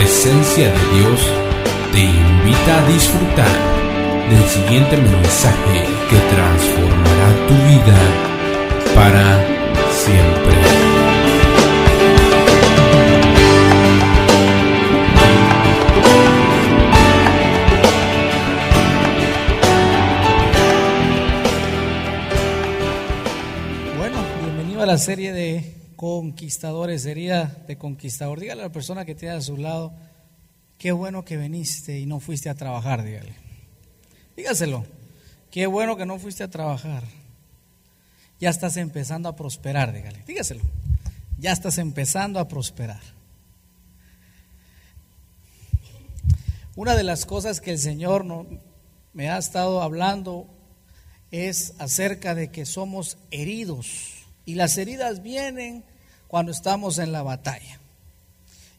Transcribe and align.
presencia 0.00 0.72
de 0.72 0.98
Dios 0.98 1.20
te 1.92 2.00
invita 2.00 2.78
a 2.78 2.88
disfrutar 2.88 3.58
del 4.30 4.44
siguiente 4.48 4.96
mensaje 4.96 5.84
que 6.08 6.16
transformará 6.34 7.28
tu 7.46 7.54
vida 7.68 7.98
para 8.94 9.24
siempre. 9.92 10.54
Bueno, 23.98 24.16
bienvenido 24.42 24.82
a 24.82 24.86
la 24.86 24.96
serie 24.96 25.34
de 25.34 25.59
conquistadores, 26.00 27.04
herida 27.04 27.62
de 27.68 27.76
conquistador. 27.76 28.40
Dígale 28.40 28.62
a 28.62 28.68
la 28.68 28.72
persona 28.72 29.04
que 29.04 29.14
tiene 29.14 29.34
a 29.34 29.42
su 29.42 29.58
lado, 29.58 29.92
qué 30.78 30.92
bueno 30.92 31.26
que 31.26 31.36
viniste 31.36 31.98
y 31.98 32.06
no 32.06 32.20
fuiste 32.20 32.48
a 32.48 32.54
trabajar, 32.54 33.04
dígale. 33.04 33.34
Dígaselo, 34.34 34.86
qué 35.50 35.66
bueno 35.66 35.98
que 35.98 36.06
no 36.06 36.18
fuiste 36.18 36.42
a 36.42 36.48
trabajar. 36.48 37.04
Ya 38.40 38.48
estás 38.48 38.78
empezando 38.78 39.28
a 39.28 39.36
prosperar, 39.36 39.92
dígale. 39.92 40.24
Dígaselo, 40.26 40.62
ya 41.38 41.52
estás 41.52 41.76
empezando 41.76 42.40
a 42.40 42.48
prosperar. 42.48 43.02
Una 46.76 46.96
de 46.96 47.04
las 47.04 47.26
cosas 47.26 47.60
que 47.60 47.72
el 47.72 47.78
Señor 47.78 48.24
no, 48.24 48.46
me 49.12 49.28
ha 49.28 49.36
estado 49.36 49.82
hablando 49.82 50.46
es 51.30 51.74
acerca 51.78 52.34
de 52.34 52.50
que 52.50 52.64
somos 52.64 53.18
heridos. 53.30 54.24
Y 54.46 54.54
las 54.54 54.78
heridas 54.78 55.22
vienen 55.22 55.89
cuando 56.30 56.52
estamos 56.52 56.98
en 56.98 57.10
la 57.10 57.24
batalla. 57.24 57.80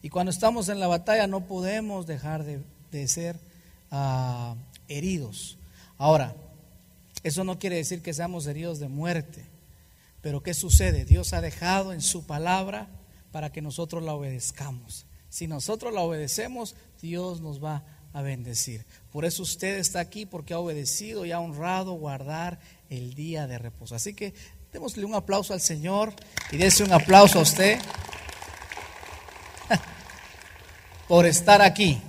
Y 0.02 0.08
cuando 0.08 0.32
estamos 0.32 0.70
en 0.70 0.80
la 0.80 0.88
batalla 0.88 1.28
no 1.28 1.42
podemos 1.42 2.08
dejar 2.08 2.46
de, 2.46 2.64
de 2.94 3.08
ser 3.10 3.38
ah, 3.92 4.56
heridos. 4.88 5.58
Ahora, 5.98 6.34
eso 7.24 7.44
no 7.44 7.60
quiere 7.60 7.76
decir 7.76 8.02
que 8.02 8.14
seamos 8.14 8.48
heridos 8.48 8.80
de 8.80 8.88
muerte. 8.88 9.44
Pero 10.22 10.42
¿qué 10.42 10.54
sucede? 10.54 11.04
Dios 11.04 11.34
ha 11.34 11.42
dejado 11.42 11.92
en 11.92 12.02
su 12.02 12.26
palabra 12.26 12.88
para 13.34 13.52
que 13.52 13.62
nosotros 13.62 14.02
la 14.02 14.14
obedezcamos. 14.14 15.06
Si 15.28 15.46
nosotros 15.48 15.94
la 15.94 16.04
obedecemos, 16.04 16.76
Dios 17.02 17.42
nos 17.42 17.62
va 17.62 17.84
a 18.14 18.22
bendecir. 18.22 18.86
Por 19.12 19.26
eso 19.26 19.44
usted 19.44 19.78
está 19.78 20.00
aquí 20.00 20.26
porque 20.26 20.54
ha 20.54 20.60
obedecido 20.60 21.26
y 21.26 21.34
ha 21.34 21.42
honrado 21.42 21.92
guardar 21.96 22.62
el 22.90 23.14
día 23.14 23.46
de 23.46 23.58
reposo. 23.58 23.94
Así 23.94 24.14
que 24.14 24.34
démosle 24.72 25.04
un 25.04 25.16
aplauso 25.16 25.54
al 25.54 25.60
Señor 25.60 26.14
y 26.50 26.58
dése 26.58 26.84
un 26.84 26.94
aplauso 26.94 27.40
a 27.40 27.42
usted 27.42 27.78
por 31.10 31.26
estar 31.26 31.62
aquí. 31.62 32.02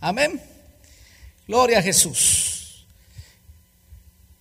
Amén. 0.00 0.40
Gloria 1.48 1.80
a 1.80 1.82
Jesús. 1.82 2.86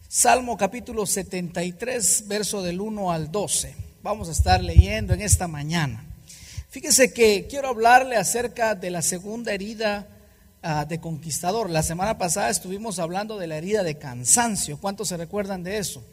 Salmo 0.07 0.55
capítulo 0.55 1.05
73, 1.05 2.27
verso 2.27 2.61
del 2.61 2.79
1 2.79 3.11
al 3.11 3.31
12. 3.31 3.75
Vamos 4.03 4.29
a 4.29 4.33
estar 4.33 4.63
leyendo 4.63 5.13
en 5.13 5.21
esta 5.21 5.47
mañana. 5.47 6.05
Fíjese 6.69 7.11
que 7.11 7.47
quiero 7.49 7.69
hablarle 7.69 8.17
acerca 8.17 8.75
de 8.75 8.91
la 8.91 9.01
segunda 9.01 9.51
herida 9.51 10.07
uh, 10.63 10.87
de 10.87 10.99
conquistador. 10.99 11.71
La 11.71 11.81
semana 11.81 12.17
pasada 12.19 12.49
estuvimos 12.49 12.99
hablando 12.99 13.39
de 13.39 13.47
la 13.47 13.57
herida 13.57 13.83
de 13.83 13.97
cansancio. 13.97 14.77
¿Cuántos 14.77 15.07
se 15.07 15.17
recuerdan 15.17 15.63
de 15.63 15.79
eso? 15.79 16.03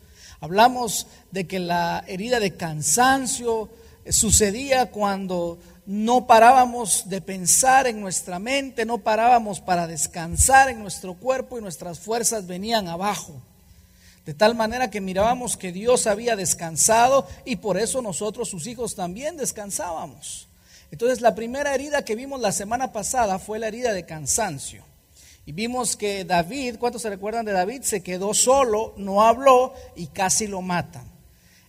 Hablamos 0.41 1.07
de 1.31 1.47
que 1.47 1.59
la 1.59 2.05
herida 2.07 2.39
de 2.41 2.55
cansancio 2.57 3.69
sucedía 4.09 4.91
cuando 4.91 5.59
no 5.87 6.27
parábamos 6.27 7.09
de 7.09 7.21
pensar 7.21 7.87
en 7.87 8.01
nuestra 8.01 8.39
mente, 8.39 8.85
no 8.85 8.99
parábamos 8.99 9.61
para 9.61 9.87
descansar 9.87 10.69
en 10.69 10.81
nuestro 10.81 11.15
cuerpo 11.15 11.59
y 11.59 11.63
nuestras 11.63 11.99
fuerzas 11.99 12.47
venían 12.47 12.89
abajo. 12.89 13.33
De 14.27 14.35
tal 14.35 14.55
manera 14.55 14.91
que 14.91 15.01
mirábamos 15.01 15.57
que 15.57 15.73
Dios 15.73 16.07
había 16.07 16.37
descansado 16.37 17.27
y 17.47 17.57
por 17.57 17.79
eso 17.79 18.03
nosotros, 18.03 18.51
sus 18.51 18.67
hijos, 18.67 18.95
también 18.95 19.39
descansábamos. 19.39 20.47
Entonces 20.91 21.23
la 21.23 21.35
primera 21.35 21.75
herida 21.75 22.05
que 22.05 22.15
vimos 22.15 22.41
la 22.41 22.53
semana 22.53 22.93
pasada 22.93 23.39
fue 23.39 23.59
la 23.59 23.69
herida 23.69 23.95
de 23.95 24.05
cansancio. 24.05 24.85
Y 25.49 25.53
vimos 25.53 25.97
que 25.97 26.27
David, 26.27 26.77
¿cuántos 26.79 27.01
se 27.01 27.09
recuerdan 27.09 27.47
de 27.47 27.53
David? 27.53 27.81
Se 27.81 28.03
quedó 28.03 28.35
solo, 28.35 28.93
no 28.99 29.23
habló 29.23 29.73
y 29.97 30.09
casi 30.09 30.47
lo 30.47 30.61
matan. 30.61 31.11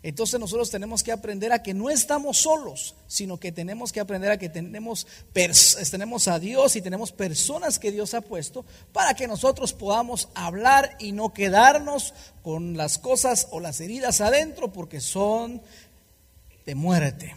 Entonces 0.04 0.38
nosotros 0.38 0.70
tenemos 0.70 1.02
que 1.02 1.14
aprender 1.14 1.54
a 1.54 1.64
que 1.64 1.74
no 1.74 1.90
estamos 1.90 2.40
solos, 2.40 2.96
sino 3.08 3.40
que 3.40 3.54
tenemos 3.54 3.94
que 3.94 4.02
aprender 4.02 4.32
a 4.32 4.38
que 4.38 4.50
tenemos, 4.50 5.08
tenemos 5.32 6.28
a 6.28 6.40
Dios 6.40 6.76
y 6.76 6.82
tenemos 6.82 7.14
personas 7.14 7.80
que 7.80 7.94
Dios 7.94 8.14
ha 8.16 8.20
puesto 8.20 8.66
para 8.92 9.14
que 9.14 9.30
nosotros 9.30 9.72
podamos 9.72 10.28
hablar 10.36 10.98
y 11.00 11.14
no 11.14 11.32
quedarnos 11.32 12.14
con 12.44 12.76
las 12.76 12.98
cosas 12.98 13.48
o 13.52 13.62
las 13.62 13.80
heridas 13.80 14.20
adentro 14.20 14.74
porque 14.74 15.00
son 15.00 15.62
de 16.66 16.76
muerte. 16.76 17.34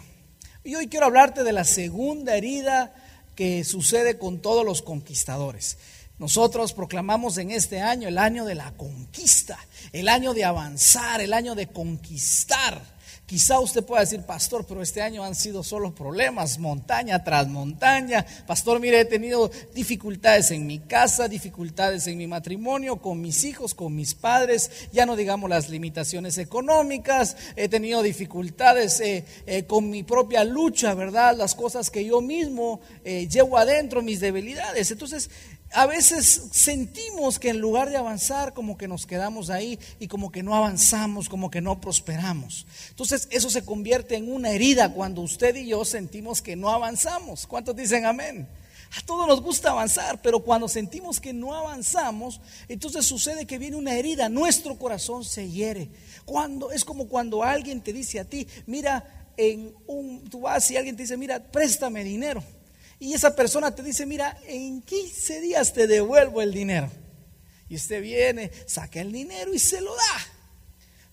Y 0.64 0.74
hoy 0.74 0.88
quiero 0.88 1.06
hablarte 1.06 1.44
de 1.44 1.52
la 1.52 1.64
segunda 1.64 2.36
herida 2.36 2.92
que 3.36 3.62
sucede 3.62 4.18
con 4.18 4.40
todos 4.40 4.66
los 4.66 4.82
conquistadores. 4.82 5.78
Nosotros 6.22 6.72
proclamamos 6.72 7.36
en 7.38 7.50
este 7.50 7.80
año 7.80 8.06
el 8.06 8.16
año 8.16 8.44
de 8.44 8.54
la 8.54 8.70
conquista, 8.76 9.58
el 9.92 10.08
año 10.08 10.34
de 10.34 10.44
avanzar, 10.44 11.20
el 11.20 11.32
año 11.32 11.56
de 11.56 11.66
conquistar. 11.66 12.80
Quizá 13.26 13.58
usted 13.58 13.84
pueda 13.84 14.02
decir, 14.02 14.22
pastor, 14.22 14.64
pero 14.64 14.82
este 14.82 15.02
año 15.02 15.24
han 15.24 15.34
sido 15.34 15.64
solo 15.64 15.92
problemas, 15.92 16.60
montaña 16.60 17.24
tras 17.24 17.48
montaña. 17.48 18.24
Pastor, 18.46 18.78
mire, 18.78 19.00
he 19.00 19.04
tenido 19.04 19.50
dificultades 19.74 20.52
en 20.52 20.64
mi 20.64 20.78
casa, 20.78 21.26
dificultades 21.26 22.06
en 22.06 22.18
mi 22.18 22.28
matrimonio, 22.28 23.02
con 23.02 23.20
mis 23.20 23.42
hijos, 23.42 23.74
con 23.74 23.92
mis 23.92 24.14
padres, 24.14 24.70
ya 24.92 25.06
no 25.06 25.16
digamos 25.16 25.50
las 25.50 25.70
limitaciones 25.70 26.38
económicas, 26.38 27.36
he 27.56 27.68
tenido 27.68 28.00
dificultades 28.00 29.00
eh, 29.00 29.24
eh, 29.46 29.64
con 29.64 29.90
mi 29.90 30.04
propia 30.04 30.44
lucha, 30.44 30.94
¿verdad? 30.94 31.36
Las 31.36 31.56
cosas 31.56 31.90
que 31.90 32.04
yo 32.04 32.20
mismo 32.20 32.80
eh, 33.02 33.26
llevo 33.28 33.58
adentro, 33.58 34.02
mis 34.02 34.20
debilidades. 34.20 34.90
Entonces, 34.92 35.30
a 35.74 35.86
veces 35.86 36.48
sentimos 36.52 37.38
que 37.38 37.50
en 37.50 37.60
lugar 37.60 37.90
de 37.90 37.96
avanzar, 37.96 38.52
como 38.52 38.76
que 38.76 38.88
nos 38.88 39.06
quedamos 39.06 39.50
ahí 39.50 39.78
y 39.98 40.08
como 40.08 40.30
que 40.30 40.42
no 40.42 40.54
avanzamos, 40.54 41.28
como 41.28 41.50
que 41.50 41.60
no 41.60 41.80
prosperamos. 41.80 42.66
Entonces 42.90 43.28
eso 43.30 43.50
se 43.50 43.64
convierte 43.64 44.16
en 44.16 44.32
una 44.32 44.50
herida 44.50 44.92
cuando 44.92 45.22
usted 45.22 45.54
y 45.56 45.68
yo 45.68 45.84
sentimos 45.84 46.42
que 46.42 46.56
no 46.56 46.70
avanzamos. 46.70 47.46
¿Cuántos 47.46 47.76
dicen 47.76 48.06
amén? 48.06 48.48
A 48.94 49.00
todos 49.06 49.26
nos 49.26 49.40
gusta 49.40 49.70
avanzar, 49.70 50.20
pero 50.20 50.40
cuando 50.40 50.68
sentimos 50.68 51.18
que 51.18 51.32
no 51.32 51.54
avanzamos, 51.54 52.42
entonces 52.68 53.06
sucede 53.06 53.46
que 53.46 53.58
viene 53.58 53.76
una 53.76 53.94
herida, 53.94 54.28
nuestro 54.28 54.78
corazón 54.78 55.24
se 55.24 55.50
hiere. 55.50 55.88
Cuando 56.26 56.70
es 56.70 56.84
como 56.84 57.08
cuando 57.08 57.42
alguien 57.42 57.80
te 57.80 57.94
dice 57.94 58.20
a 58.20 58.24
ti, 58.24 58.46
mira, 58.66 59.30
en 59.38 59.74
un, 59.86 60.28
tú 60.28 60.42
vas 60.42 60.70
y 60.70 60.76
alguien 60.76 60.94
te 60.94 61.04
dice, 61.04 61.16
mira, 61.16 61.42
préstame 61.42 62.04
dinero. 62.04 62.44
Y 63.02 63.14
esa 63.14 63.34
persona 63.34 63.74
te 63.74 63.82
dice, 63.82 64.06
mira, 64.06 64.38
en 64.46 64.80
15 64.80 65.40
días 65.40 65.72
te 65.72 65.88
devuelvo 65.88 66.40
el 66.40 66.54
dinero. 66.54 66.88
Y 67.68 67.74
usted 67.74 68.00
viene, 68.00 68.52
saca 68.64 69.00
el 69.00 69.10
dinero 69.10 69.52
y 69.52 69.58
se 69.58 69.80
lo 69.80 69.92
da. 69.92 70.26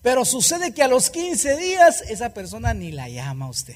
Pero 0.00 0.24
sucede 0.24 0.72
que 0.72 0.84
a 0.84 0.88
los 0.88 1.10
15 1.10 1.56
días 1.56 2.02
esa 2.02 2.32
persona 2.32 2.74
ni 2.74 2.92
la 2.92 3.08
llama 3.08 3.46
a 3.46 3.48
usted. 3.48 3.74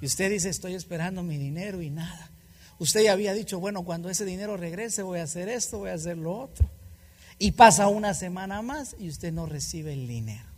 Y 0.00 0.06
usted 0.06 0.28
dice, 0.28 0.48
estoy 0.48 0.74
esperando 0.74 1.22
mi 1.22 1.38
dinero 1.38 1.80
y 1.82 1.88
nada. 1.88 2.32
Usted 2.80 3.04
ya 3.04 3.12
había 3.12 3.32
dicho, 3.32 3.60
bueno, 3.60 3.84
cuando 3.84 4.10
ese 4.10 4.24
dinero 4.24 4.56
regrese 4.56 5.02
voy 5.02 5.20
a 5.20 5.22
hacer 5.22 5.48
esto, 5.48 5.78
voy 5.78 5.90
a 5.90 5.94
hacer 5.94 6.18
lo 6.18 6.36
otro. 6.36 6.68
Y 7.38 7.52
pasa 7.52 7.86
una 7.86 8.12
semana 8.14 8.60
más 8.60 8.96
y 8.98 9.08
usted 9.08 9.32
no 9.32 9.46
recibe 9.46 9.92
el 9.92 10.08
dinero. 10.08 10.55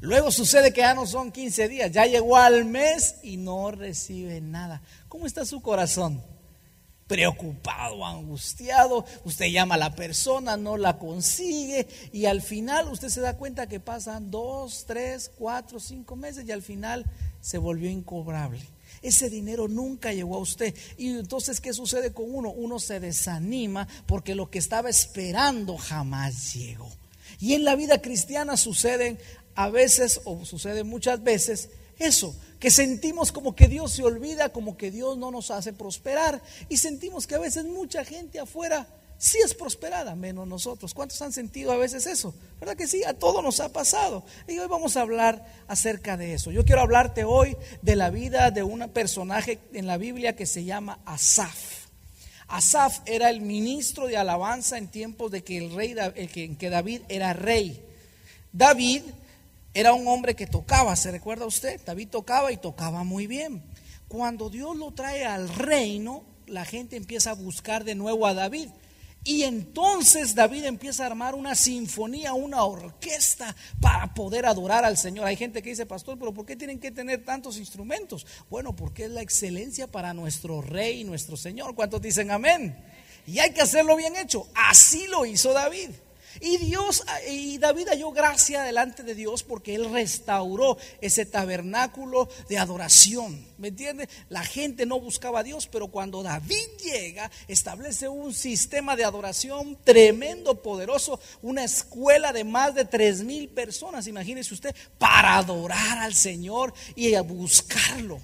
Luego 0.00 0.30
sucede 0.30 0.72
que 0.72 0.80
ya 0.80 0.94
no 0.94 1.06
son 1.06 1.30
15 1.30 1.68
días, 1.68 1.92
ya 1.92 2.06
llegó 2.06 2.38
al 2.38 2.64
mes 2.64 3.16
y 3.22 3.36
no 3.36 3.70
recibe 3.70 4.40
nada. 4.40 4.80
¿Cómo 5.08 5.26
está 5.26 5.44
su 5.44 5.60
corazón? 5.60 6.22
Preocupado, 7.06 8.06
angustiado. 8.06 9.04
Usted 9.24 9.46
llama 9.46 9.74
a 9.74 9.78
la 9.78 9.94
persona, 9.94 10.56
no 10.56 10.78
la 10.78 10.96
consigue 10.96 11.86
y 12.12 12.24
al 12.24 12.40
final 12.40 12.90
usted 12.90 13.08
se 13.08 13.20
da 13.20 13.36
cuenta 13.36 13.68
que 13.68 13.80
pasan 13.80 14.30
dos, 14.30 14.84
tres, 14.86 15.30
cuatro, 15.36 15.78
cinco 15.78 16.16
meses 16.16 16.46
y 16.46 16.52
al 16.52 16.62
final 16.62 17.04
se 17.42 17.58
volvió 17.58 17.90
incobrable. 17.90 18.62
Ese 19.02 19.28
dinero 19.28 19.68
nunca 19.68 20.12
llegó 20.12 20.36
a 20.36 20.40
usted. 20.40 20.74
Y 20.96 21.10
entonces, 21.10 21.60
¿qué 21.60 21.72
sucede 21.72 22.12
con 22.12 22.26
uno? 22.28 22.50
Uno 22.50 22.78
se 22.78 23.00
desanima 23.00 23.88
porque 24.06 24.34
lo 24.34 24.50
que 24.50 24.58
estaba 24.58 24.88
esperando 24.88 25.76
jamás 25.76 26.54
llegó. 26.54 26.88
Y 27.38 27.54
en 27.54 27.64
la 27.64 27.74
vida 27.74 28.02
cristiana 28.02 28.56
suceden 28.56 29.18
a 29.60 29.68
veces, 29.68 30.22
o 30.24 30.42
sucede 30.46 30.84
muchas 30.84 31.22
veces, 31.22 31.68
eso, 31.98 32.34
que 32.58 32.70
sentimos 32.70 33.30
como 33.30 33.54
que 33.54 33.68
Dios 33.68 33.92
se 33.92 34.02
olvida, 34.02 34.48
como 34.48 34.78
que 34.78 34.90
Dios 34.90 35.18
no 35.18 35.30
nos 35.30 35.50
hace 35.50 35.74
prosperar. 35.74 36.40
Y 36.70 36.78
sentimos 36.78 37.26
que 37.26 37.34
a 37.34 37.40
veces 37.40 37.66
mucha 37.66 38.02
gente 38.02 38.40
afuera 38.40 38.86
sí 39.18 39.36
es 39.44 39.52
prosperada, 39.52 40.14
menos 40.14 40.48
nosotros. 40.48 40.94
¿Cuántos 40.94 41.20
han 41.20 41.34
sentido 41.34 41.72
a 41.72 41.76
veces 41.76 42.06
eso? 42.06 42.34
¿Verdad 42.58 42.74
que 42.74 42.86
sí? 42.86 43.04
A 43.04 43.12
todos 43.12 43.44
nos 43.44 43.60
ha 43.60 43.68
pasado. 43.68 44.24
Y 44.48 44.58
hoy 44.58 44.66
vamos 44.66 44.96
a 44.96 45.02
hablar 45.02 45.44
acerca 45.68 46.16
de 46.16 46.32
eso. 46.32 46.50
Yo 46.50 46.64
quiero 46.64 46.80
hablarte 46.80 47.24
hoy 47.24 47.54
de 47.82 47.96
la 47.96 48.08
vida 48.08 48.50
de 48.50 48.62
un 48.62 48.88
personaje 48.88 49.58
en 49.74 49.86
la 49.86 49.98
Biblia 49.98 50.36
que 50.36 50.46
se 50.46 50.64
llama 50.64 51.00
Asaf. 51.04 51.84
Asaf 52.48 53.00
era 53.04 53.28
el 53.28 53.42
ministro 53.42 54.06
de 54.06 54.16
alabanza 54.16 54.78
en 54.78 54.88
tiempos 54.88 55.30
de 55.30 55.44
que 55.44 55.58
el 55.58 55.74
rey, 55.74 55.94
que 56.58 56.70
David 56.70 57.02
era 57.10 57.34
rey. 57.34 57.84
David 58.52 59.02
era 59.72 59.92
un 59.92 60.08
hombre 60.08 60.34
que 60.34 60.46
tocaba, 60.46 60.96
¿se 60.96 61.10
recuerda 61.10 61.46
usted? 61.46 61.80
David 61.84 62.08
tocaba 62.08 62.50
y 62.50 62.56
tocaba 62.56 63.04
muy 63.04 63.26
bien. 63.26 63.62
Cuando 64.08 64.50
Dios 64.50 64.76
lo 64.76 64.92
trae 64.92 65.24
al 65.24 65.48
reino, 65.48 66.24
la 66.46 66.64
gente 66.64 66.96
empieza 66.96 67.30
a 67.30 67.34
buscar 67.34 67.84
de 67.84 67.94
nuevo 67.94 68.26
a 68.26 68.34
David. 68.34 68.68
Y 69.22 69.42
entonces 69.42 70.34
David 70.34 70.64
empieza 70.64 71.04
a 71.04 71.06
armar 71.06 71.34
una 71.34 71.54
sinfonía, 71.54 72.32
una 72.32 72.64
orquesta 72.64 73.54
para 73.80 74.14
poder 74.14 74.46
adorar 74.46 74.84
al 74.84 74.96
Señor. 74.96 75.26
Hay 75.26 75.36
gente 75.36 75.62
que 75.62 75.70
dice, 75.70 75.84
pastor, 75.84 76.18
pero 76.18 76.32
¿por 76.32 76.46
qué 76.46 76.56
tienen 76.56 76.80
que 76.80 76.90
tener 76.90 77.24
tantos 77.24 77.58
instrumentos? 77.58 78.26
Bueno, 78.48 78.74
porque 78.74 79.04
es 79.04 79.10
la 79.10 79.20
excelencia 79.20 79.86
para 79.86 80.14
nuestro 80.14 80.62
rey 80.62 81.04
nuestro 81.04 81.36
Señor. 81.36 81.74
¿Cuántos 81.74 82.00
dicen 82.00 82.30
amén? 82.30 82.82
Y 83.26 83.38
hay 83.38 83.52
que 83.52 83.60
hacerlo 83.60 83.94
bien 83.94 84.16
hecho. 84.16 84.48
Así 84.54 85.06
lo 85.06 85.26
hizo 85.26 85.52
David. 85.52 85.90
Y 86.40 86.58
Dios 86.58 87.04
y 87.28 87.58
David 87.58 87.88
halló 87.88 88.12
gracia 88.12 88.62
delante 88.62 89.02
de 89.02 89.14
Dios 89.14 89.42
porque 89.42 89.74
él 89.74 89.90
restauró 89.90 90.78
ese 91.00 91.26
tabernáculo 91.26 92.28
de 92.48 92.58
adoración. 92.58 93.44
¿Me 93.58 93.68
entiende? 93.68 94.08
La 94.28 94.44
gente 94.44 94.86
no 94.86 95.00
buscaba 95.00 95.40
a 95.40 95.42
Dios, 95.42 95.66
pero 95.66 95.88
cuando 95.88 96.22
David 96.22 96.68
llega, 96.82 97.30
establece 97.48 98.08
un 98.08 98.32
sistema 98.32 98.96
de 98.96 99.04
adoración 99.04 99.76
tremendo, 99.84 100.62
poderoso, 100.62 101.20
una 101.42 101.64
escuela 101.64 102.32
de 102.32 102.44
más 102.44 102.74
de 102.74 102.84
tres 102.84 103.22
mil 103.22 103.48
personas, 103.48 104.06
imagínese 104.06 104.54
usted, 104.54 104.74
para 104.98 105.36
adorar 105.36 105.98
al 105.98 106.14
Señor 106.14 106.72
y 106.94 107.14
a 107.14 107.22
buscarlo. 107.22 108.20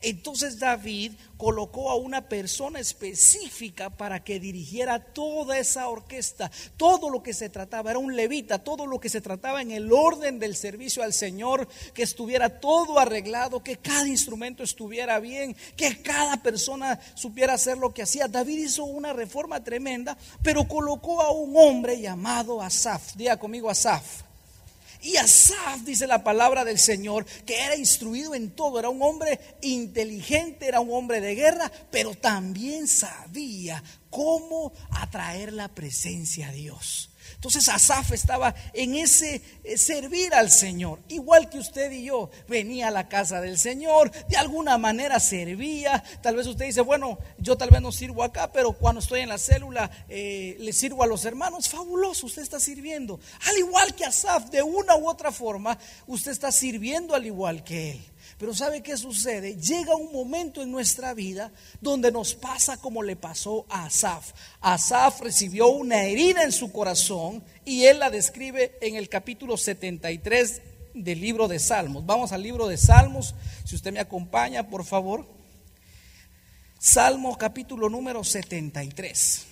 Entonces 0.00 0.60
David 0.60 1.12
colocó 1.36 1.90
a 1.90 1.96
una 1.96 2.28
persona 2.28 2.78
específica 2.78 3.90
para 3.90 4.22
que 4.22 4.38
dirigiera 4.38 5.00
toda 5.00 5.58
esa 5.58 5.88
orquesta, 5.88 6.50
todo 6.76 7.10
lo 7.10 7.22
que 7.22 7.34
se 7.34 7.48
trataba, 7.48 7.90
era 7.90 7.98
un 7.98 8.14
levita, 8.14 8.62
todo 8.62 8.86
lo 8.86 9.00
que 9.00 9.08
se 9.08 9.20
trataba 9.20 9.60
en 9.60 9.72
el 9.72 9.92
orden 9.92 10.38
del 10.38 10.54
servicio 10.54 11.02
al 11.02 11.12
Señor, 11.12 11.68
que 11.94 12.04
estuviera 12.04 12.60
todo 12.60 13.00
arreglado, 13.00 13.62
que 13.62 13.76
cada 13.76 14.06
instrumento 14.06 14.62
estuviera 14.62 15.18
bien, 15.18 15.56
que 15.76 16.00
cada 16.00 16.42
persona 16.42 17.00
supiera 17.14 17.54
hacer 17.54 17.78
lo 17.78 17.92
que 17.92 18.02
hacía. 18.02 18.28
David 18.28 18.58
hizo 18.58 18.84
una 18.84 19.12
reforma 19.12 19.64
tremenda, 19.64 20.16
pero 20.42 20.68
colocó 20.68 21.22
a 21.22 21.32
un 21.32 21.56
hombre 21.56 22.00
llamado 22.00 22.62
Asaf, 22.62 23.14
diga 23.16 23.36
conmigo 23.36 23.68
Asaf. 23.68 24.27
Y 25.00 25.16
Asaf, 25.16 25.82
dice 25.82 26.06
la 26.06 26.24
palabra 26.24 26.64
del 26.64 26.78
Señor, 26.78 27.24
que 27.46 27.60
era 27.60 27.76
instruido 27.76 28.34
en 28.34 28.50
todo, 28.50 28.78
era 28.78 28.88
un 28.88 29.00
hombre 29.02 29.38
inteligente, 29.62 30.66
era 30.66 30.80
un 30.80 30.92
hombre 30.92 31.20
de 31.20 31.34
guerra, 31.34 31.70
pero 31.90 32.14
también 32.14 32.88
sabía 32.88 33.82
cómo 34.10 34.72
atraer 34.90 35.52
la 35.52 35.68
presencia 35.68 36.48
a 36.48 36.52
Dios. 36.52 37.10
Entonces 37.34 37.68
Asaf 37.68 38.12
estaba 38.12 38.54
en 38.72 38.94
ese 38.94 39.42
eh, 39.64 39.78
servir 39.78 40.34
al 40.34 40.50
Señor, 40.50 40.98
igual 41.08 41.48
que 41.48 41.58
usted 41.58 41.90
y 41.92 42.04
yo. 42.04 42.30
Venía 42.48 42.88
a 42.88 42.90
la 42.90 43.08
casa 43.08 43.40
del 43.40 43.58
Señor, 43.58 44.10
de 44.28 44.36
alguna 44.36 44.78
manera 44.78 45.20
servía. 45.20 46.02
Tal 46.22 46.36
vez 46.36 46.46
usted 46.46 46.66
dice, 46.66 46.80
bueno, 46.80 47.18
yo 47.38 47.56
tal 47.56 47.70
vez 47.70 47.80
no 47.80 47.92
sirvo 47.92 48.22
acá, 48.22 48.50
pero 48.52 48.72
cuando 48.72 49.00
estoy 49.00 49.20
en 49.20 49.28
la 49.28 49.38
célula 49.38 49.90
eh, 50.08 50.56
le 50.58 50.72
sirvo 50.72 51.02
a 51.02 51.06
los 51.06 51.24
hermanos. 51.24 51.68
Fabuloso, 51.68 52.26
usted 52.26 52.42
está 52.42 52.60
sirviendo. 52.60 53.20
Al 53.48 53.58
igual 53.58 53.94
que 53.94 54.04
Asaf, 54.04 54.50
de 54.50 54.62
una 54.62 54.96
u 54.96 55.08
otra 55.08 55.32
forma, 55.32 55.78
usted 56.06 56.32
está 56.32 56.52
sirviendo 56.52 57.14
al 57.14 57.26
igual 57.26 57.64
que 57.64 57.92
él. 57.92 58.00
Pero 58.38 58.54
¿sabe 58.54 58.82
qué 58.82 58.96
sucede? 58.96 59.56
Llega 59.56 59.96
un 59.96 60.12
momento 60.12 60.62
en 60.62 60.70
nuestra 60.70 61.12
vida 61.12 61.50
donde 61.80 62.12
nos 62.12 62.36
pasa 62.36 62.76
como 62.76 63.02
le 63.02 63.16
pasó 63.16 63.66
a 63.68 63.86
Asaf. 63.86 64.32
Asaf 64.60 65.20
recibió 65.20 65.68
una 65.68 66.04
herida 66.04 66.44
en 66.44 66.52
su 66.52 66.70
corazón 66.70 67.42
y 67.64 67.84
él 67.86 67.98
la 67.98 68.10
describe 68.10 68.78
en 68.80 68.94
el 68.94 69.08
capítulo 69.08 69.56
73 69.56 70.62
del 70.94 71.20
libro 71.20 71.48
de 71.48 71.58
Salmos. 71.58 72.06
Vamos 72.06 72.30
al 72.30 72.44
libro 72.44 72.68
de 72.68 72.76
Salmos, 72.76 73.34
si 73.64 73.74
usted 73.74 73.92
me 73.92 74.00
acompaña, 74.00 74.68
por 74.68 74.84
favor. 74.84 75.26
Salmo 76.78 77.36
capítulo 77.36 77.88
número 77.88 78.22
73. 78.22 79.46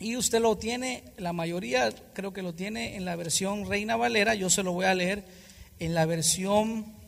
Y 0.00 0.16
usted 0.16 0.40
lo 0.40 0.56
tiene, 0.56 1.04
la 1.18 1.34
mayoría 1.34 1.92
creo 2.14 2.32
que 2.32 2.40
lo 2.40 2.54
tiene 2.54 2.96
en 2.96 3.04
la 3.04 3.16
versión 3.16 3.68
Reina 3.68 3.96
Valera, 3.96 4.34
yo 4.34 4.48
se 4.48 4.62
lo 4.62 4.72
voy 4.72 4.86
a 4.86 4.94
leer 4.94 5.24
en 5.78 5.92
la 5.92 6.06
versión 6.06 7.01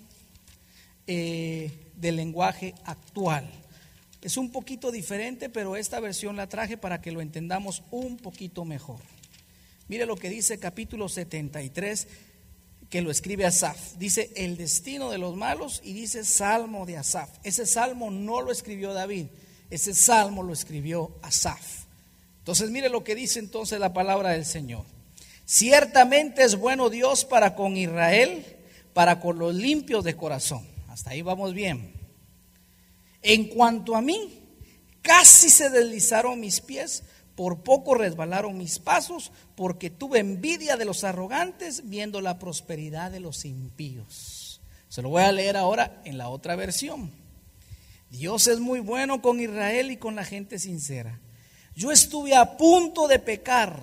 eh, 1.06 1.90
del 1.96 2.16
lenguaje 2.16 2.74
actual. 2.84 3.48
Es 4.22 4.36
un 4.38 4.50
poquito 4.50 4.90
diferente, 4.90 5.50
pero 5.50 5.76
esta 5.76 6.00
versión 6.00 6.36
la 6.36 6.48
traje 6.48 6.76
para 6.76 7.02
que 7.02 7.12
lo 7.12 7.20
entendamos 7.20 7.82
un 7.90 8.16
poquito 8.16 8.64
mejor. 8.64 9.00
Mire 9.86 10.06
lo 10.06 10.16
que 10.16 10.30
dice 10.30 10.58
capítulo 10.58 11.10
73, 11.10 12.08
que 12.88 13.02
lo 13.02 13.10
escribe 13.10 13.44
Asaf. 13.44 13.96
Dice 13.98 14.30
el 14.34 14.56
destino 14.56 15.10
de 15.10 15.18
los 15.18 15.36
malos 15.36 15.82
y 15.84 15.92
dice 15.92 16.24
salmo 16.24 16.86
de 16.86 16.96
Asaf. 16.96 17.28
Ese 17.42 17.66
salmo 17.66 18.10
no 18.10 18.40
lo 18.40 18.50
escribió 18.50 18.94
David, 18.94 19.26
ese 19.68 19.94
salmo 19.94 20.42
lo 20.42 20.52
escribió 20.54 21.10
Asaf. 21.20 21.84
Entonces 22.38 22.70
mire 22.70 22.88
lo 22.88 23.04
que 23.04 23.14
dice 23.14 23.38
entonces 23.40 23.78
la 23.78 23.92
palabra 23.92 24.30
del 24.30 24.46
Señor. 24.46 24.84
Ciertamente 25.44 26.44
es 26.44 26.56
bueno 26.56 26.88
Dios 26.88 27.26
para 27.26 27.54
con 27.54 27.76
Israel, 27.76 28.44
para 28.94 29.20
con 29.20 29.38
los 29.38 29.54
limpios 29.54 30.02
de 30.04 30.16
corazón. 30.16 30.73
Hasta 30.94 31.10
ahí 31.10 31.22
vamos 31.22 31.54
bien. 31.54 31.92
En 33.20 33.48
cuanto 33.48 33.96
a 33.96 34.00
mí, 34.00 34.38
casi 35.02 35.50
se 35.50 35.68
deslizaron 35.68 36.38
mis 36.38 36.60
pies, 36.60 37.02
por 37.34 37.64
poco 37.64 37.96
resbalaron 37.96 38.56
mis 38.56 38.78
pasos, 38.78 39.32
porque 39.56 39.90
tuve 39.90 40.20
envidia 40.20 40.76
de 40.76 40.84
los 40.84 41.02
arrogantes 41.02 41.88
viendo 41.88 42.20
la 42.20 42.38
prosperidad 42.38 43.10
de 43.10 43.18
los 43.18 43.44
impíos. 43.44 44.60
Se 44.88 45.02
lo 45.02 45.08
voy 45.08 45.24
a 45.24 45.32
leer 45.32 45.56
ahora 45.56 46.00
en 46.04 46.16
la 46.16 46.28
otra 46.28 46.54
versión. 46.54 47.10
Dios 48.08 48.46
es 48.46 48.60
muy 48.60 48.78
bueno 48.78 49.20
con 49.20 49.40
Israel 49.40 49.90
y 49.90 49.96
con 49.96 50.14
la 50.14 50.24
gente 50.24 50.60
sincera. 50.60 51.18
Yo 51.74 51.90
estuve 51.90 52.36
a 52.36 52.56
punto 52.56 53.08
de 53.08 53.18
pecar, 53.18 53.80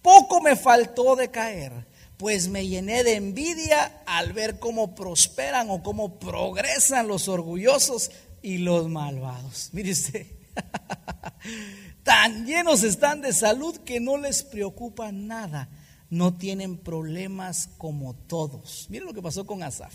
poco 0.00 0.40
me 0.40 0.56
faltó 0.56 1.16
de 1.16 1.30
caer 1.30 1.89
pues 2.20 2.48
me 2.48 2.68
llené 2.68 3.02
de 3.02 3.14
envidia 3.14 4.02
al 4.04 4.34
ver 4.34 4.58
cómo 4.58 4.94
prosperan 4.94 5.70
o 5.70 5.82
cómo 5.82 6.18
progresan 6.18 7.08
los 7.08 7.28
orgullosos 7.28 8.10
y 8.42 8.58
los 8.58 8.90
malvados. 8.90 9.70
Mire 9.72 9.94
tan 12.02 12.44
llenos 12.44 12.82
están 12.82 13.22
de 13.22 13.32
salud 13.32 13.74
que 13.78 14.00
no 14.00 14.18
les 14.18 14.42
preocupa 14.42 15.12
nada. 15.12 15.70
No 16.10 16.36
tienen 16.36 16.76
problemas 16.76 17.70
como 17.78 18.14
todos. 18.14 18.88
Mire 18.90 19.06
lo 19.06 19.14
que 19.14 19.22
pasó 19.22 19.46
con 19.46 19.62
Asaf. 19.62 19.94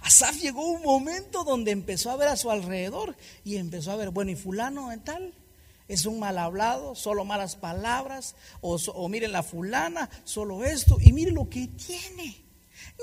Asaf 0.00 0.40
llegó 0.40 0.66
un 0.66 0.80
momento 0.80 1.44
donde 1.44 1.70
empezó 1.70 2.10
a 2.10 2.16
ver 2.16 2.28
a 2.28 2.36
su 2.36 2.50
alrededor 2.50 3.14
y 3.44 3.56
empezó 3.56 3.92
a 3.92 3.96
ver, 3.96 4.08
bueno, 4.08 4.30
y 4.30 4.36
fulano 4.36 4.90
en 4.90 5.04
tal, 5.04 5.34
es 5.92 6.06
un 6.06 6.18
mal 6.18 6.38
hablado, 6.38 6.94
solo 6.94 7.22
malas 7.26 7.54
palabras, 7.54 8.34
o, 8.62 9.08
miren 9.10 9.30
la 9.30 9.42
fulana, 9.42 10.08
solo 10.24 10.64
esto, 10.64 10.96
y 10.98 11.12
miren 11.12 11.34
lo 11.34 11.50
que 11.50 11.68
tiene. 11.68 12.42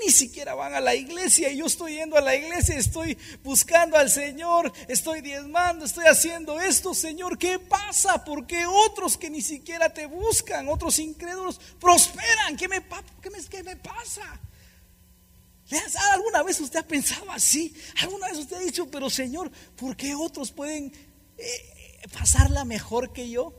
Ni 0.04 0.10
siquiera 0.10 0.54
van 0.54 0.74
a 0.74 0.80
la 0.80 0.96
iglesia 0.96 1.50
y 1.50 1.58
yo 1.58 1.66
estoy 1.66 1.94
yendo 1.94 2.16
a 2.16 2.20
la 2.20 2.34
iglesia, 2.34 2.76
estoy 2.76 3.16
buscando 3.44 3.96
al 3.96 4.10
Señor, 4.10 4.72
estoy 4.88 5.20
diezmando, 5.20 5.84
estoy 5.84 6.06
haciendo 6.06 6.60
esto, 6.60 6.92
Señor, 6.92 7.38
¿qué 7.38 7.60
pasa? 7.60 8.24
¿Por 8.24 8.44
qué 8.44 8.66
otros 8.66 9.16
que 9.16 9.30
ni 9.30 9.40
siquiera 9.40 9.94
te 9.94 10.06
buscan, 10.06 10.68
otros 10.68 10.98
incrédulos, 10.98 11.60
prosperan? 11.78 12.56
¿Qué 12.56 12.66
me, 12.66 12.82
qué 13.22 13.30
me, 13.30 13.38
qué 13.44 13.62
me 13.62 13.76
pasa? 13.76 14.40
¿Alguna 16.12 16.42
vez 16.42 16.60
usted 16.60 16.80
ha 16.80 16.86
pensado 16.86 17.30
así? 17.30 17.72
¿Alguna 18.00 18.28
vez 18.28 18.38
usted 18.38 18.56
ha 18.56 18.60
dicho, 18.60 18.90
pero 18.90 19.08
Señor, 19.08 19.48
¿por 19.76 19.96
qué 19.96 20.12
otros 20.16 20.50
pueden... 20.50 20.92
Eh, 21.38 21.79
pasarla 22.12 22.64
mejor 22.64 23.12
que 23.12 23.30
yo. 23.30 23.54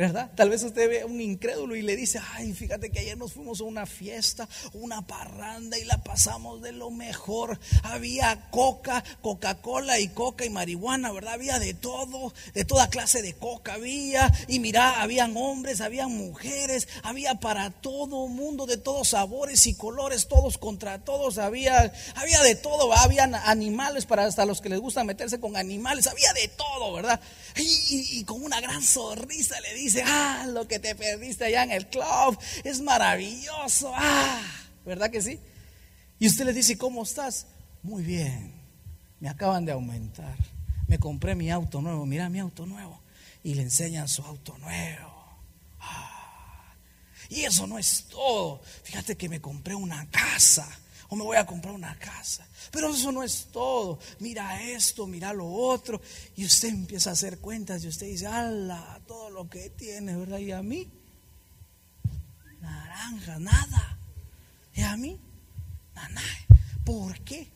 ¿Verdad? 0.00 0.30
Tal 0.34 0.48
vez 0.48 0.62
usted 0.62 0.88
ve 0.88 1.02
a 1.02 1.06
un 1.06 1.20
incrédulo 1.20 1.76
y 1.76 1.82
le 1.82 1.94
dice, 1.94 2.20
ay, 2.32 2.54
fíjate 2.54 2.90
que 2.90 3.00
ayer 3.00 3.18
nos 3.18 3.34
fuimos 3.34 3.60
a 3.60 3.64
una 3.64 3.84
fiesta, 3.84 4.48
una 4.72 5.06
parranda 5.06 5.76
y 5.78 5.84
la 5.84 6.02
pasamos 6.02 6.62
de 6.62 6.72
lo 6.72 6.90
mejor. 6.90 7.60
Había 7.82 8.48
coca, 8.50 9.04
Coca-Cola 9.20 9.98
y 9.98 10.08
coca 10.08 10.46
y 10.46 10.48
marihuana, 10.48 11.12
¿verdad? 11.12 11.34
Había 11.34 11.58
de 11.58 11.74
todo, 11.74 12.32
de 12.54 12.64
toda 12.64 12.88
clase 12.88 13.20
de 13.20 13.34
coca 13.34 13.74
había. 13.74 14.32
Y 14.48 14.58
mira, 14.58 15.02
habían 15.02 15.36
hombres, 15.36 15.82
habían 15.82 16.16
mujeres, 16.16 16.88
había 17.02 17.34
para 17.34 17.70
todo 17.70 18.26
mundo, 18.26 18.64
de 18.64 18.78
todos 18.78 19.08
sabores 19.08 19.66
y 19.66 19.74
colores, 19.74 20.28
todos 20.28 20.56
contra 20.56 21.04
todos. 21.04 21.36
Había, 21.36 21.92
había 22.14 22.40
de 22.42 22.54
todo, 22.54 22.94
habían 22.94 23.34
animales 23.34 24.06
para 24.06 24.24
hasta 24.24 24.46
los 24.46 24.62
que 24.62 24.70
les 24.70 24.80
gusta 24.80 25.04
meterse 25.04 25.40
con 25.40 25.58
animales, 25.58 26.06
había 26.06 26.32
de 26.32 26.48
todo, 26.48 26.94
¿verdad? 26.94 27.20
Y, 27.56 28.24
con 28.24 28.42
una 28.42 28.60
gran 28.60 28.82
sonrisa 28.82 29.60
le 29.60 29.74
dice 29.74 29.80
dice, 29.80 30.02
ah, 30.06 30.46
lo 30.48 30.68
que 30.68 30.78
te 30.78 30.94
perdiste 30.94 31.44
allá 31.44 31.64
en 31.64 31.72
el 31.72 31.88
club 31.88 32.38
es 32.64 32.80
maravilloso, 32.80 33.92
ah, 33.94 34.42
¿verdad 34.84 35.10
que 35.10 35.22
sí? 35.22 35.40
Y 36.18 36.26
usted 36.26 36.44
le 36.44 36.52
dice, 36.52 36.76
¿cómo 36.76 37.02
estás? 37.02 37.46
Muy 37.82 38.02
bien, 38.02 38.52
me 39.20 39.28
acaban 39.28 39.64
de 39.64 39.72
aumentar, 39.72 40.36
me 40.86 40.98
compré 40.98 41.34
mi 41.34 41.50
auto 41.50 41.80
nuevo, 41.80 42.04
mira 42.04 42.28
mi 42.28 42.38
auto 42.38 42.66
nuevo, 42.66 43.00
y 43.42 43.54
le 43.54 43.62
enseñan 43.62 44.06
su 44.06 44.22
auto 44.22 44.56
nuevo. 44.58 45.40
Ah, 45.80 46.74
y 47.30 47.40
eso 47.44 47.66
no 47.66 47.78
es 47.78 48.04
todo, 48.04 48.62
fíjate 48.84 49.16
que 49.16 49.28
me 49.28 49.40
compré 49.40 49.74
una 49.74 50.08
casa 50.10 50.68
o 51.10 51.16
me 51.16 51.24
voy 51.24 51.36
a 51.36 51.44
comprar 51.44 51.74
una 51.74 51.98
casa. 51.98 52.46
Pero 52.70 52.94
eso 52.94 53.10
no 53.12 53.22
es 53.22 53.48
todo. 53.52 53.98
Mira 54.20 54.62
esto, 54.62 55.06
mira 55.06 55.32
lo 55.32 55.46
otro. 55.48 56.00
Y 56.36 56.44
usted 56.44 56.68
empieza 56.68 57.10
a 57.10 57.12
hacer 57.14 57.38
cuentas 57.38 57.84
y 57.84 57.88
usted 57.88 58.06
dice, 58.06 58.28
ala, 58.28 59.00
todo 59.06 59.28
lo 59.28 59.50
que 59.50 59.70
tiene, 59.70 60.16
¿verdad? 60.16 60.38
Y 60.38 60.52
a 60.52 60.62
mí, 60.62 60.88
naranja, 62.60 63.38
nada. 63.40 63.98
Y 64.72 64.82
a 64.82 64.96
mí, 64.96 65.20
nada. 65.94 66.22
¿Por 66.84 67.18
qué? 67.20 67.48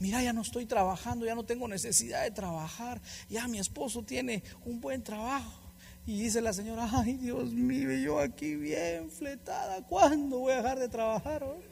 Mira, 0.00 0.20
ya 0.20 0.32
no 0.32 0.42
estoy 0.42 0.66
trabajando, 0.66 1.24
ya 1.24 1.36
no 1.36 1.44
tengo 1.44 1.68
necesidad 1.68 2.24
de 2.24 2.32
trabajar. 2.32 3.00
Ya 3.30 3.46
mi 3.46 3.60
esposo 3.60 4.02
tiene 4.02 4.42
un 4.64 4.80
buen 4.80 5.04
trabajo. 5.04 5.60
Y 6.04 6.20
dice 6.20 6.40
la 6.40 6.52
señora, 6.52 6.90
ay 6.92 7.12
Dios 7.12 7.52
mío, 7.52 7.92
yo 7.92 8.18
aquí 8.18 8.56
bien 8.56 9.08
fletada, 9.08 9.86
¿cuándo 9.86 10.40
voy 10.40 10.52
a 10.52 10.56
dejar 10.56 10.80
de 10.80 10.88
trabajar? 10.88 11.44
Hoy? 11.44 11.62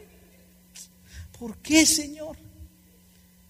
¿Por 1.41 1.57
qué, 1.63 1.87
Señor? 1.87 2.37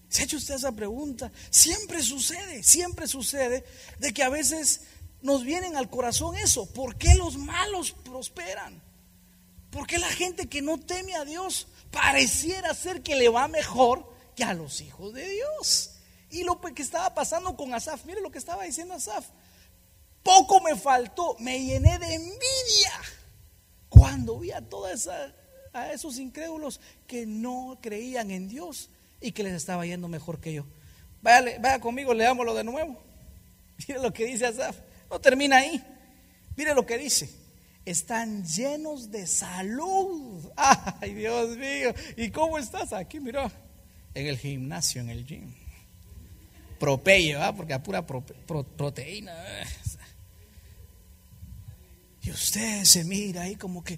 ¿Se 0.07 0.21
ha 0.21 0.25
hecho 0.25 0.37
usted 0.37 0.55
esa 0.55 0.71
pregunta? 0.71 1.29
Siempre 1.49 2.01
sucede, 2.01 2.63
siempre 2.63 3.05
sucede 3.05 3.65
de 3.99 4.13
que 4.13 4.23
a 4.23 4.29
veces 4.29 4.83
nos 5.21 5.43
vienen 5.43 5.75
al 5.75 5.89
corazón 5.89 6.37
eso. 6.37 6.71
¿Por 6.71 6.95
qué 6.95 7.15
los 7.15 7.35
malos 7.35 7.91
prosperan? 7.91 8.81
¿Por 9.71 9.87
qué 9.87 9.97
la 9.97 10.07
gente 10.07 10.47
que 10.47 10.61
no 10.61 10.79
teme 10.79 11.15
a 11.15 11.25
Dios 11.25 11.67
pareciera 11.91 12.73
ser 12.73 13.03
que 13.03 13.17
le 13.17 13.27
va 13.27 13.49
mejor 13.49 14.09
que 14.37 14.45
a 14.45 14.53
los 14.53 14.79
hijos 14.79 15.13
de 15.13 15.29
Dios? 15.29 15.95
Y 16.29 16.45
lo 16.45 16.61
que 16.61 16.81
estaba 16.81 17.13
pasando 17.13 17.57
con 17.57 17.73
Asaf, 17.73 18.05
mire 18.05 18.21
lo 18.21 18.31
que 18.31 18.37
estaba 18.37 18.63
diciendo 18.63 18.93
Asaf. 18.93 19.25
Poco 20.23 20.61
me 20.61 20.77
faltó, 20.77 21.35
me 21.39 21.61
llené 21.61 21.99
de 21.99 22.13
envidia 22.13 23.01
cuando 23.89 24.39
vi 24.39 24.51
a 24.51 24.61
toda 24.61 24.93
esa 24.93 25.35
a 25.73 25.91
esos 25.91 26.17
incrédulos 26.19 26.79
que 27.07 27.25
no 27.25 27.77
creían 27.81 28.31
en 28.31 28.47
Dios 28.47 28.89
y 29.19 29.31
que 29.31 29.43
les 29.43 29.53
estaba 29.53 29.85
yendo 29.85 30.07
mejor 30.07 30.39
que 30.39 30.53
yo. 30.53 30.65
Vaya, 31.21 31.59
vaya 31.59 31.79
conmigo, 31.79 32.13
leámoslo 32.13 32.53
de 32.53 32.63
nuevo. 32.63 33.01
Mire 33.87 34.01
lo 34.01 34.11
que 34.11 34.25
dice 34.25 34.47
Asaf. 34.47 34.77
No 35.09 35.19
termina 35.19 35.57
ahí. 35.57 35.83
Mire 36.55 36.73
lo 36.73 36.85
que 36.85 36.97
dice. 36.97 37.29
Están 37.85 38.45
llenos 38.45 39.11
de 39.11 39.25
salud. 39.27 40.51
Ay, 40.55 41.13
Dios 41.13 41.57
mío. 41.57 41.93
¿Y 42.17 42.29
cómo 42.29 42.57
estás 42.57 42.93
aquí? 42.93 43.19
Mira, 43.19 43.51
en 44.13 44.27
el 44.27 44.37
gimnasio, 44.37 45.01
en 45.01 45.09
el 45.09 45.25
gym. 45.25 45.53
Propello, 46.79 47.39
porque 47.55 47.73
a 47.73 47.83
pura 47.83 48.05
proteína. 48.05 49.33
Y 52.23 52.29
usted 52.29 52.83
se 52.83 53.03
mira 53.03 53.41
ahí 53.41 53.55
como 53.55 53.83
que 53.83 53.97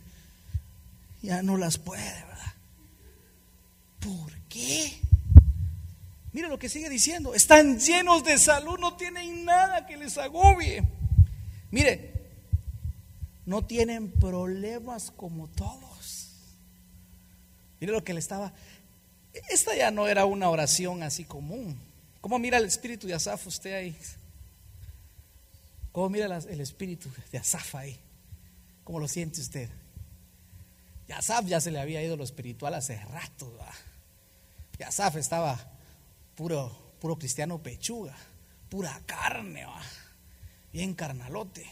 ya 1.24 1.42
no 1.42 1.58
las 1.58 1.78
puede, 1.78 2.04
¿verdad? 2.04 2.54
¿Por 4.02 4.38
qué? 4.50 5.00
Mira 6.34 6.50
lo 6.50 6.60
que 6.60 6.68
sigue 6.68 6.90
diciendo. 6.90 7.34
Están 7.34 7.80
llenos 7.80 8.24
de 8.24 8.38
salud, 8.38 8.78
no 8.78 8.98
tienen 8.98 9.46
nada 9.46 9.88
que 9.88 9.96
les 9.96 10.18
agobie. 10.18 10.84
Mire, 11.72 12.14
no 13.46 13.66
tienen 13.66 14.12
problemas 14.12 15.12
como 15.12 15.48
todos. 15.48 16.30
Mire 17.80 17.94
lo 17.94 18.04
que 18.04 18.14
le 18.14 18.20
estaba... 18.20 18.54
Esta 19.50 19.76
ya 19.76 19.92
no 19.92 20.08
era 20.08 20.26
una 20.26 20.50
oración 20.50 21.04
así 21.04 21.24
común. 21.24 21.80
¿Cómo 22.20 22.38
mira 22.38 22.58
el 22.58 22.66
espíritu 22.66 23.08
de 23.08 23.14
Asaf 23.14 23.48
usted 23.48 23.74
ahí? 23.74 23.96
¿Cómo 25.92 26.10
mira 26.10 26.26
el 26.26 26.62
espíritu 26.62 27.10
de 27.32 27.38
Asaf 27.38 27.76
ahí? 27.76 27.98
¿Cómo 28.84 29.00
lo 29.00 29.08
siente 29.08 29.40
usted? 29.40 29.70
Asaf 31.12 31.46
ya 31.46 31.60
se 31.60 31.72
le 31.72 31.80
había 31.80 32.02
ido 32.02 32.16
lo 32.16 32.24
espiritual 32.24 32.74
hace 32.74 32.98
rato. 33.06 33.58
Y 34.80 34.84
Asaf 34.84 35.18
estaba 35.18 35.60
puro, 36.36 36.96
puro 37.00 37.18
cristiano 37.18 37.62
pechuga, 37.62 38.16
pura 38.70 39.02
carne, 39.06 39.66
bien 40.72 40.94
carnalote. 40.94 41.66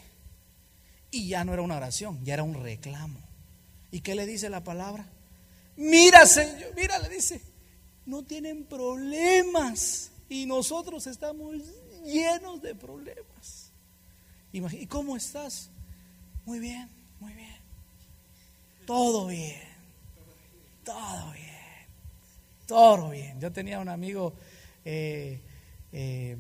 Y 1.10 1.28
ya 1.28 1.44
no 1.44 1.54
era 1.54 1.62
una 1.62 1.78
oración, 1.78 2.24
ya 2.24 2.34
era 2.36 2.44
un 2.44 2.62
reclamo. 2.62 3.20
¿Y 3.92 4.02
qué 4.02 4.16
le 4.16 4.26
dice 4.26 4.50
la 4.50 4.64
palabra? 4.64 5.06
Mira, 5.78 6.26
Señor, 6.26 6.74
mira, 6.76 7.00
le 7.00 7.10
dice, 7.10 7.42
no 8.06 8.24
tienen 8.24 8.66
problemas 8.66 10.12
y 10.30 10.46
nosotros 10.46 11.08
estamos 11.08 11.56
llenos 12.06 12.62
de 12.62 12.76
problemas. 12.76 13.72
¿Y 14.54 14.86
cómo 14.88 15.18
estás? 15.18 15.70
Muy 16.46 16.60
bien, 16.60 16.90
muy 17.20 17.34
bien. 17.34 17.51
Todo 18.92 19.28
bien. 19.28 19.56
Todo 20.84 21.32
bien. 21.32 21.88
Todo 22.68 23.10
bien. 23.10 23.40
Yo 23.40 23.50
tenía 23.50 23.80
un 23.80 23.88
amigo, 23.88 24.34
eh, 24.84 25.40
eh, 25.94 26.36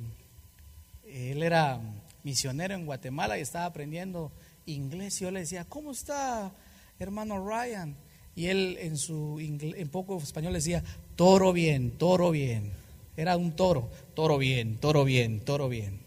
él 1.08 1.42
era 1.42 1.80
misionero 2.24 2.74
en 2.74 2.86
Guatemala 2.86 3.38
y 3.38 3.42
estaba 3.42 3.68
aprendiendo 3.68 4.34
inglés. 4.66 5.22
Y 5.22 5.24
yo 5.24 5.32
le 5.32 5.40
decía, 5.40 5.64
¿cómo 5.64 5.92
está, 5.92 6.52
hermano 7.00 7.42
Ryan? 7.42 7.96
Y 8.36 8.48
él 8.48 8.78
en 8.82 8.98
su 8.98 9.40
en 9.40 9.88
poco 9.88 10.18
español 10.18 10.52
decía, 10.52 10.84
toro 11.16 11.54
bien, 11.54 11.92
toro 11.92 12.32
bien. 12.32 12.74
Era 13.16 13.38
un 13.38 13.56
toro, 13.56 13.90
toro 14.14 14.38
bien, 14.38 14.76
toro 14.76 15.06
bien, 15.06 15.40
toro 15.40 15.70
bien. 15.70 16.02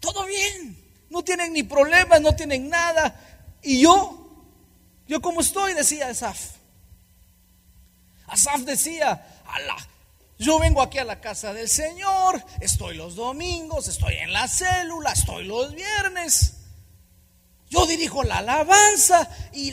Todo 0.00 0.26
bien. 0.26 0.76
No 1.08 1.24
tienen 1.24 1.54
ni 1.54 1.62
problemas, 1.62 2.20
no 2.20 2.36
tienen 2.36 2.68
nada. 2.68 3.48
Y 3.62 3.80
yo 3.80 4.23
yo 5.06 5.20
como 5.20 5.40
estoy, 5.40 5.74
decía 5.74 6.08
Asaf. 6.08 6.38
Asaf 8.26 8.60
decía, 8.60 9.42
Alá, 9.46 9.76
yo 10.38 10.58
vengo 10.58 10.82
aquí 10.82 10.98
a 10.98 11.04
la 11.04 11.20
casa 11.20 11.52
del 11.52 11.68
Señor, 11.68 12.42
estoy 12.60 12.96
los 12.96 13.14
domingos, 13.14 13.86
estoy 13.88 14.14
en 14.14 14.32
la 14.32 14.48
célula, 14.48 15.12
estoy 15.12 15.44
los 15.44 15.74
viernes. 15.74 16.54
Yo 17.70 17.86
dirijo 17.86 18.22
la 18.22 18.38
alabanza 18.38 19.28
y, 19.52 19.72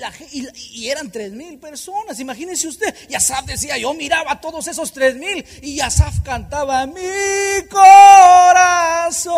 eran 0.87 1.11
tres 1.11 1.31
mil 1.33 1.59
personas. 1.59 2.19
Imagínense 2.19 2.67
usted. 2.67 2.95
Y 3.09 3.15
Asaf 3.15 3.45
decía, 3.45 3.77
yo 3.77 3.93
miraba 3.93 4.31
a 4.31 4.41
todos 4.41 4.67
esos 4.67 4.91
tres 4.91 5.15
mil 5.17 5.45
y 5.61 5.79
Asaf 5.81 6.21
cantaba 6.21 6.87
mi 6.87 7.67
corazón. 7.69 9.29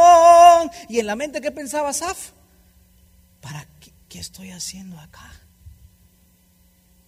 Y 0.88 1.00
en 1.00 1.08
la 1.08 1.18
mente, 1.18 1.42
¿qué 1.42 1.52
pensaba 1.52 1.90
Asaf? 1.90 2.32
¿Para 3.42 3.68
qué 4.08 4.20
estoy 4.20 4.52
haciendo 4.52 4.98
acá? 4.98 5.43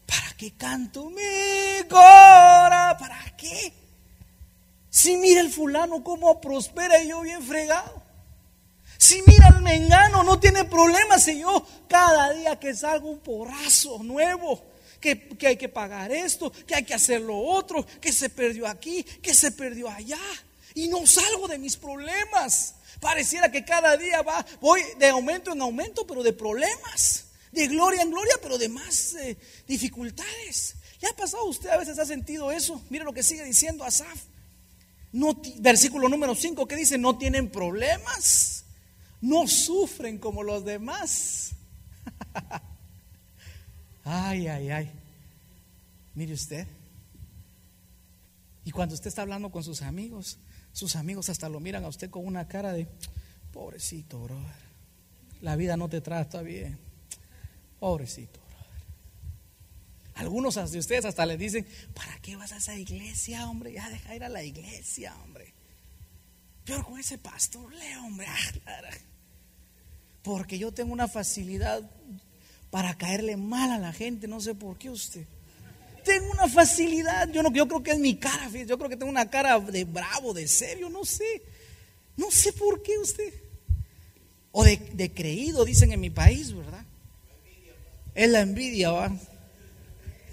¿Para 0.05 0.33
qué 0.37 0.51
canto 0.53 1.09
mi 1.09 1.87
cora? 1.89 2.95
¿Para 2.99 3.35
qué? 3.37 3.73
Si 4.89 5.17
mira 5.17 5.41
el 5.41 5.51
fulano 5.51 6.03
cómo 6.03 6.39
prospera 6.39 7.01
y 7.03 7.09
yo 7.09 7.21
bien 7.21 7.43
fregado. 7.43 8.03
Si 8.97 9.21
mira 9.27 9.49
el 9.49 9.61
mengano, 9.61 10.23
no 10.23 10.39
tiene 10.39 10.63
problemas 10.65 11.27
y 11.27 11.39
yo 11.39 11.65
cada 11.87 12.31
día 12.31 12.59
que 12.59 12.73
salgo 12.73 13.09
un 13.09 13.19
porrazo 13.19 14.01
nuevo, 14.03 14.63
que, 15.01 15.27
que, 15.29 15.47
hay 15.47 15.57
que 15.57 15.69
pagar 15.69 16.11
esto, 16.11 16.51
que 16.51 16.75
hay 16.75 16.85
que 16.85 16.93
hacer 16.93 17.21
lo 17.21 17.37
otro, 17.37 17.85
que 17.99 18.13
se 18.13 18.29
perdió 18.29 18.67
aquí, 18.67 19.03
que 19.03 19.33
se 19.33 19.51
perdió 19.51 19.89
allá. 19.89 20.19
Y 20.73 20.87
no 20.87 21.05
salgo 21.05 21.47
de 21.47 21.57
mis 21.57 21.77
problemas. 21.77 22.75
Pareciera 22.99 23.51
que 23.51 23.65
cada 23.65 23.97
día 23.97 24.21
va, 24.21 24.45
voy 24.61 24.81
de 24.97 25.09
aumento 25.09 25.51
en 25.51 25.61
aumento, 25.61 26.07
pero 26.07 26.23
de 26.23 26.33
problemas 26.33 27.25
de 27.55 27.67
gloria 27.67 28.01
en 28.01 28.11
gloria, 28.11 28.35
pero 28.41 28.57
de 28.57 28.69
más 28.69 29.15
eh, 29.15 29.37
dificultades. 29.67 30.75
¿Le 31.01 31.07
ha 31.07 31.15
pasado 31.15 31.45
usted 31.45 31.69
a 31.69 31.77
veces 31.77 31.97
ha 31.97 32.05
sentido 32.05 32.51
eso? 32.51 32.83
Mire 32.89 33.05
lo 33.05 33.13
que 33.13 33.23
sigue 33.23 33.43
diciendo 33.43 33.83
Asaf. 33.83 34.23
No, 35.11 35.41
versículo 35.59 36.09
número 36.09 36.35
5 36.35 36.67
que 36.67 36.75
dice, 36.75 36.97
no 36.97 37.17
tienen 37.17 37.49
problemas, 37.49 38.65
no 39.21 39.47
sufren 39.47 40.17
como 40.17 40.43
los 40.43 40.65
demás. 40.65 41.51
ay, 44.03 44.47
ay, 44.47 44.69
ay. 44.69 44.91
Mire 46.15 46.33
usted. 46.33 46.67
Y 48.65 48.71
cuando 48.71 48.95
usted 48.95 49.07
está 49.07 49.21
hablando 49.21 49.51
con 49.51 49.63
sus 49.63 49.81
amigos, 49.81 50.37
sus 50.73 50.97
amigos 50.97 51.29
hasta 51.29 51.47
lo 51.47 51.61
miran 51.61 51.85
a 51.85 51.87
usted 51.87 52.09
con 52.09 52.25
una 52.25 52.49
cara 52.49 52.73
de, 52.73 52.87
pobrecito, 53.53 54.19
brother. 54.19 54.65
La 55.41 55.55
vida 55.55 55.77
no 55.77 55.87
te 55.87 56.01
trata 56.01 56.41
bien. 56.41 56.84
Pobrecito. 57.79 58.39
Algunos 60.15 60.55
de 60.71 60.79
ustedes 60.79 61.03
hasta 61.03 61.25
le 61.25 61.37
dicen, 61.37 61.67
¿para 61.93 62.17
qué 62.19 62.37
vas 62.37 62.53
a 62.53 62.57
esa 62.57 62.75
iglesia, 62.75 63.49
hombre? 63.49 63.73
Ya 63.73 63.89
deja 63.89 64.15
ir 64.15 64.23
a 64.23 64.29
la 64.29 64.43
iglesia, 64.43 65.13
hombre. 65.23 65.53
Pero 66.63 66.83
con 66.85 66.99
ese 66.99 67.17
pastor, 67.17 67.73
le 67.73 67.97
hombre. 67.97 68.25
Ah, 68.65 68.81
Porque 70.23 70.57
yo 70.57 70.71
tengo 70.71 70.93
una 70.93 71.09
facilidad 71.09 71.83
para 72.71 72.97
caerle 72.97 73.35
mal 73.35 73.71
a 73.71 73.77
la 73.77 73.91
gente, 73.91 74.27
no 74.27 74.39
sé 74.39 74.55
por 74.55 74.77
qué 74.77 74.89
usted. 74.89 75.25
Tengo 76.05 76.31
una 76.31 76.47
facilidad, 76.47 77.29
yo, 77.29 77.43
no, 77.43 77.51
yo 77.51 77.67
creo 77.67 77.83
que 77.83 77.91
es 77.91 77.99
mi 77.99 78.15
cara, 78.15 78.49
yo 78.49 78.77
creo 78.77 78.89
que 78.89 78.97
tengo 78.97 79.11
una 79.11 79.29
cara 79.29 79.59
de 79.59 79.83
bravo, 79.83 80.33
de 80.33 80.47
serio, 80.47 80.89
no 80.89 81.03
sé. 81.03 81.41
No 82.15 82.31
sé 82.31 82.53
por 82.53 82.81
qué 82.81 82.97
usted. 82.97 83.33
O 84.51 84.63
de, 84.63 84.77
de 84.93 85.11
creído, 85.11 85.65
dicen 85.65 85.91
en 85.91 85.99
mi 85.99 86.09
país, 86.09 86.53
¿verdad? 86.53 86.84
Es 88.15 88.29
la 88.29 88.39
envidia, 88.39 88.91
va. 88.91 89.11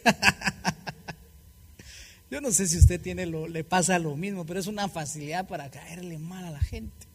Yo 2.30 2.40
no 2.40 2.50
sé 2.50 2.66
si 2.66 2.78
usted 2.78 3.00
tiene 3.00 3.26
lo, 3.26 3.46
le 3.46 3.64
pasa 3.64 3.98
lo 3.98 4.16
mismo, 4.16 4.46
pero 4.46 4.58
es 4.58 4.66
una 4.66 4.88
facilidad 4.88 5.46
para 5.46 5.70
caerle 5.70 6.16
mal 6.16 6.46
a 6.46 6.50
la 6.50 6.60
gente. 6.60 7.06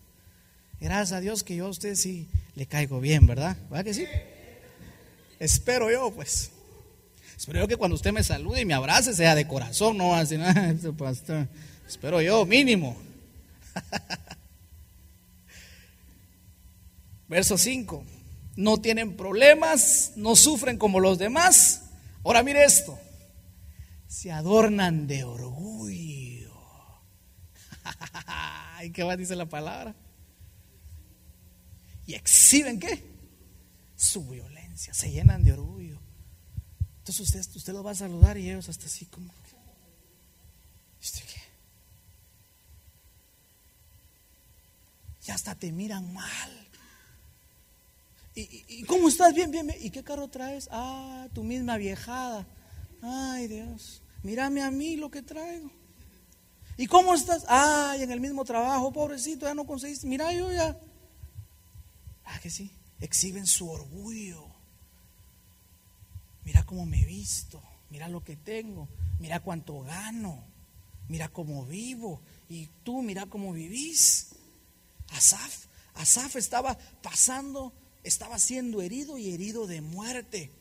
Gracias 0.80 1.14
a 1.14 1.22
Dios 1.22 1.44
que 1.44 1.56
yo 1.56 1.66
a 1.66 1.70
usted 1.70 1.96
sí 1.96 2.28
le 2.54 2.68
caigo 2.68 3.00
bien, 3.00 3.26
¿verdad? 3.26 3.58
¿Verdad 3.72 3.84
que 3.84 3.96
sí? 3.96 4.06
Espero 5.40 5.90
yo, 5.90 6.12
pues. 6.12 6.52
Espero 7.36 7.62
yo 7.62 7.68
que 7.68 7.78
cuando 7.78 7.96
usted 7.96 8.12
me 8.12 8.24
salude 8.24 8.62
y 8.62 8.66
me 8.66 8.76
abrace 8.76 9.16
sea 9.16 9.34
de 9.34 9.48
corazón, 9.48 9.98
no 9.98 10.14
así, 10.14 10.38
pastor. 10.98 11.48
Espero 11.88 12.22
yo, 12.22 12.46
mínimo. 12.46 12.96
Verso 17.28 17.58
5. 17.58 18.17
No 18.58 18.82
tienen 18.82 19.16
problemas, 19.16 20.12
no 20.18 20.36
sufren 20.36 20.78
como 20.78 21.00
los 21.00 21.18
demás. 21.18 21.84
Ahora 22.26 22.44
mire 22.44 22.66
esto 22.66 23.00
se 24.08 24.32
adornan 24.32 25.06
de 25.06 25.24
orgullo. 25.24 26.56
¿Y 28.84 28.92
qué 28.92 29.04
más 29.04 29.18
dice 29.18 29.36
la 29.36 29.46
palabra? 29.46 29.94
¿Y 32.06 32.14
exhiben 32.14 32.80
qué? 32.80 33.04
Su 33.96 34.28
violencia, 34.28 34.94
se 34.94 35.12
llenan 35.12 35.44
de 35.44 35.54
orgullo. 35.54 36.00
Entonces 37.00 37.20
usted, 37.20 37.56
usted 37.56 37.74
lo 37.74 37.84
va 37.84 37.92
a 37.92 37.96
saludar 37.96 38.38
y 38.38 38.50
ellos 38.50 38.70
hasta 38.70 38.86
así 38.86 39.06
como... 39.06 39.32
¿Usted 41.02 41.24
qué? 41.26 41.42
Y 45.28 45.32
hasta 45.32 45.56
te 45.56 45.72
miran 45.72 46.14
mal. 46.14 46.67
¿Y, 48.40 48.84
cómo 48.84 49.08
estás? 49.08 49.34
Bien, 49.34 49.50
bien, 49.50 49.66
bien. 49.66 49.80
¿Y 49.82 49.90
qué 49.90 50.04
carro 50.04 50.28
traes? 50.28 50.70
Ah, 50.72 51.28
tu 51.34 51.44
misma 51.44 51.78
viejada. 51.78 52.46
Ay, 53.02 53.48
Dios, 53.48 54.04
mírame 54.22 54.62
a 54.62 54.70
mí 54.70 54.96
lo 54.96 55.10
que 55.10 55.24
traigo. 55.24 55.72
¿Y 56.78 56.86
cómo 56.86 57.16
estás? 57.16 57.46
Ay, 57.48 58.04
en 58.04 58.12
el 58.12 58.20
mismo 58.20 58.46
trabajo, 58.46 58.94
pobrecito, 58.94 59.48
ya 59.48 59.56
no 59.56 59.66
conseguiste. 59.66 60.06
Mira, 60.06 60.32
yo 60.34 60.52
ya. 60.52 60.78
Ah, 62.26 62.40
que 62.40 62.52
sí. 62.52 62.72
Exhiben 63.00 63.48
su 63.48 63.72
orgullo. 63.72 64.46
Mira 66.46 66.64
cómo 66.64 66.86
me 66.86 67.02
he 67.02 67.06
visto. 67.06 67.60
Mira 67.90 68.08
lo 68.08 68.24
que 68.24 68.36
tengo. 68.36 68.88
Mira 69.20 69.40
cuánto 69.40 69.82
gano. 69.82 70.44
Mira 71.08 71.30
cómo 71.30 71.66
vivo. 71.66 72.22
Y 72.50 72.68
tú, 72.84 73.02
mira 73.02 73.26
cómo 73.26 73.52
vivís. 73.52 74.30
Asaf, 75.10 75.66
Asaf 75.96 76.36
estaba 76.36 76.78
pasando, 77.02 77.74
estaba 78.04 78.40
siendo 78.40 78.82
herido 78.82 79.18
y 79.18 79.34
herido 79.34 79.68
de 79.68 79.82
muerte. 79.82 80.52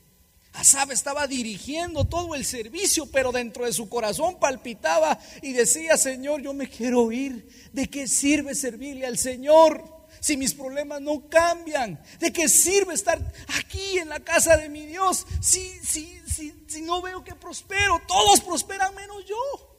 Asab 0.53 0.91
estaba 0.91 1.27
dirigiendo 1.27 2.05
todo 2.05 2.33
el 2.33 2.43
servicio, 2.43 3.05
pero 3.11 3.31
dentro 3.31 3.65
de 3.65 3.73
su 3.73 3.89
corazón 3.89 4.39
palpitaba 4.39 5.19
y 5.43 5.53
decía, 5.53 5.97
Señor, 5.97 6.41
yo 6.41 6.53
me 6.53 6.67
quiero 6.67 7.11
ir. 7.11 7.47
¿De 7.73 7.87
qué 7.87 8.07
sirve 8.07 8.55
servirle 8.55 9.05
al 9.05 9.19
Señor 9.19 10.07
si 10.19 10.35
mis 10.35 10.55
problemas 10.55 10.99
no 10.99 11.29
cambian? 11.29 12.01
¿De 12.19 12.33
qué 12.33 12.49
sirve 12.49 12.95
estar 12.95 13.21
aquí 13.59 13.99
en 13.99 14.09
la 14.09 14.19
casa 14.19 14.57
de 14.57 14.67
mi 14.67 14.87
Dios 14.87 15.27
si, 15.41 15.69
si, 15.83 16.19
si, 16.27 16.65
si 16.67 16.81
no 16.81 17.03
veo 17.03 17.23
que 17.23 17.35
prospero? 17.35 18.01
Todos 18.07 18.41
prosperan 18.41 18.95
menos 18.95 19.25
yo. 19.27 19.77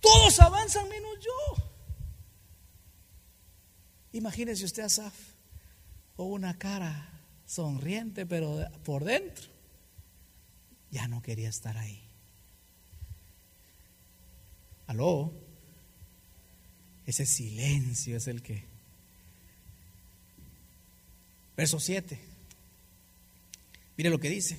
Todos 0.00 0.38
avanzan 0.40 0.88
menos 0.90 1.12
yo. 1.20 1.66
Imagínese 4.12 4.64
usted 4.64 4.82
a 4.82 4.88
con 6.16 6.32
una 6.32 6.58
cara 6.58 7.08
sonriente, 7.46 8.26
pero 8.26 8.66
por 8.84 9.04
dentro 9.04 9.44
ya 10.90 11.08
no 11.08 11.22
quería 11.22 11.48
estar 11.48 11.76
ahí. 11.76 12.02
Aló, 14.86 15.32
ese 17.04 17.26
silencio 17.26 18.16
es 18.16 18.26
el 18.28 18.42
que... 18.42 18.64
Verso 21.56 21.80
7. 21.80 22.18
Mire 23.96 24.10
lo 24.10 24.18
que 24.18 24.28
dice. 24.28 24.58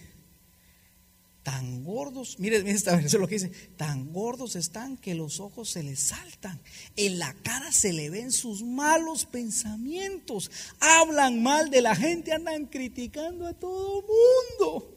Tan 1.47 1.85
gordos, 1.85 2.39
mire, 2.39 2.61
mire 2.61 2.75
esta 2.75 2.97
versión 2.97 3.21
lo 3.21 3.27
que 3.29 3.35
dice, 3.35 3.47
tan 3.77 4.11
gordos 4.11 4.57
están 4.57 4.97
que 4.97 5.15
los 5.15 5.39
ojos 5.39 5.69
se 5.69 5.81
les 5.81 5.97
saltan, 5.97 6.59
en 6.97 7.19
la 7.19 7.33
cara 7.35 7.71
se 7.71 7.93
le 7.93 8.09
ven 8.09 8.33
sus 8.33 8.63
malos 8.63 9.23
pensamientos, 9.23 10.51
hablan 10.81 11.41
mal 11.41 11.69
de 11.69 11.81
la 11.81 11.95
gente, 11.95 12.33
andan 12.33 12.65
criticando 12.65 13.47
a 13.47 13.53
todo 13.53 14.01
mundo. 14.01 14.93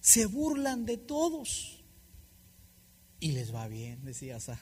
se 0.00 0.26
burlan 0.26 0.84
de 0.84 0.98
todos 0.98 1.82
y 3.18 3.32
les 3.32 3.52
va 3.52 3.66
bien, 3.66 4.04
decía 4.04 4.36
Asaf. 4.36 4.60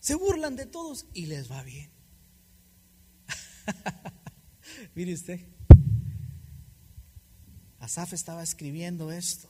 Se 0.00 0.16
burlan 0.16 0.56
de 0.56 0.66
todos 0.66 1.06
y 1.14 1.26
les 1.26 1.48
va 1.48 1.62
bien. 1.62 1.90
Mire 4.94 5.14
usted, 5.14 5.40
Asaf 7.80 8.12
estaba 8.12 8.42
escribiendo 8.42 9.12
esto. 9.12 9.48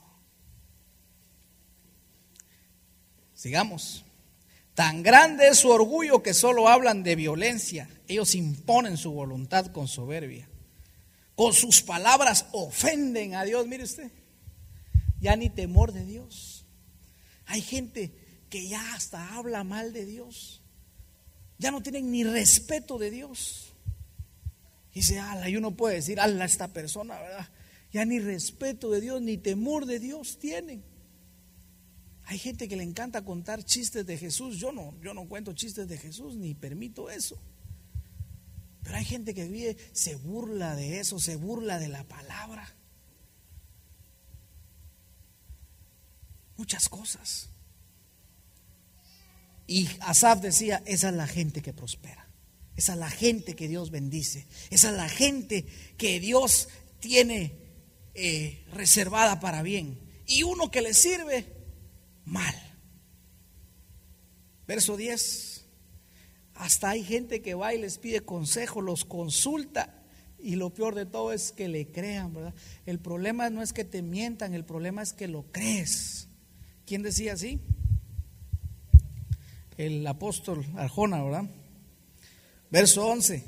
Sigamos. 3.35 4.05
Tan 4.75 5.03
grande 5.03 5.49
es 5.49 5.59
su 5.59 5.71
orgullo 5.71 6.23
que 6.23 6.35
solo 6.35 6.69
hablan 6.69 7.03
de 7.03 7.17
violencia. 7.17 7.89
Ellos 8.07 8.35
imponen 8.35 8.97
su 8.97 9.11
voluntad 9.13 9.67
con 9.73 9.89
soberbia 9.89 10.49
con 11.39 11.55
sus 11.55 11.83
palabras 11.83 12.47
ofenden 12.51 13.37
a 13.37 13.45
Dios. 13.45 13.65
Mire 13.69 13.85
usted, 13.85 14.11
ya 15.21 15.37
ni 15.37 15.49
temor 15.49 15.93
de 15.93 16.05
Dios. 16.05 16.67
Hay 17.47 17.63
gente 17.63 18.13
que 18.51 18.67
ya 18.67 18.95
hasta 18.95 19.37
habla 19.37 19.63
mal 19.63 19.93
de 19.93 20.05
Dios. 20.05 20.63
Ya 21.57 21.71
no 21.71 21.81
tienen 21.81 22.11
ni 22.11 22.25
respeto 22.25 22.99
de 22.99 23.13
Dios. 23.13 23.68
Y 24.99 25.01
dice, 25.01 25.21
ala, 25.21 25.49
y 25.49 25.57
uno 25.57 25.77
puede 25.77 25.95
decir, 25.95 26.19
ala, 26.19 26.45
esta 26.45 26.73
persona, 26.73 27.21
¿verdad? 27.21 27.49
Ya 27.93 28.05
ni 28.05 28.19
respeto 28.19 28.91
de 28.91 29.01
Dios, 29.01 29.23
ni 29.23 29.39
temor 29.39 29.87
de 29.87 30.01
Dios 30.01 30.41
tienen. 30.41 30.83
Hay 32.25 32.37
gente 32.37 32.67
que 32.67 32.75
le 32.75 32.83
encanta 32.83 33.23
contar 33.23 33.63
chistes 33.63 34.05
de 34.07 34.19
Jesús. 34.19 34.57
Yo 34.57 34.73
no, 34.73 35.01
yo 35.01 35.15
no 35.15 35.29
cuento 35.29 35.53
chistes 35.53 35.87
de 35.87 35.99
Jesús, 35.99 36.35
ni 36.35 36.53
permito 36.53 37.11
eso. 37.11 37.41
Pero 38.83 38.97
hay 38.97 39.05
gente 39.05 39.35
que 39.35 39.47
vive, 39.47 39.77
se 39.93 40.17
burla 40.17 40.75
de 40.75 40.99
eso, 40.99 41.21
se 41.21 41.37
burla 41.37 41.79
de 41.79 41.87
la 41.87 42.03
palabra. 42.03 42.75
Muchas 46.57 46.89
cosas. 46.89 47.51
Y 49.69 49.89
Asaf 50.01 50.41
decía, 50.41 50.83
esa 50.87 51.11
es 51.11 51.15
la 51.15 51.29
gente 51.29 51.63
que 51.63 51.73
prospera. 51.73 52.28
Es 52.79 52.87
la 52.87 53.11
gente 53.11 53.57
que 53.57 53.67
Dios 53.67 53.91
bendice. 53.91 54.47
Es 54.71 54.85
la 54.85 55.09
gente 55.09 55.67
que 55.97 56.21
Dios 56.21 56.69
tiene 57.01 57.57
eh, 58.15 58.65
reservada 58.73 59.41
para 59.41 59.65
bien. 59.65 59.99
Y 60.29 60.45
uno 60.45 60.71
que 60.71 60.81
le 60.81 60.95
sirve, 60.95 61.45
mal. 62.25 62.55
Verso 64.69 64.97
10. 64.97 65.65
Hasta 66.55 66.91
hay 66.91 67.03
gente 67.03 67.43
que 67.43 67.55
va 67.55 67.75
y 67.75 67.81
les 67.81 67.99
pide 67.99 68.21
consejo, 68.21 68.81
los 68.81 69.05
consulta 69.05 70.01
y 70.39 70.55
lo 70.55 70.71
peor 70.71 70.95
de 70.95 71.05
todo 71.05 71.33
es 71.33 71.51
que 71.51 71.67
le 71.67 71.91
crean, 71.91 72.33
¿verdad? 72.33 72.55
El 72.87 73.01
problema 73.01 73.51
no 73.51 73.61
es 73.61 73.73
que 73.73 73.85
te 73.85 74.03
mientan, 74.03 74.55
el 74.55 74.65
problema 74.65 75.03
es 75.03 75.13
que 75.13 75.27
lo 75.27 75.51
crees. 75.51 76.29
¿Quién 76.87 77.03
decía 77.03 77.33
así? 77.33 77.59
El 79.77 80.07
apóstol 80.07 80.65
Arjona, 80.77 81.25
¿verdad? 81.25 81.51
Verso 82.71 83.07
11. 83.07 83.45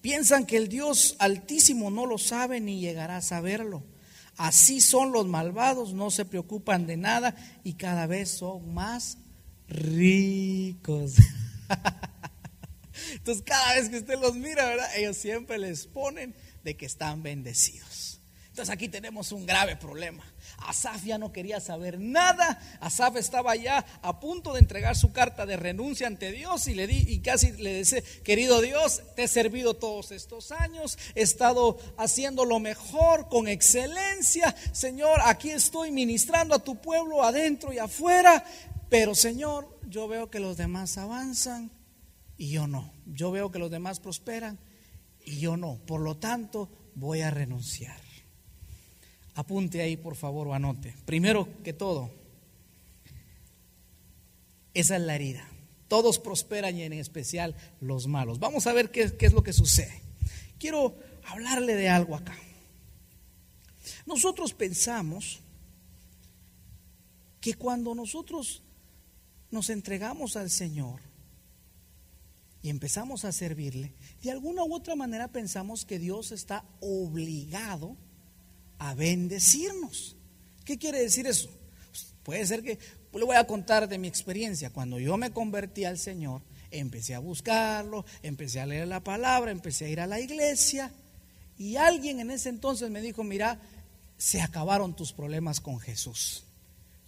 Piensan 0.00 0.44
que 0.46 0.56
el 0.56 0.68
Dios 0.68 1.16
altísimo 1.18 1.90
no 1.90 2.06
lo 2.06 2.18
sabe 2.18 2.60
ni 2.60 2.80
llegará 2.80 3.16
a 3.16 3.22
saberlo. 3.22 3.82
Así 4.36 4.80
son 4.80 5.12
los 5.12 5.26
malvados, 5.26 5.92
no 5.92 6.10
se 6.10 6.24
preocupan 6.24 6.86
de 6.86 6.96
nada 6.96 7.36
y 7.62 7.74
cada 7.74 8.06
vez 8.06 8.30
son 8.30 8.74
más 8.74 9.18
ricos. 9.68 11.14
Entonces 13.12 13.44
cada 13.46 13.76
vez 13.76 13.88
que 13.88 13.98
usted 13.98 14.18
los 14.20 14.34
mira, 14.34 14.66
¿verdad? 14.66 14.88
Ellos 14.96 15.16
siempre 15.16 15.58
les 15.58 15.86
ponen 15.86 16.34
de 16.64 16.76
que 16.76 16.86
están 16.86 17.22
bendecidos. 17.22 18.13
Entonces 18.54 18.72
aquí 18.72 18.88
tenemos 18.88 19.32
un 19.32 19.46
grave 19.46 19.74
problema. 19.74 20.22
Asaf 20.58 21.02
ya 21.04 21.18
no 21.18 21.32
quería 21.32 21.58
saber 21.58 21.98
nada. 21.98 22.62
Asaf 22.78 23.16
estaba 23.16 23.56
ya 23.56 23.84
a 24.00 24.20
punto 24.20 24.52
de 24.52 24.60
entregar 24.60 24.94
su 24.94 25.10
carta 25.10 25.44
de 25.44 25.56
renuncia 25.56 26.06
ante 26.06 26.30
Dios 26.30 26.68
y 26.68 26.74
le 26.74 26.86
di 26.86 26.98
y 26.98 27.18
casi 27.18 27.50
le 27.50 27.78
dice, 27.78 28.04
"Querido 28.22 28.60
Dios, 28.60 29.02
te 29.16 29.24
he 29.24 29.28
servido 29.28 29.74
todos 29.74 30.12
estos 30.12 30.52
años, 30.52 30.96
he 31.16 31.22
estado 31.22 31.80
haciendo 31.98 32.44
lo 32.44 32.60
mejor 32.60 33.28
con 33.28 33.48
excelencia. 33.48 34.54
Señor, 34.70 35.18
aquí 35.24 35.50
estoy 35.50 35.90
ministrando 35.90 36.54
a 36.54 36.62
tu 36.62 36.76
pueblo 36.76 37.24
adentro 37.24 37.72
y 37.72 37.78
afuera, 37.78 38.44
pero 38.88 39.16
Señor, 39.16 39.80
yo 39.88 40.06
veo 40.06 40.30
que 40.30 40.38
los 40.38 40.56
demás 40.56 40.96
avanzan 40.96 41.72
y 42.36 42.50
yo 42.50 42.68
no. 42.68 42.92
Yo 43.04 43.32
veo 43.32 43.50
que 43.50 43.58
los 43.58 43.72
demás 43.72 43.98
prosperan 43.98 44.60
y 45.24 45.40
yo 45.40 45.56
no. 45.56 45.80
Por 45.88 46.02
lo 46.02 46.18
tanto, 46.18 46.70
voy 46.94 47.22
a 47.22 47.32
renunciar." 47.32 48.03
Apunte 49.34 49.82
ahí, 49.82 49.96
por 49.96 50.14
favor, 50.14 50.48
o 50.48 50.54
anote. 50.54 50.94
Primero 51.04 51.48
que 51.62 51.72
todo, 51.72 52.10
esa 54.74 54.96
es 54.96 55.02
la 55.02 55.14
herida. 55.14 55.48
Todos 55.88 56.18
prosperan 56.18 56.76
y 56.76 56.82
en 56.82 56.92
especial 56.92 57.54
los 57.80 58.06
malos. 58.06 58.38
Vamos 58.38 58.66
a 58.66 58.72
ver 58.72 58.90
qué, 58.90 59.14
es 59.18 59.32
lo 59.32 59.42
que 59.42 59.52
sucede. 59.52 60.02
Quiero 60.58 60.96
hablarle 61.26 61.74
de 61.74 61.88
algo 61.88 62.16
acá. 62.16 62.36
Nosotros 64.06 64.54
pensamos 64.54 65.40
que 67.40 67.54
cuando 67.54 67.94
nosotros 67.94 68.62
nos 69.50 69.70
entregamos 69.70 70.36
al 70.36 70.50
Señor 70.50 71.00
y 72.62 72.70
empezamos 72.70 73.24
a 73.24 73.32
servirle, 73.32 73.92
de 74.22 74.30
alguna 74.30 74.64
u 74.64 74.74
otra 74.74 74.96
manera 74.96 75.28
pensamos 75.28 75.84
que 75.84 75.98
Dios 75.98 76.32
está 76.32 76.64
obligado 76.80 77.96
a 78.84 78.94
bendecirnos. 78.94 80.14
¿Qué 80.64 80.76
quiere 80.76 81.00
decir 81.00 81.26
eso? 81.26 81.48
Puede 82.22 82.44
ser 82.46 82.62
que 82.62 82.78
pues 83.10 83.20
le 83.20 83.24
voy 83.24 83.36
a 83.36 83.46
contar 83.46 83.88
de 83.88 83.96
mi 83.96 84.08
experiencia. 84.08 84.68
Cuando 84.68 84.98
yo 84.98 85.16
me 85.16 85.30
convertí 85.30 85.86
al 85.86 85.96
Señor, 85.96 86.42
empecé 86.70 87.14
a 87.14 87.18
buscarlo, 87.18 88.04
empecé 88.22 88.60
a 88.60 88.66
leer 88.66 88.86
la 88.86 89.00
palabra, 89.00 89.52
empecé 89.52 89.86
a 89.86 89.88
ir 89.88 90.00
a 90.00 90.06
la 90.06 90.20
iglesia 90.20 90.92
y 91.56 91.76
alguien 91.76 92.20
en 92.20 92.30
ese 92.30 92.50
entonces 92.50 92.90
me 92.90 93.00
dijo, 93.00 93.24
mira, 93.24 93.58
se 94.18 94.42
acabaron 94.42 94.94
tus 94.94 95.14
problemas 95.14 95.60
con 95.60 95.80
Jesús. 95.80 96.44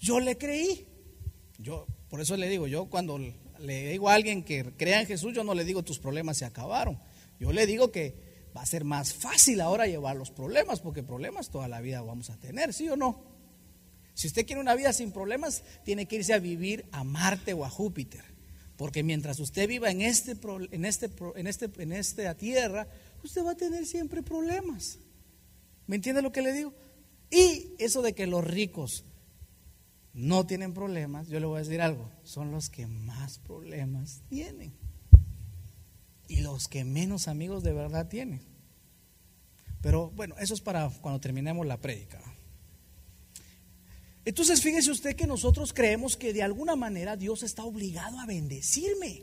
Yo 0.00 0.18
le 0.18 0.38
creí. 0.38 0.86
Yo, 1.58 1.86
por 2.08 2.22
eso 2.22 2.38
le 2.38 2.48
digo, 2.48 2.66
yo 2.66 2.86
cuando 2.86 3.18
le 3.58 3.90
digo 3.90 4.08
a 4.08 4.14
alguien 4.14 4.44
que 4.44 4.64
crea 4.78 5.02
en 5.02 5.06
Jesús, 5.06 5.34
yo 5.34 5.44
no 5.44 5.54
le 5.54 5.64
digo 5.64 5.82
tus 5.82 5.98
problemas 5.98 6.38
se 6.38 6.46
acabaron. 6.46 6.98
Yo 7.38 7.52
le 7.52 7.66
digo 7.66 7.92
que 7.92 8.25
va 8.56 8.62
a 8.62 8.66
ser 8.66 8.84
más 8.84 9.12
fácil 9.12 9.60
ahora 9.60 9.86
llevar 9.86 10.16
los 10.16 10.30
problemas, 10.30 10.80
porque 10.80 11.02
problemas 11.02 11.50
toda 11.50 11.68
la 11.68 11.80
vida 11.80 12.00
vamos 12.00 12.30
a 12.30 12.38
tener, 12.38 12.72
¿sí 12.72 12.88
o 12.88 12.96
no? 12.96 13.22
Si 14.14 14.26
usted 14.28 14.46
quiere 14.46 14.62
una 14.62 14.74
vida 14.74 14.94
sin 14.94 15.12
problemas, 15.12 15.62
tiene 15.84 16.06
que 16.06 16.16
irse 16.16 16.32
a 16.32 16.38
vivir 16.38 16.86
a 16.90 17.04
Marte 17.04 17.52
o 17.52 17.66
a 17.66 17.70
Júpiter. 17.70 18.24
Porque 18.78 19.02
mientras 19.02 19.38
usted 19.40 19.68
viva 19.68 19.90
en 19.90 20.00
este, 20.00 20.36
en 20.70 20.84
este, 20.86 21.10
en 21.34 21.46
este, 21.46 21.70
en 21.82 21.92
esta 21.92 22.34
tierra, 22.34 22.88
usted 23.22 23.44
va 23.44 23.50
a 23.50 23.56
tener 23.56 23.84
siempre 23.84 24.22
problemas. 24.22 24.98
¿Me 25.86 25.96
entiende 25.96 26.22
lo 26.22 26.32
que 26.32 26.40
le 26.40 26.54
digo? 26.54 26.72
Y 27.30 27.74
eso 27.78 28.00
de 28.00 28.14
que 28.14 28.26
los 28.26 28.42
ricos 28.42 29.04
no 30.14 30.46
tienen 30.46 30.72
problemas, 30.72 31.28
yo 31.28 31.40
le 31.40 31.46
voy 31.46 31.56
a 31.56 31.62
decir 31.62 31.82
algo, 31.82 32.10
son 32.22 32.52
los 32.52 32.70
que 32.70 32.86
más 32.86 33.38
problemas 33.38 34.22
tienen 34.30 34.85
y 36.28 36.40
los 36.40 36.68
que 36.68 36.84
menos 36.84 37.28
amigos 37.28 37.62
de 37.62 37.72
verdad 37.72 38.08
tienen. 38.08 38.40
Pero 39.80 40.10
bueno, 40.10 40.34
eso 40.38 40.54
es 40.54 40.60
para 40.60 40.90
cuando 41.00 41.20
terminemos 41.20 41.66
la 41.66 41.80
prédica. 41.80 42.20
Entonces 44.24 44.60
fíjese 44.60 44.90
usted 44.90 45.14
que 45.14 45.26
nosotros 45.26 45.72
creemos 45.72 46.16
que 46.16 46.32
de 46.32 46.42
alguna 46.42 46.74
manera 46.74 47.16
Dios 47.16 47.44
está 47.44 47.64
obligado 47.64 48.18
a 48.18 48.26
bendecirme. 48.26 49.22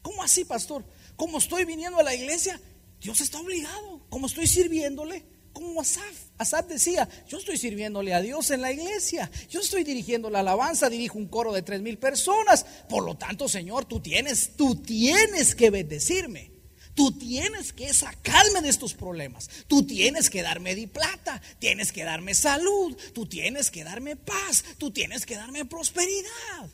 ¿Cómo 0.00 0.22
así, 0.22 0.46
pastor? 0.46 0.84
Como 1.16 1.38
estoy 1.38 1.66
viniendo 1.66 1.98
a 1.98 2.02
la 2.02 2.14
iglesia, 2.14 2.58
Dios 3.00 3.20
está 3.20 3.38
obligado. 3.38 4.00
Como 4.08 4.26
estoy 4.26 4.46
sirviéndole, 4.46 5.24
como 5.52 5.80
Asaf. 5.80 6.30
Asaf 6.38 6.66
decía, 6.66 7.08
yo 7.28 7.38
estoy 7.38 7.58
sirviéndole 7.58 8.14
a 8.14 8.20
Dios 8.20 8.50
en 8.50 8.62
la 8.62 8.72
iglesia, 8.72 9.30
yo 9.48 9.60
estoy 9.60 9.84
dirigiendo 9.84 10.30
la 10.30 10.40
alabanza, 10.40 10.88
dirijo 10.88 11.18
un 11.18 11.28
coro 11.28 11.52
de 11.52 11.62
tres 11.62 11.80
mil 11.80 11.98
personas. 11.98 12.64
Por 12.88 13.04
lo 13.04 13.16
tanto, 13.16 13.48
Señor, 13.48 13.84
tú 13.84 14.00
tienes, 14.00 14.56
tú 14.56 14.76
tienes 14.76 15.54
que 15.54 15.70
bendecirme. 15.70 16.50
Tú 16.94 17.12
tienes 17.12 17.72
que 17.72 17.94
sacarme 17.94 18.60
de 18.60 18.68
estos 18.68 18.94
problemas. 18.94 19.48
Tú 19.68 19.86
tienes 19.86 20.28
que 20.28 20.42
darme 20.42 20.74
di 20.74 20.86
plata, 20.86 21.40
tienes 21.58 21.92
que 21.92 22.04
darme 22.04 22.34
salud, 22.34 22.96
tú 23.14 23.26
tienes 23.26 23.70
que 23.70 23.84
darme 23.84 24.16
paz, 24.16 24.64
tú 24.76 24.90
tienes 24.90 25.24
que 25.24 25.36
darme 25.36 25.64
prosperidad. 25.64 26.68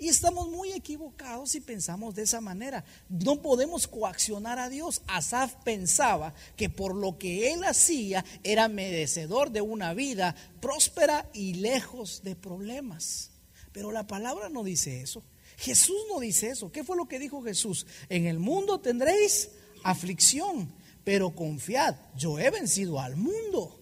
Y 0.00 0.08
estamos 0.08 0.48
muy 0.48 0.72
equivocados 0.72 1.50
si 1.50 1.60
pensamos 1.60 2.14
de 2.14 2.22
esa 2.22 2.40
manera. 2.40 2.84
No 3.10 3.42
podemos 3.42 3.86
coaccionar 3.86 4.58
a 4.58 4.70
Dios. 4.70 5.02
Asaf 5.06 5.54
pensaba 5.62 6.32
que 6.56 6.70
por 6.70 6.94
lo 6.94 7.18
que 7.18 7.52
él 7.52 7.62
hacía 7.64 8.24
era 8.42 8.68
merecedor 8.68 9.50
de 9.50 9.60
una 9.60 9.92
vida 9.92 10.34
próspera 10.60 11.28
y 11.34 11.54
lejos 11.54 12.22
de 12.24 12.34
problemas. 12.34 13.30
Pero 13.72 13.92
la 13.92 14.06
palabra 14.06 14.48
no 14.48 14.64
dice 14.64 15.02
eso. 15.02 15.22
Jesús 15.58 15.98
no 16.08 16.18
dice 16.18 16.48
eso. 16.48 16.72
¿Qué 16.72 16.82
fue 16.82 16.96
lo 16.96 17.06
que 17.06 17.18
dijo 17.18 17.42
Jesús? 17.42 17.86
En 18.08 18.26
el 18.26 18.38
mundo 18.38 18.80
tendréis 18.80 19.50
aflicción, 19.84 20.72
pero 21.04 21.34
confiad, 21.34 21.94
yo 22.16 22.38
he 22.38 22.50
vencido 22.50 23.00
al 23.00 23.16
mundo. 23.16 23.79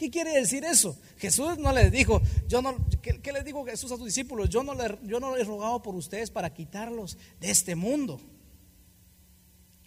¿Qué 0.00 0.10
quiere 0.10 0.32
decir 0.32 0.64
eso? 0.64 0.96
Jesús 1.18 1.58
no 1.58 1.74
les 1.74 1.92
dijo, 1.92 2.22
yo 2.48 2.62
no, 2.62 2.74
¿qué, 3.02 3.20
qué 3.20 3.32
les 3.32 3.44
dijo 3.44 3.66
Jesús 3.66 3.92
a 3.92 3.98
sus 3.98 4.06
discípulos? 4.06 4.48
Yo 4.48 4.62
no, 4.62 4.72
le, 4.72 4.98
yo 5.02 5.20
no 5.20 5.36
he 5.36 5.44
rogado 5.44 5.82
por 5.82 5.94
ustedes 5.94 6.30
para 6.30 6.54
quitarlos 6.54 7.18
de 7.38 7.50
este 7.50 7.76
mundo. 7.76 8.18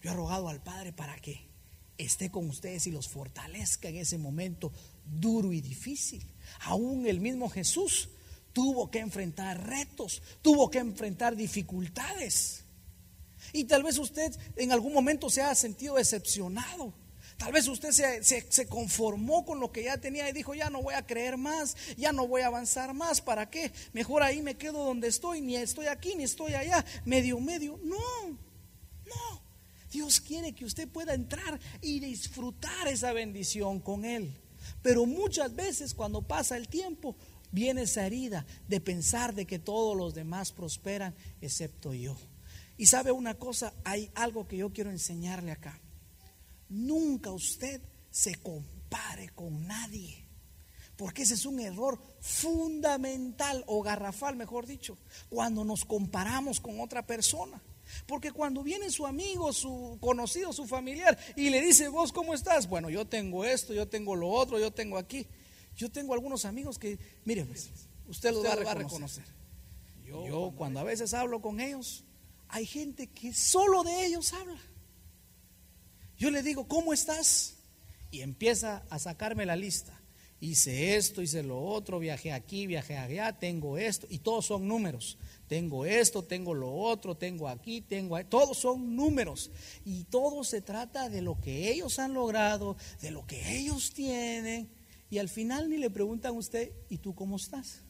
Yo 0.03 0.11
he 0.11 0.13
rogado 0.13 0.49
al 0.49 0.61
Padre 0.61 0.93
para 0.93 1.15
que 1.15 1.47
esté 1.97 2.29
con 2.29 2.47
ustedes 2.47 2.85
y 2.85 2.91
los 2.91 3.09
fortalezca 3.09 3.89
en 3.89 3.95
ese 3.95 4.19
momento 4.19 4.71
duro 5.03 5.51
y 5.51 5.61
difícil. 5.61 6.23
Aún 6.59 7.07
el 7.07 7.19
mismo 7.19 7.49
Jesús 7.49 8.09
tuvo 8.53 8.91
que 8.91 8.99
enfrentar 8.99 9.65
retos, 9.65 10.21
tuvo 10.43 10.69
que 10.69 10.77
enfrentar 10.77 11.35
dificultades. 11.35 12.65
Y 13.51 13.63
tal 13.63 13.81
vez 13.81 13.97
usted 13.97 14.31
en 14.57 14.73
algún 14.73 14.93
momento 14.93 15.31
se 15.31 15.41
ha 15.41 15.55
sentido 15.55 15.95
decepcionado. 15.95 16.93
Tal 17.43 17.51
vez 17.51 17.67
usted 17.67 17.91
se, 17.91 18.23
se, 18.23 18.67
conformó 18.67 19.43
con 19.43 19.59
lo 19.59 19.69
que 19.69 19.83
ya 19.83 19.97
tenía 19.97 20.29
y 20.29 20.31
dijo, 20.31 20.55
ya 20.55 20.69
no 20.69 20.81
voy 20.81 20.93
a 20.93 21.05
creer 21.05 21.35
más, 21.35 21.75
ya 21.97 22.13
no 22.13 22.25
voy 22.25 22.41
a 22.41 22.47
avanzar 22.47 22.93
más, 22.93 23.19
¿para 23.19 23.49
qué? 23.49 23.73
Mejor 23.91 24.23
ahí 24.23 24.41
me 24.41 24.55
quedo 24.55 24.85
donde 24.85 25.09
estoy, 25.09 25.41
ni 25.41 25.57
estoy 25.57 25.87
aquí, 25.87 26.15
ni 26.15 26.23
estoy 26.23 26.53
allá, 26.53 26.85
medio, 27.03 27.41
medio. 27.41 27.77
No, 27.83 28.29
no. 28.29 29.41
Dios 29.91 30.21
quiere 30.21 30.53
que 30.53 30.63
usted 30.63 30.87
pueda 30.87 31.15
entrar 31.15 31.59
y 31.81 31.99
disfrutar 31.99 32.87
esa 32.87 33.11
bendición 33.11 33.81
con 33.81 34.05
Él. 34.05 34.33
Pero 34.81 35.05
muchas 35.05 35.53
veces 35.53 35.93
cuando 35.93 36.21
pasa 36.21 36.55
el 36.55 36.69
tiempo, 36.69 37.17
viene 37.51 37.81
esa 37.81 38.05
herida 38.05 38.45
de 38.69 38.79
pensar 38.79 39.35
de 39.35 39.45
que 39.45 39.59
todos 39.59 39.97
los 39.97 40.13
demás 40.13 40.53
prosperan 40.53 41.13
excepto 41.41 41.93
yo. 41.93 42.15
Y 42.77 42.85
sabe 42.85 43.11
una 43.11 43.33
cosa, 43.33 43.73
hay 43.83 44.09
algo 44.15 44.47
que 44.47 44.55
yo 44.55 44.71
quiero 44.71 44.91
enseñarle 44.91 45.51
acá. 45.51 45.82
Nunca 46.69 47.31
usted 47.31 47.81
se 48.09 48.35
compare 48.35 49.29
con 49.29 49.67
nadie. 49.67 50.23
Porque 50.95 51.23
ese 51.23 51.33
es 51.33 51.45
un 51.45 51.59
error 51.59 51.99
fundamental 52.19 53.63
o 53.67 53.81
garrafal, 53.81 54.35
mejor 54.35 54.67
dicho, 54.67 54.97
cuando 55.29 55.65
nos 55.65 55.85
comparamos 55.85 56.59
con 56.59 56.79
otra 56.79 57.05
persona. 57.05 57.61
Porque 58.05 58.31
cuando 58.31 58.63
viene 58.63 58.89
su 58.89 59.05
amigo, 59.05 59.51
su 59.51 59.97
conocido, 59.99 60.53
su 60.53 60.65
familiar 60.65 61.17
y 61.35 61.49
le 61.49 61.61
dice, 61.61 61.87
vos, 61.89 62.13
¿cómo 62.13 62.33
estás? 62.33 62.67
Bueno, 62.67 62.89
yo 62.89 63.05
tengo 63.05 63.43
esto, 63.43 63.73
yo 63.73 63.87
tengo 63.87 64.15
lo 64.15 64.29
otro, 64.29 64.59
yo 64.59 64.71
tengo 64.71 64.97
aquí. 64.97 65.27
Yo 65.75 65.91
tengo 65.91 66.13
algunos 66.13 66.45
amigos 66.45 66.77
que, 66.77 66.99
mire, 67.25 67.45
pues, 67.45 67.71
usted 68.07 68.31
los 68.31 68.45
va, 68.45 68.53
a 68.53 68.75
reconocer. 68.75 69.25
Yo, 70.05 70.27
yo 70.27 70.53
cuando 70.55 70.79
a 70.79 70.83
veces 70.83 71.13
hablo 71.13 71.41
con 71.41 71.59
ellos, 71.59 72.03
hay 72.47 72.65
gente 72.65 73.07
que 73.07 73.33
solo 73.33 73.83
de 73.83 74.05
ellos 74.05 74.31
habla. 74.33 74.61
Yo 76.17 76.31
le 76.31 76.43
digo, 76.43 76.67
¿cómo 76.67 76.93
estás? 76.93 77.55
Y 78.11 78.21
empieza 78.21 78.83
a 78.89 78.99
sacarme 78.99 79.45
la 79.45 79.55
lista. 79.55 79.99
Hice 80.39 80.97
esto, 80.97 81.21
hice 81.21 81.41
lo 81.41 81.61
otro, 81.61 81.99
viajé 81.99 82.33
aquí, 82.33 82.67
viajé 82.67 82.97
allá, 82.97 83.39
tengo 83.39 83.77
esto, 83.77 84.07
y 84.09 84.19
todos 84.19 84.45
son 84.47 84.67
números. 84.67 85.17
Tengo 85.47 85.85
esto, 85.85 86.23
tengo 86.23 86.53
lo 86.53 86.73
otro, 86.73 87.15
tengo 87.15 87.47
aquí, 87.47 87.81
tengo 87.81 88.15
ahí. 88.15 88.25
Todos 88.25 88.57
son 88.57 88.95
números. 88.95 89.51
Y 89.85 90.03
todo 90.05 90.43
se 90.43 90.61
trata 90.61 91.09
de 91.09 91.21
lo 91.21 91.39
que 91.39 91.71
ellos 91.71 91.99
han 91.99 92.13
logrado, 92.13 92.75
de 93.01 93.11
lo 93.11 93.25
que 93.25 93.57
ellos 93.57 93.93
tienen. 93.93 94.69
Y 95.09 95.19
al 95.19 95.29
final 95.29 95.69
ni 95.69 95.77
le 95.77 95.89
preguntan 95.89 96.33
a 96.33 96.37
usted, 96.37 96.71
¿y 96.89 96.97
tú 96.97 97.13
cómo 97.13 97.37
estás? 97.37 97.81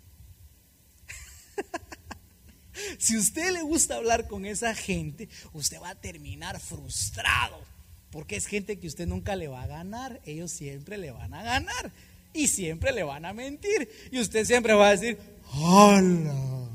si 3.00 3.18
usted 3.18 3.52
le 3.52 3.62
gusta 3.62 3.96
hablar 3.96 4.28
con 4.28 4.46
esa 4.46 4.76
gente, 4.76 5.30
usted 5.54 5.82
va 5.82 5.90
a 5.90 6.02
terminar 6.02 6.60
frustrado 6.60 7.73
Porque 8.14 8.36
es 8.36 8.46
gente 8.46 8.78
que 8.78 8.86
usted 8.86 9.08
nunca 9.08 9.36
le 9.36 9.48
va 9.48 9.64
a 9.64 9.68
ganar. 9.68 10.22
Ellos 10.24 10.52
siempre 10.52 11.00
le 11.00 11.10
van 11.10 11.34
a 11.34 11.42
ganar. 11.42 11.92
Y 12.32 12.48
siempre 12.48 12.92
le 12.92 13.02
van 13.02 13.26
a 13.26 13.34
mentir. 13.34 13.90
Y 14.12 14.20
usted 14.20 14.46
siempre 14.46 14.76
va 14.76 14.90
a 14.90 14.92
decir, 14.92 15.18
¡Hola! 15.56 16.70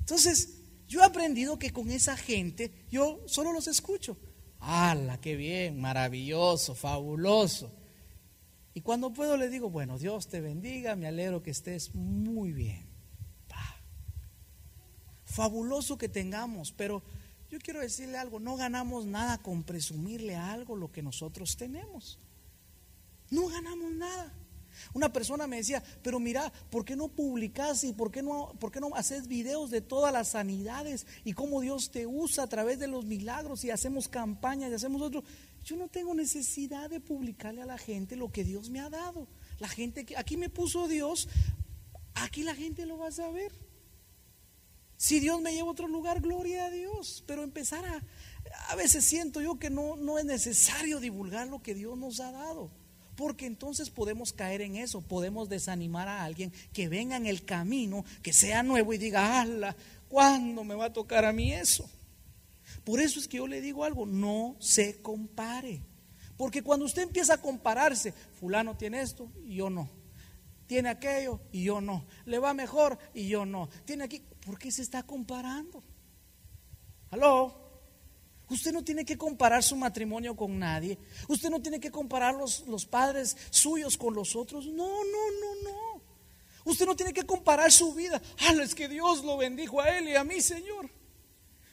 Entonces, 0.00 0.58
yo 0.88 1.00
he 1.00 1.04
aprendido 1.04 1.60
que 1.60 1.70
con 1.70 1.92
esa 1.92 2.16
gente 2.16 2.72
yo 2.90 3.20
solo 3.26 3.52
los 3.52 3.68
escucho. 3.68 4.16
¡Hala, 4.58 5.20
qué 5.20 5.36
bien! 5.36 5.80
Maravilloso, 5.80 6.74
fabuloso. 6.74 7.72
Y 8.74 8.80
cuando 8.80 9.12
puedo 9.12 9.36
le 9.36 9.48
digo, 9.48 9.70
bueno, 9.70 9.96
Dios 9.96 10.26
te 10.26 10.40
bendiga, 10.40 10.96
me 10.96 11.06
alegro 11.06 11.44
que 11.44 11.52
estés 11.52 11.94
muy 11.94 12.50
bien. 12.50 12.90
Fabuloso 15.24 15.96
que 15.96 16.10
tengamos, 16.10 16.72
pero 16.72 17.02
yo 17.52 17.58
quiero 17.58 17.80
decirle 17.80 18.16
algo, 18.16 18.40
no 18.40 18.56
ganamos 18.56 19.04
nada 19.04 19.36
con 19.36 19.62
presumirle 19.62 20.36
algo 20.36 20.74
lo 20.74 20.90
que 20.90 21.02
nosotros 21.02 21.54
tenemos. 21.58 22.18
No 23.28 23.46
ganamos 23.48 23.92
nada. 23.92 24.32
Una 24.94 25.12
persona 25.12 25.46
me 25.46 25.58
decía, 25.58 25.82
pero 26.02 26.18
mira, 26.18 26.50
¿por 26.70 26.86
qué 26.86 26.96
no 26.96 27.08
publicas 27.08 27.84
y 27.84 27.92
por 27.92 28.10
qué 28.10 28.22
no, 28.22 28.54
por 28.58 28.72
qué 28.72 28.80
no 28.80 28.94
haces 28.94 29.28
videos 29.28 29.70
de 29.70 29.82
todas 29.82 30.14
las 30.14 30.28
sanidades 30.28 31.06
y 31.26 31.34
cómo 31.34 31.60
Dios 31.60 31.90
te 31.90 32.06
usa 32.06 32.44
a 32.44 32.46
través 32.46 32.78
de 32.78 32.88
los 32.88 33.04
milagros 33.04 33.64
y 33.64 33.70
hacemos 33.70 34.08
campañas 34.08 34.70
y 34.70 34.74
hacemos 34.74 35.02
otro? 35.02 35.22
Yo 35.62 35.76
no 35.76 35.88
tengo 35.88 36.14
necesidad 36.14 36.88
de 36.88 37.00
publicarle 37.00 37.60
a 37.60 37.66
la 37.66 37.76
gente 37.76 38.16
lo 38.16 38.32
que 38.32 38.44
Dios 38.44 38.70
me 38.70 38.80
ha 38.80 38.88
dado. 38.88 39.28
La 39.58 39.68
gente 39.68 40.06
que 40.06 40.16
aquí 40.16 40.38
me 40.38 40.48
puso 40.48 40.88
Dios, 40.88 41.28
aquí 42.14 42.44
la 42.44 42.54
gente 42.54 42.86
lo 42.86 42.96
va 42.96 43.08
a 43.08 43.12
saber. 43.12 43.52
Si 45.02 45.18
Dios 45.18 45.40
me 45.40 45.52
lleva 45.52 45.66
a 45.66 45.72
otro 45.72 45.88
lugar, 45.88 46.20
gloria 46.20 46.66
a 46.66 46.70
Dios. 46.70 47.24
Pero 47.26 47.42
empezar 47.42 47.84
a, 47.84 48.00
a 48.68 48.76
veces 48.76 49.04
siento 49.04 49.40
yo 49.40 49.58
que 49.58 49.68
no, 49.68 49.96
no 49.96 50.16
es 50.16 50.24
necesario 50.24 51.00
divulgar 51.00 51.48
lo 51.48 51.60
que 51.60 51.74
Dios 51.74 51.98
nos 51.98 52.20
ha 52.20 52.30
dado. 52.30 52.70
Porque 53.16 53.46
entonces 53.46 53.90
podemos 53.90 54.32
caer 54.32 54.60
en 54.60 54.76
eso, 54.76 55.00
podemos 55.00 55.48
desanimar 55.48 56.06
a 56.06 56.22
alguien 56.22 56.52
que 56.72 56.88
venga 56.88 57.16
en 57.16 57.26
el 57.26 57.44
camino, 57.44 58.04
que 58.22 58.32
sea 58.32 58.62
nuevo 58.62 58.92
y 58.92 58.98
diga, 58.98 59.40
ala, 59.40 59.74
¿cuándo 60.08 60.62
me 60.62 60.76
va 60.76 60.84
a 60.84 60.92
tocar 60.92 61.24
a 61.24 61.32
mí 61.32 61.52
eso? 61.52 61.90
Por 62.84 63.00
eso 63.00 63.18
es 63.18 63.26
que 63.26 63.38
yo 63.38 63.48
le 63.48 63.60
digo 63.60 63.82
algo, 63.82 64.06
no 64.06 64.54
se 64.60 65.02
compare. 65.02 65.82
Porque 66.36 66.62
cuando 66.62 66.86
usted 66.86 67.02
empieza 67.02 67.34
a 67.34 67.42
compararse, 67.42 68.14
fulano 68.38 68.76
tiene 68.76 69.00
esto 69.00 69.32
y 69.44 69.56
yo 69.56 69.68
no. 69.68 69.90
Tiene 70.68 70.90
aquello 70.90 71.40
y 71.50 71.64
yo 71.64 71.80
no. 71.80 72.06
Le 72.24 72.38
va 72.38 72.54
mejor 72.54 73.00
y 73.12 73.26
yo 73.26 73.44
no. 73.44 73.68
Tiene 73.84 74.04
aquí, 74.04 74.22
¿por 74.44 74.58
qué 74.58 74.70
se 74.70 74.82
está 74.82 75.02
comparando? 75.02 75.82
¿Aló? 77.10 77.62
Usted 78.48 78.72
no 78.72 78.84
tiene 78.84 79.04
que 79.04 79.16
comparar 79.16 79.62
su 79.62 79.76
matrimonio 79.76 80.36
con 80.36 80.58
nadie. 80.58 80.98
Usted 81.28 81.48
no 81.48 81.62
tiene 81.62 81.80
que 81.80 81.90
comparar 81.90 82.34
los, 82.34 82.66
los 82.66 82.84
padres 82.84 83.36
suyos 83.50 83.96
con 83.96 84.14
los 84.14 84.36
otros. 84.36 84.66
No, 84.66 84.86
no, 84.86 85.30
no, 85.40 85.70
no. 85.70 86.02
Usted 86.64 86.86
no 86.86 86.94
tiene 86.94 87.12
que 87.12 87.24
comparar 87.24 87.72
su 87.72 87.94
vida. 87.94 88.20
Ah, 88.40 88.52
es 88.62 88.74
que 88.74 88.88
Dios 88.88 89.24
lo 89.24 89.38
bendijo 89.38 89.80
a 89.80 89.96
él 89.96 90.08
y 90.08 90.16
a 90.16 90.24
mí, 90.24 90.40
Señor. 90.40 90.90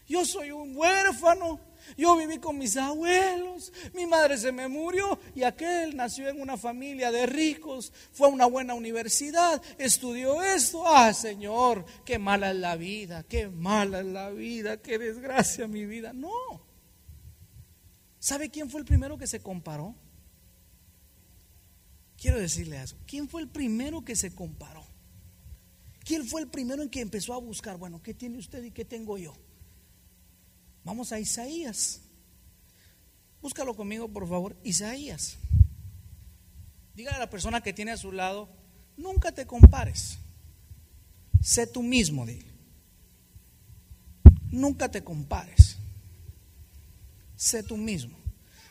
Yo 0.07 0.25
soy 0.25 0.51
un 0.51 0.75
huérfano. 0.75 1.59
Yo 1.97 2.15
viví 2.17 2.39
con 2.39 2.57
mis 2.57 2.77
abuelos. 2.77 3.71
Mi 3.93 4.05
madre 4.05 4.37
se 4.37 4.51
me 4.51 4.67
murió 4.67 5.19
y 5.35 5.43
aquel 5.43 5.95
nació 5.95 6.29
en 6.29 6.41
una 6.41 6.57
familia 6.57 7.11
de 7.11 7.25
ricos. 7.25 7.91
Fue 8.11 8.27
a 8.27 8.31
una 8.31 8.45
buena 8.45 8.73
universidad. 8.73 9.61
Estudió 9.77 10.41
esto. 10.41 10.83
Ah, 10.85 11.13
Señor, 11.13 11.85
qué 12.05 12.19
mala 12.19 12.51
es 12.51 12.57
la 12.57 12.75
vida. 12.75 13.23
Qué 13.23 13.47
mala 13.47 13.99
es 13.99 14.05
la 14.05 14.29
vida. 14.29 14.77
Qué 14.77 14.97
desgracia 14.97 15.67
mi 15.67 15.85
vida. 15.85 16.13
No. 16.13 16.67
¿Sabe 18.19 18.49
quién 18.49 18.69
fue 18.69 18.81
el 18.81 18.85
primero 18.85 19.17
que 19.17 19.27
se 19.27 19.41
comparó? 19.41 19.95
Quiero 22.17 22.37
decirle 22.37 22.81
eso. 22.81 22.97
¿Quién 23.07 23.29
fue 23.29 23.41
el 23.41 23.47
primero 23.47 24.03
que 24.03 24.15
se 24.15 24.35
comparó? 24.35 24.85
¿Quién 26.03 26.25
fue 26.25 26.41
el 26.41 26.47
primero 26.47 26.81
en 26.81 26.89
que 26.89 27.01
empezó 27.01 27.33
a 27.33 27.37
buscar? 27.37 27.77
Bueno, 27.77 28.01
¿qué 28.01 28.13
tiene 28.13 28.37
usted 28.37 28.63
y 28.63 28.71
qué 28.71 28.83
tengo 28.83 29.17
yo? 29.17 29.33
Vamos 30.89 31.11
a 31.11 31.19
Isaías. 31.19 32.01
Búscalo 33.43 33.75
conmigo, 33.75 34.07
por 34.07 34.27
favor. 34.27 34.57
Isaías. 34.63 35.37
Dígale 36.95 37.17
a 37.17 37.19
la 37.19 37.29
persona 37.29 37.61
que 37.61 37.73
tiene 37.73 37.91
a 37.91 37.97
su 37.97 38.11
lado, 38.11 38.49
nunca 38.97 39.31
te 39.31 39.45
compares. 39.45 40.17
Sé 41.43 41.67
tú 41.67 41.83
mismo, 41.83 42.25
dile. 42.25 42.47
Nunca 44.49 44.89
te 44.89 45.03
compares. 45.03 45.77
Sé 47.35 47.61
tú 47.61 47.77
mismo. 47.77 48.17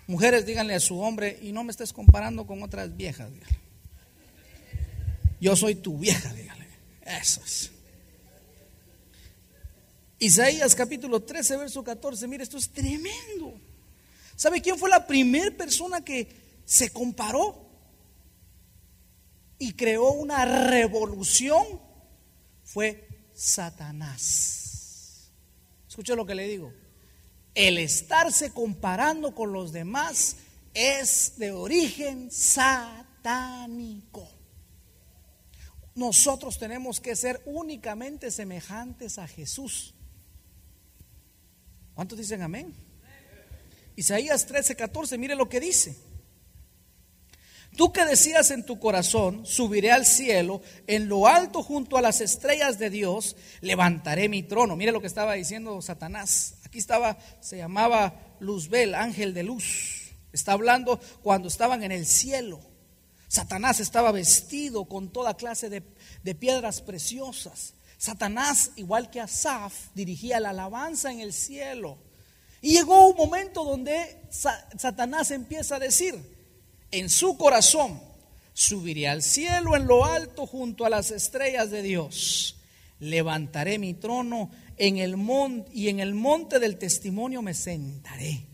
Mujeres, 0.08 0.44
díganle 0.44 0.74
a 0.74 0.80
su 0.80 0.98
hombre, 0.98 1.38
y 1.40 1.52
no 1.52 1.62
me 1.62 1.70
estés 1.70 1.92
comparando 1.92 2.48
con 2.48 2.64
otras 2.64 2.96
viejas, 2.96 3.32
dígale. 3.32 3.58
Yo 5.40 5.54
soy 5.54 5.76
tu 5.76 5.96
vieja, 5.98 6.34
dígale. 6.34 6.66
Eso 7.02 7.40
es. 7.44 7.70
Isaías 10.18 10.74
capítulo 10.74 11.22
13, 11.22 11.56
verso 11.56 11.84
14. 11.84 12.26
Mire, 12.26 12.42
esto 12.42 12.56
es 12.56 12.70
tremendo. 12.70 13.60
¿Sabe 14.34 14.60
quién 14.60 14.76
fue 14.78 14.90
la 14.90 15.06
primera 15.06 15.56
persona 15.56 16.04
que 16.04 16.28
se 16.64 16.90
comparó 16.90 17.68
y 19.58 19.74
creó 19.74 20.10
una 20.12 20.44
revolución? 20.44 21.64
Fue 22.64 23.28
Satanás. 23.32 25.30
Escuche 25.88 26.16
lo 26.16 26.26
que 26.26 26.34
le 26.34 26.48
digo. 26.48 26.72
El 27.54 27.78
estarse 27.78 28.50
comparando 28.50 29.34
con 29.34 29.52
los 29.52 29.72
demás 29.72 30.36
es 30.74 31.34
de 31.36 31.52
origen 31.52 32.30
satánico. 32.30 34.28
Nosotros 35.94 36.58
tenemos 36.58 37.00
que 37.00 37.16
ser 37.16 37.40
únicamente 37.46 38.30
semejantes 38.30 39.18
a 39.18 39.26
Jesús. 39.26 39.94
¿Cuántos 41.98 42.16
dicen 42.16 42.42
amén? 42.42 42.72
Isaías 43.96 44.46
13, 44.46 44.76
14, 44.76 45.18
mire 45.18 45.34
lo 45.34 45.48
que 45.48 45.58
dice. 45.58 45.96
Tú 47.76 47.92
que 47.92 48.04
decías 48.04 48.52
en 48.52 48.64
tu 48.64 48.78
corazón, 48.78 49.44
subiré 49.44 49.90
al 49.90 50.06
cielo, 50.06 50.62
en 50.86 51.08
lo 51.08 51.26
alto 51.26 51.60
junto 51.64 51.96
a 51.96 52.00
las 52.00 52.20
estrellas 52.20 52.78
de 52.78 52.90
Dios, 52.90 53.34
levantaré 53.62 54.28
mi 54.28 54.44
trono. 54.44 54.76
Mire 54.76 54.92
lo 54.92 55.00
que 55.00 55.08
estaba 55.08 55.32
diciendo 55.32 55.82
Satanás. 55.82 56.54
Aquí 56.64 56.78
estaba, 56.78 57.18
se 57.40 57.56
llamaba 57.56 58.36
Luzbel, 58.38 58.94
ángel 58.94 59.34
de 59.34 59.42
luz. 59.42 60.12
Está 60.32 60.52
hablando 60.52 61.00
cuando 61.24 61.48
estaban 61.48 61.82
en 61.82 61.90
el 61.90 62.06
cielo. 62.06 62.60
Satanás 63.26 63.80
estaba 63.80 64.12
vestido 64.12 64.84
con 64.84 65.10
toda 65.10 65.36
clase 65.36 65.68
de, 65.68 65.82
de 66.22 66.34
piedras 66.36 66.80
preciosas. 66.80 67.74
Satanás, 67.98 68.70
igual 68.76 69.10
que 69.10 69.20
Asaf, 69.20 69.88
dirigía 69.94 70.38
la 70.38 70.50
alabanza 70.50 71.12
en 71.12 71.20
el 71.20 71.32
cielo. 71.32 71.98
Y 72.62 72.74
llegó 72.74 73.08
un 73.08 73.16
momento 73.16 73.64
donde 73.64 74.22
Satanás 74.30 75.32
empieza 75.32 75.76
a 75.76 75.80
decir 75.80 76.14
en 76.90 77.10
su 77.10 77.36
corazón, 77.36 78.00
subiré 78.52 79.08
al 79.08 79.22
cielo 79.22 79.76
en 79.76 79.86
lo 79.86 80.04
alto 80.04 80.46
junto 80.46 80.84
a 80.84 80.90
las 80.90 81.10
estrellas 81.10 81.70
de 81.70 81.82
Dios. 81.82 82.56
Levantaré 83.00 83.78
mi 83.78 83.94
trono 83.94 84.50
en 84.76 84.98
el 84.98 85.16
monte 85.16 85.70
y 85.74 85.88
en 85.88 86.00
el 86.00 86.14
monte 86.14 86.58
del 86.58 86.78
testimonio 86.78 87.42
me 87.42 87.54
sentaré. 87.54 88.46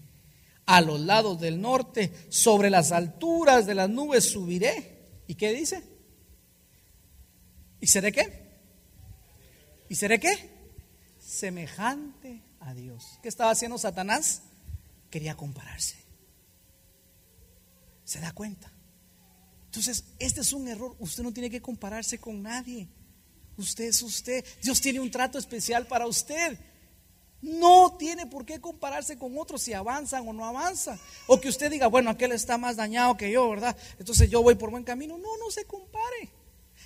A 0.66 0.80
los 0.80 0.98
lados 1.00 1.38
del 1.38 1.60
norte, 1.60 2.10
sobre 2.30 2.70
las 2.70 2.92
alturas 2.92 3.66
de 3.66 3.74
las 3.74 3.90
nubes 3.90 4.24
subiré. 4.24 4.94
¿Y 5.26 5.34
qué 5.34 5.52
dice? 5.52 5.82
¿Y 7.80 7.86
seré 7.86 8.12
qué? 8.12 8.43
¿Y 9.94 9.96
seré 9.96 10.18
qué? 10.18 10.50
Semejante 11.20 12.42
a 12.58 12.74
Dios. 12.74 13.20
¿Qué 13.22 13.28
estaba 13.28 13.52
haciendo 13.52 13.78
Satanás? 13.78 14.42
Quería 15.08 15.36
compararse. 15.36 15.94
¿Se 18.02 18.18
da 18.18 18.32
cuenta? 18.32 18.72
Entonces, 19.66 20.02
este 20.18 20.40
es 20.40 20.52
un 20.52 20.66
error. 20.66 20.96
Usted 20.98 21.22
no 21.22 21.32
tiene 21.32 21.48
que 21.48 21.62
compararse 21.62 22.18
con 22.18 22.42
nadie. 22.42 22.88
Usted 23.56 23.84
es 23.84 24.02
usted. 24.02 24.44
Dios 24.64 24.80
tiene 24.80 24.98
un 24.98 25.12
trato 25.12 25.38
especial 25.38 25.86
para 25.86 26.08
usted. 26.08 26.58
No 27.40 27.96
tiene 27.96 28.26
por 28.26 28.44
qué 28.44 28.60
compararse 28.60 29.16
con 29.16 29.38
otros 29.38 29.62
si 29.62 29.74
avanzan 29.74 30.26
o 30.26 30.32
no 30.32 30.44
avanzan. 30.44 30.98
O 31.28 31.40
que 31.40 31.48
usted 31.48 31.70
diga, 31.70 31.86
bueno, 31.86 32.10
aquel 32.10 32.32
está 32.32 32.58
más 32.58 32.74
dañado 32.74 33.16
que 33.16 33.30
yo, 33.30 33.48
¿verdad? 33.48 33.76
Entonces 34.00 34.28
yo 34.28 34.42
voy 34.42 34.56
por 34.56 34.72
buen 34.72 34.82
camino. 34.82 35.16
No, 35.18 35.36
no 35.38 35.52
se 35.52 35.64
compare. 35.66 36.32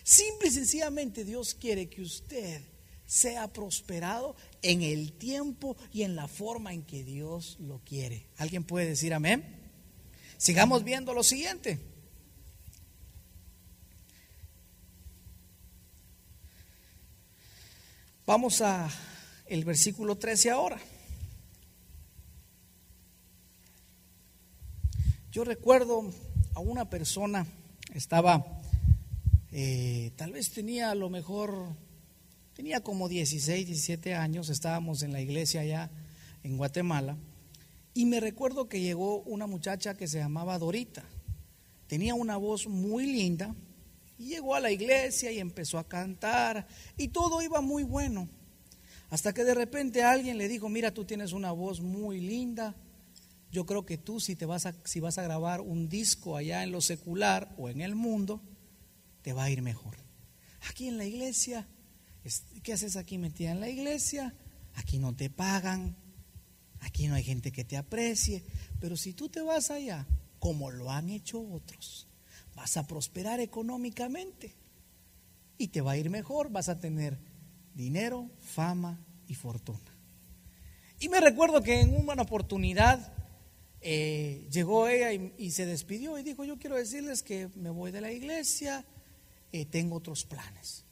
Simple 0.03 0.49
y 0.49 0.51
sencillamente 0.51 1.25
Dios 1.25 1.55
quiere 1.55 1.89
que 1.89 2.03
usted 2.03 2.61
sea 3.09 3.49
prosperado 3.49 4.37
en 4.61 4.83
el 4.83 5.15
tiempo 5.15 5.79
y 5.93 6.03
en 6.03 6.15
la 6.15 6.29
forma 6.29 6.75
en 6.75 6.83
que 6.83 7.03
Dios 7.03 7.57
lo 7.59 7.79
quiere. 7.79 8.27
¿Alguien 8.37 8.65
puede 8.65 8.87
decir 8.87 9.15
amén? 9.15 9.45
Sigamos 10.37 10.85
viendo 10.85 11.15
lo 11.15 11.23
siguiente. 11.23 11.81
Vamos 18.27 18.61
a 18.61 18.91
el 19.47 19.65
versículo 19.65 20.19
13 20.19 20.51
ahora. 20.51 20.79
Yo 25.33 25.45
recuerdo 25.45 26.11
a 26.55 26.61
una 26.61 26.91
persona, 26.91 27.47
estaba, 27.95 28.61
eh, 29.51 30.13
tal 30.17 30.33
vez 30.33 30.51
tenía 30.51 30.91
a 30.91 30.95
lo 30.95 31.09
mejor 31.09 31.75
tenía 32.59 32.81
como 32.81 33.09
16, 33.09 33.67
17 33.67 34.17
años, 34.17 34.49
estábamos 34.49 35.05
en 35.05 35.13
la 35.13 35.21
iglesia 35.21 35.61
allá 35.61 35.93
en 36.43 36.57
Guatemala, 36.57 37.17
y 37.95 38.05
me 38.05 38.19
recuerdo 38.19 38.69
que 38.69 38.81
llegó 38.81 39.21
una 39.21 39.47
muchacha 39.47 39.95
que 39.95 40.09
se 40.09 40.19
llamaba 40.19 40.59
Dorita, 40.59 41.05
tenía 41.87 42.17
una 42.17 42.37
voz 42.37 42.67
muy 42.67 43.07
linda, 43.07 43.55
y 44.19 44.25
llegó 44.31 44.57
a 44.57 44.61
la 44.61 44.73
iglesia 44.73 45.31
y 45.31 45.39
empezó 45.39 45.79
a 45.79 45.87
cantar, 45.87 46.67
y 46.97 47.07
todo 47.07 47.43
iba 47.43 47.61
muy 47.61 47.85
bueno. 47.85 48.29
Hasta 49.09 49.33
que 49.33 49.45
de 49.45 49.55
repente 49.55 50.03
alguien 50.03 50.37
le 50.37 50.49
dijo, 50.49 50.69
mira, 50.69 50.93
tú 50.93 51.05
tienes 51.05 51.33
una 51.33 51.53
voz 51.53 51.81
muy 51.81 52.21
linda, 52.21 52.75
yo 53.53 53.67
creo 53.67 53.87
que 53.87 53.99
tú 53.99 54.19
si 54.19 54.35
te 54.35 54.47
vas 54.47 54.67
a, 54.67 54.75
si 54.83 54.99
vas 54.99 55.17
a 55.17 55.23
grabar 55.23 55.61
un 55.61 55.89
disco 55.89 56.37
allá 56.37 56.65
en 56.65 56.73
lo 56.73 56.81
secular 56.81 57.55
o 57.57 57.69
en 57.69 57.83
el 57.83 57.95
mundo, 57.95 58.43
te 59.23 59.33
va 59.33 59.45
a 59.45 59.51
ir 59.51 59.63
mejor. 59.63 59.97
Aquí 60.69 60.89
en 60.89 60.99
la 60.99 61.05
iglesia, 61.05 61.69
¿qué 62.63 62.73
haces 62.73 62.97
aquí 62.97 63.19
metida 63.19 63.51
en 63.51 63.61
la 63.61 63.69
iglesia? 63.69 64.35
Aquí 64.75 64.99
no 64.99 65.15
te 65.15 65.31
pagan, 65.31 65.97
aquí 66.81 67.09
no 67.09 67.15
hay 67.15 67.25
gente 67.25 67.53
que 67.53 67.65
te 67.65 67.77
aprecie, 67.77 68.45
pero 68.81 68.97
si 68.97 69.13
tú 69.13 69.29
te 69.29 69.41
vas 69.41 69.71
allá, 69.71 70.07
como 70.39 70.71
lo 70.71 70.91
han 70.91 71.11
hecho 71.11 71.41
otros, 71.41 72.07
vas 72.55 72.77
a 72.77 72.87
prosperar 72.87 73.41
económicamente 73.41 74.55
y 75.57 75.69
te 75.69 75.81
va 75.81 75.93
a 75.93 75.97
ir 75.97 76.11
mejor, 76.11 76.51
vas 76.51 76.69
a 76.69 76.79
tener 76.79 77.19
dinero, 77.75 78.31
fama 78.41 79.05
y 79.27 79.35
fortuna. 79.35 79.97
Y 81.01 81.09
me 81.09 81.21
recuerdo 81.21 81.63
que 81.63 81.81
en 81.81 81.95
una 81.95 82.23
oportunidad 82.23 83.13
eh, 83.81 84.49
llegó 84.51 84.89
ella 84.89 85.13
y, 85.13 85.51
se 85.53 85.67
despidió 85.67 86.19
y 86.19 86.23
dijo, 86.23 86.45
yo 86.45 86.59
quiero 86.59 86.77
decirles 86.77 87.23
que 87.23 87.49
me 87.55 87.71
voy 87.71 87.93
de 87.93 88.01
la 88.01 88.11
iglesia, 88.11 88.85
eh, 89.53 89.65
tengo 89.65 89.97
otros 89.97 90.25
planes. 90.25 90.85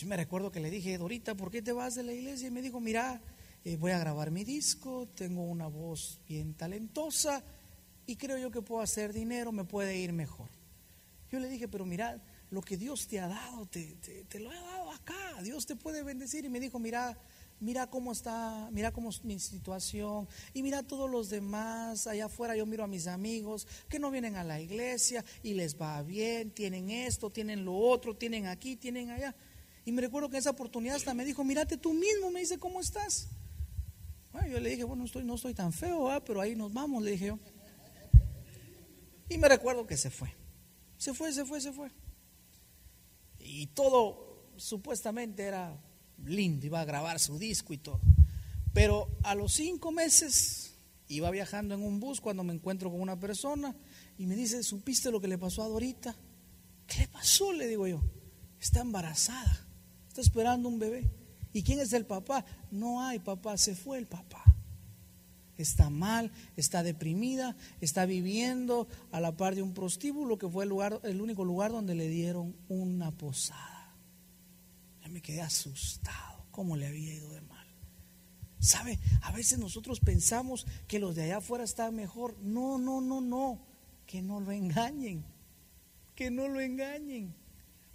Yo 0.00 0.06
me 0.06 0.16
recuerdo 0.16 0.50
que 0.50 0.60
le 0.60 0.70
dije, 0.70 0.96
Dorita, 0.96 1.34
¿por 1.34 1.50
qué 1.50 1.60
te 1.60 1.72
vas 1.72 1.94
de 1.94 2.02
la 2.02 2.14
iglesia? 2.14 2.48
Y 2.48 2.50
me 2.50 2.62
dijo, 2.62 2.80
mira, 2.80 3.20
eh, 3.66 3.76
voy 3.76 3.90
a 3.90 3.98
grabar 3.98 4.30
mi 4.30 4.44
disco, 4.44 5.06
tengo 5.14 5.42
una 5.42 5.66
voz 5.66 6.22
bien 6.26 6.54
talentosa 6.54 7.44
y 8.06 8.16
creo 8.16 8.38
yo 8.38 8.50
que 8.50 8.62
puedo 8.62 8.80
hacer 8.80 9.12
dinero, 9.12 9.52
me 9.52 9.64
puede 9.64 9.98
ir 9.98 10.14
mejor. 10.14 10.48
Yo 11.30 11.38
le 11.38 11.50
dije, 11.50 11.68
pero 11.68 11.84
mira, 11.84 12.18
lo 12.48 12.62
que 12.62 12.78
Dios 12.78 13.08
te 13.08 13.20
ha 13.20 13.28
dado, 13.28 13.66
te, 13.66 13.94
lo 14.38 14.50
ha 14.50 14.54
dado 14.54 14.90
acá, 14.92 15.42
Dios 15.42 15.66
te 15.66 15.76
puede 15.76 16.02
bendecir. 16.02 16.46
Y 16.46 16.48
me 16.48 16.60
dijo, 16.60 16.78
mira, 16.78 17.18
mira 17.60 17.86
cómo 17.90 18.12
está, 18.12 18.70
mira 18.72 18.92
cómo 18.92 19.10
es 19.10 19.22
mi 19.22 19.38
situación 19.38 20.26
y 20.54 20.62
mira 20.62 20.82
todos 20.82 21.10
los 21.10 21.28
demás 21.28 22.06
allá 22.06 22.24
afuera, 22.24 22.56
yo 22.56 22.64
miro 22.64 22.84
a 22.84 22.86
mis 22.86 23.06
amigos 23.06 23.68
que 23.90 23.98
no 23.98 24.10
vienen 24.10 24.36
a 24.36 24.44
la 24.44 24.62
iglesia 24.62 25.26
y 25.42 25.52
les 25.52 25.78
va 25.78 26.00
bien, 26.00 26.52
tienen 26.52 26.88
esto, 26.88 27.28
tienen 27.28 27.66
lo 27.66 27.74
otro, 27.74 28.16
tienen 28.16 28.46
aquí, 28.46 28.76
tienen 28.76 29.10
allá. 29.10 29.36
Y 29.90 29.92
me 29.92 30.02
recuerdo 30.02 30.28
que 30.28 30.36
en 30.36 30.38
esa 30.42 30.50
oportunidad 30.50 30.94
hasta 30.94 31.14
me 31.14 31.24
dijo, 31.24 31.42
mírate 31.42 31.76
tú 31.76 31.92
mismo, 31.92 32.30
me 32.30 32.38
dice, 32.38 32.60
¿cómo 32.60 32.80
estás? 32.80 33.26
Bueno, 34.30 34.46
yo 34.46 34.60
le 34.60 34.70
dije, 34.70 34.84
bueno, 34.84 35.04
estoy, 35.04 35.24
no 35.24 35.34
estoy 35.34 35.52
tan 35.52 35.72
feo, 35.72 36.08
pero 36.24 36.40
ahí 36.40 36.54
nos 36.54 36.72
vamos, 36.72 37.02
le 37.02 37.10
dije 37.10 37.26
yo. 37.26 37.40
Y 39.28 39.36
me 39.36 39.48
recuerdo 39.48 39.88
que 39.88 39.96
se 39.96 40.08
fue. 40.08 40.32
Se 40.96 41.12
fue, 41.12 41.32
se 41.32 41.44
fue, 41.44 41.60
se 41.60 41.72
fue. 41.72 41.90
Y 43.40 43.66
todo 43.66 44.52
supuestamente 44.54 45.42
era 45.42 45.76
lindo, 46.24 46.66
iba 46.66 46.80
a 46.80 46.84
grabar 46.84 47.18
su 47.18 47.36
disco 47.36 47.72
y 47.72 47.78
todo. 47.78 48.00
Pero 48.72 49.08
a 49.24 49.34
los 49.34 49.54
cinco 49.54 49.90
meses 49.90 50.72
iba 51.08 51.32
viajando 51.32 51.74
en 51.74 51.82
un 51.82 51.98
bus 51.98 52.20
cuando 52.20 52.44
me 52.44 52.54
encuentro 52.54 52.92
con 52.92 53.00
una 53.00 53.18
persona 53.18 53.74
y 54.18 54.26
me 54.26 54.36
dice, 54.36 54.62
¿supiste 54.62 55.10
lo 55.10 55.20
que 55.20 55.26
le 55.26 55.36
pasó 55.36 55.64
a 55.64 55.68
Dorita? 55.68 56.14
¿Qué 56.86 57.00
le 57.00 57.08
pasó? 57.08 57.52
Le 57.52 57.66
digo 57.66 57.88
yo. 57.88 58.00
Está 58.60 58.82
embarazada, 58.82 59.66
está 60.10 60.20
esperando 60.20 60.68
un 60.68 60.78
bebé. 60.78 61.10
¿Y 61.54 61.62
quién 61.62 61.80
es 61.80 61.94
el 61.94 62.04
papá? 62.04 62.44
No 62.70 63.02
hay 63.02 63.18
papá, 63.18 63.56
se 63.56 63.74
fue 63.74 63.96
el 63.96 64.06
papá. 64.06 64.44
Está 65.56 65.88
mal, 65.88 66.30
está 66.56 66.82
deprimida, 66.82 67.56
está 67.80 68.04
viviendo 68.04 68.88
a 69.10 69.20
la 69.20 69.36
par 69.36 69.54
de 69.54 69.62
un 69.62 69.72
prostíbulo 69.72 70.36
que 70.38 70.48
fue 70.48 70.64
el, 70.64 70.70
lugar, 70.70 71.00
el 71.04 71.22
único 71.22 71.44
lugar 71.44 71.72
donde 71.72 71.94
le 71.94 72.08
dieron 72.08 72.54
una 72.68 73.10
posada 73.10 73.80
me 75.10 75.20
quedé 75.20 75.42
asustado. 75.42 76.46
¿Cómo 76.50 76.76
le 76.76 76.86
había 76.86 77.12
ido 77.12 77.30
de 77.30 77.40
mal? 77.42 77.66
¿Sabe? 78.58 78.98
A 79.22 79.32
veces 79.32 79.58
nosotros 79.58 80.00
pensamos 80.00 80.66
que 80.86 80.98
los 80.98 81.14
de 81.14 81.24
allá 81.24 81.38
afuera 81.38 81.64
están 81.64 81.94
mejor. 81.94 82.38
No, 82.40 82.78
no, 82.78 83.00
no, 83.00 83.20
no. 83.20 83.66
Que 84.06 84.22
no 84.22 84.40
lo 84.40 84.52
engañen. 84.52 85.24
Que 86.14 86.30
no 86.30 86.48
lo 86.48 86.60
engañen. 86.60 87.34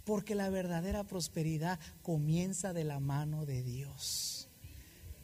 Porque 0.06 0.36
la 0.36 0.50
verdadera 0.50 1.02
prosperidad 1.02 1.80
comienza 2.02 2.72
de 2.72 2.84
la 2.84 3.00
mano 3.00 3.44
de 3.44 3.64
Dios. 3.64 4.48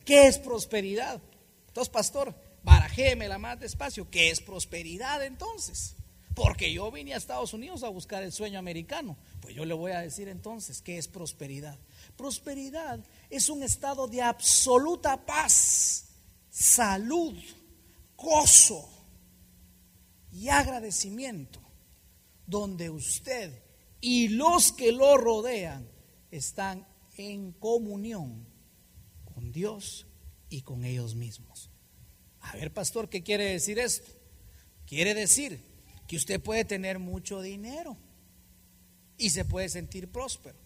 ¿Qué 0.04 0.26
es 0.26 0.38
prosperidad? 0.38 1.22
Entonces, 1.68 1.88
pastor, 1.88 2.34
barajéme 2.64 3.28
la 3.28 3.38
más 3.38 3.60
despacio. 3.60 4.10
¿Qué 4.10 4.30
es 4.30 4.40
prosperidad 4.40 5.24
entonces? 5.24 5.94
Porque 6.34 6.72
yo 6.72 6.90
vine 6.90 7.14
a 7.14 7.18
Estados 7.18 7.54
Unidos 7.54 7.84
a 7.84 7.90
buscar 7.90 8.24
el 8.24 8.32
sueño 8.32 8.58
americano. 8.58 9.16
Pues 9.40 9.54
yo 9.54 9.64
le 9.64 9.74
voy 9.74 9.92
a 9.92 10.00
decir 10.00 10.26
entonces 10.26 10.82
qué 10.82 10.98
es 10.98 11.06
prosperidad. 11.06 11.78
Prosperidad 12.16 12.98
es 13.30 13.48
un 13.50 13.62
estado 13.62 14.08
de 14.08 14.20
absoluta 14.20 15.24
paz, 15.24 16.08
salud, 16.50 17.38
gozo 18.16 18.88
y 20.32 20.48
agradecimiento, 20.48 21.60
donde 22.48 22.90
usted 22.90 23.62
y 24.02 24.28
los 24.28 24.72
que 24.72 24.90
lo 24.92 25.16
rodean 25.16 25.88
están 26.32 26.86
en 27.16 27.52
comunión 27.52 28.44
con 29.32 29.52
Dios 29.52 30.06
y 30.50 30.62
con 30.62 30.84
ellos 30.84 31.14
mismos. 31.14 31.70
A 32.40 32.54
ver, 32.56 32.72
pastor, 32.72 33.08
¿qué 33.08 33.22
quiere 33.22 33.44
decir 33.44 33.78
esto? 33.78 34.10
Quiere 34.86 35.14
decir 35.14 35.62
que 36.08 36.16
usted 36.16 36.42
puede 36.42 36.64
tener 36.64 36.98
mucho 36.98 37.40
dinero 37.40 37.96
y 39.16 39.30
se 39.30 39.44
puede 39.44 39.68
sentir 39.68 40.10
próspero. 40.10 40.58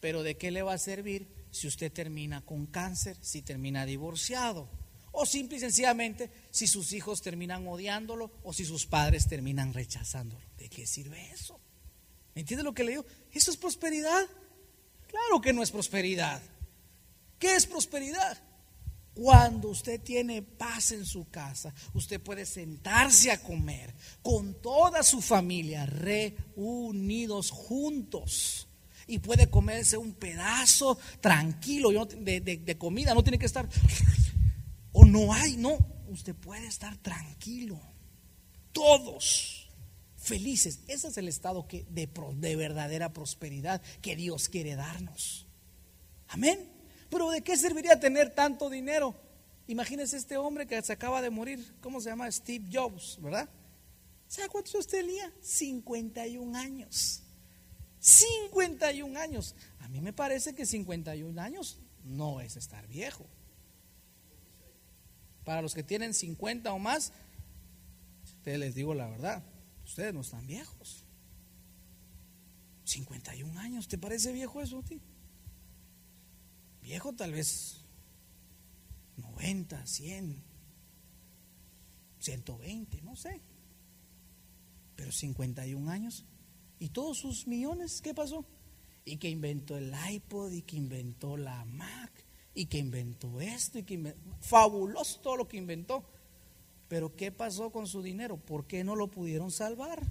Pero 0.00 0.22
¿de 0.22 0.36
qué 0.36 0.50
le 0.50 0.62
va 0.62 0.74
a 0.74 0.78
servir 0.78 1.46
si 1.50 1.66
usted 1.66 1.90
termina 1.90 2.44
con 2.44 2.66
cáncer, 2.66 3.16
si 3.22 3.40
termina 3.40 3.86
divorciado? 3.86 4.68
O 5.12 5.24
simple 5.24 5.56
y 5.56 5.60
sencillamente 5.60 6.30
si 6.50 6.66
sus 6.66 6.92
hijos 6.92 7.22
terminan 7.22 7.66
odiándolo 7.66 8.30
o 8.42 8.52
si 8.52 8.66
sus 8.66 8.84
padres 8.84 9.28
terminan 9.28 9.72
rechazándolo. 9.72 10.44
¿De 10.58 10.68
qué 10.68 10.86
sirve 10.86 11.30
eso? 11.30 11.58
¿Me 12.34 12.40
entiende 12.40 12.64
lo 12.64 12.74
que 12.74 12.84
le 12.84 12.92
digo? 12.92 13.06
¿Eso 13.32 13.50
es 13.50 13.56
prosperidad? 13.56 14.26
Claro 15.06 15.40
que 15.40 15.52
no 15.52 15.62
es 15.62 15.70
prosperidad. 15.70 16.42
¿Qué 17.38 17.54
es 17.54 17.66
prosperidad? 17.66 18.38
Cuando 19.14 19.68
usted 19.68 20.00
tiene 20.00 20.42
paz 20.42 20.90
en 20.90 21.06
su 21.06 21.30
casa, 21.30 21.72
usted 21.92 22.20
puede 22.20 22.44
sentarse 22.44 23.30
a 23.30 23.40
comer 23.40 23.94
con 24.22 24.60
toda 24.60 25.04
su 25.04 25.22
familia, 25.22 25.86
reunidos 25.86 27.50
juntos. 27.50 28.66
Y 29.06 29.20
puede 29.20 29.48
comerse 29.48 29.96
un 29.96 30.14
pedazo 30.14 30.98
tranquilo 31.20 31.90
de, 32.06 32.76
comida, 32.76 33.14
no 33.14 33.22
tiene 33.22 33.38
que 33.38 33.46
estar... 33.46 33.68
O 34.96 35.04
no 35.04 35.32
hay, 35.32 35.56
no, 35.56 35.76
usted 36.08 36.34
puede 36.34 36.66
estar 36.66 36.96
tranquilo. 36.96 37.80
Todos 38.72 39.63
felices. 40.24 40.80
Ese 40.88 41.08
es 41.08 41.16
el 41.18 41.28
estado 41.28 41.68
que, 41.68 41.84
de, 41.90 42.08
de 42.36 42.56
verdadera 42.56 43.12
prosperidad 43.12 43.80
que 44.00 44.16
Dios 44.16 44.48
quiere 44.48 44.74
darnos. 44.74 45.46
Amén. 46.28 46.68
Pero 47.10 47.30
¿de 47.30 47.42
qué 47.42 47.56
serviría 47.56 48.00
tener 48.00 48.34
tanto 48.34 48.70
dinero? 48.70 49.14
Imagínese 49.66 50.16
este 50.16 50.36
hombre 50.36 50.66
que 50.66 50.80
se 50.82 50.92
acaba 50.92 51.22
de 51.22 51.30
morir, 51.30 51.74
¿cómo 51.80 52.00
se 52.00 52.10
llama? 52.10 52.30
Steve 52.30 52.66
Jobs, 52.72 53.18
¿verdad? 53.20 53.48
¿Sabe 54.26 54.48
cuántos 54.48 54.74
usted 54.74 55.00
tenía? 55.00 55.32
51 55.40 56.58
años. 56.58 57.22
51 58.00 59.18
años. 59.18 59.54
A 59.80 59.88
mí 59.88 60.00
me 60.00 60.12
parece 60.12 60.54
que 60.54 60.66
51 60.66 61.40
años 61.40 61.78
no 62.04 62.40
es 62.40 62.56
estar 62.56 62.86
viejo. 62.88 63.26
Para 65.44 65.62
los 65.62 65.74
que 65.74 65.82
tienen 65.82 66.14
50 66.14 66.72
o 66.72 66.78
más, 66.78 67.12
ustedes 68.24 68.58
les 68.58 68.74
digo 68.74 68.94
la 68.94 69.08
verdad, 69.08 69.42
ustedes 69.84 70.14
no 70.14 70.20
están 70.20 70.46
viejos. 70.46 71.04
51 72.84 73.58
años, 73.58 73.88
¿te 73.88 73.98
parece 73.98 74.32
viejo 74.32 74.60
eso 74.60 74.78
a 74.78 74.82
ti? 74.82 75.00
Viejo 76.82 77.14
tal 77.14 77.32
vez 77.32 77.80
90, 79.16 79.86
100, 79.86 80.42
120, 82.18 83.02
no 83.02 83.16
sé. 83.16 83.40
Pero 84.96 85.10
51 85.10 85.90
años. 85.90 86.24
¿Y 86.78 86.90
todos 86.90 87.18
sus 87.18 87.46
millones 87.46 88.00
qué 88.02 88.14
pasó? 88.14 88.44
Y 89.04 89.16
que 89.16 89.28
inventó 89.28 89.76
el 89.76 89.94
iPod 90.10 90.52
y 90.52 90.62
que 90.62 90.76
inventó 90.76 91.36
la 91.36 91.64
Mac 91.64 92.24
y 92.54 92.66
que 92.66 92.78
inventó 92.78 93.40
esto 93.40 93.78
y 93.78 93.82
que 93.82 93.94
inventó, 93.94 94.20
fabuloso 94.40 95.20
todo 95.20 95.36
lo 95.36 95.48
que 95.48 95.56
inventó. 95.56 96.04
Pero 96.94 97.16
¿qué 97.16 97.32
pasó 97.32 97.70
con 97.70 97.88
su 97.88 98.02
dinero? 98.04 98.36
¿Por 98.36 98.68
qué 98.68 98.84
no 98.84 98.94
lo 98.94 99.08
pudieron 99.08 99.50
salvar? 99.50 100.00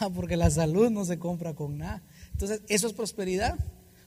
Ah, 0.00 0.10
porque 0.10 0.36
la 0.36 0.50
salud 0.50 0.90
no 0.90 1.04
se 1.04 1.18
compra 1.18 1.54
con 1.54 1.78
nada. 1.78 2.02
Entonces, 2.32 2.62
¿eso 2.68 2.86
es 2.88 2.92
prosperidad? 2.92 3.56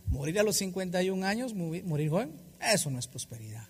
Morir 0.07 0.39
a 0.39 0.43
los 0.43 0.57
51 0.57 1.25
años, 1.25 1.53
morir 1.53 2.09
joven, 2.09 2.33
eso 2.59 2.89
no 2.89 2.99
es 2.99 3.07
prosperidad. 3.07 3.67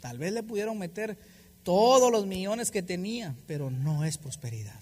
Tal 0.00 0.18
vez 0.18 0.32
le 0.32 0.42
pudieron 0.42 0.78
meter 0.78 1.18
todos 1.62 2.10
los 2.10 2.26
millones 2.26 2.70
que 2.72 2.82
tenía, 2.82 3.36
pero 3.46 3.70
no 3.70 4.04
es 4.04 4.18
prosperidad. 4.18 4.80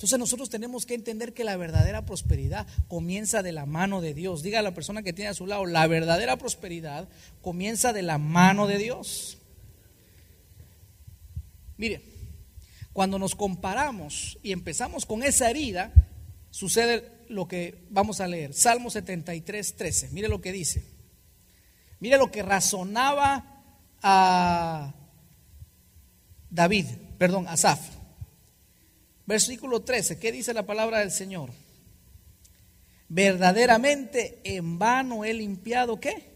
Entonces 0.00 0.18
nosotros 0.18 0.48
tenemos 0.48 0.86
que 0.86 0.94
entender 0.94 1.34
que 1.34 1.44
la 1.44 1.58
verdadera 1.58 2.06
prosperidad 2.06 2.66
comienza 2.88 3.42
de 3.42 3.52
la 3.52 3.66
mano 3.66 4.00
de 4.00 4.14
Dios. 4.14 4.42
Diga 4.42 4.60
a 4.60 4.62
la 4.62 4.72
persona 4.72 5.02
que 5.02 5.12
tiene 5.12 5.28
a 5.28 5.34
su 5.34 5.46
lado, 5.46 5.66
la 5.66 5.86
verdadera 5.86 6.38
prosperidad 6.38 7.06
comienza 7.42 7.92
de 7.92 8.00
la 8.00 8.16
mano 8.16 8.66
de 8.66 8.78
Dios. 8.78 9.36
Mire, 11.76 12.00
cuando 12.94 13.18
nos 13.18 13.34
comparamos 13.34 14.38
y 14.42 14.52
empezamos 14.52 15.04
con 15.04 15.22
esa 15.22 15.50
herida, 15.50 15.92
sucede 16.48 17.06
lo 17.28 17.46
que 17.46 17.86
vamos 17.90 18.22
a 18.22 18.26
leer. 18.26 18.54
Salmo 18.54 18.88
73, 18.88 19.76
13. 19.76 20.08
Mire 20.12 20.28
lo 20.28 20.40
que 20.40 20.52
dice. 20.52 20.82
Mire 21.98 22.16
lo 22.16 22.30
que 22.30 22.42
razonaba 22.42 23.62
a 24.02 24.94
David, 26.48 26.86
perdón, 27.18 27.46
Asaf. 27.48 27.99
Versículo 29.26 29.80
13, 29.80 30.18
¿qué 30.18 30.32
dice 30.32 30.52
la 30.54 30.66
palabra 30.66 31.00
del 31.00 31.10
Señor? 31.10 31.50
Verdaderamente 33.08 34.40
en 34.44 34.78
vano 34.78 35.24
he 35.24 35.34
limpiado 35.34 35.98
qué? 35.98 36.30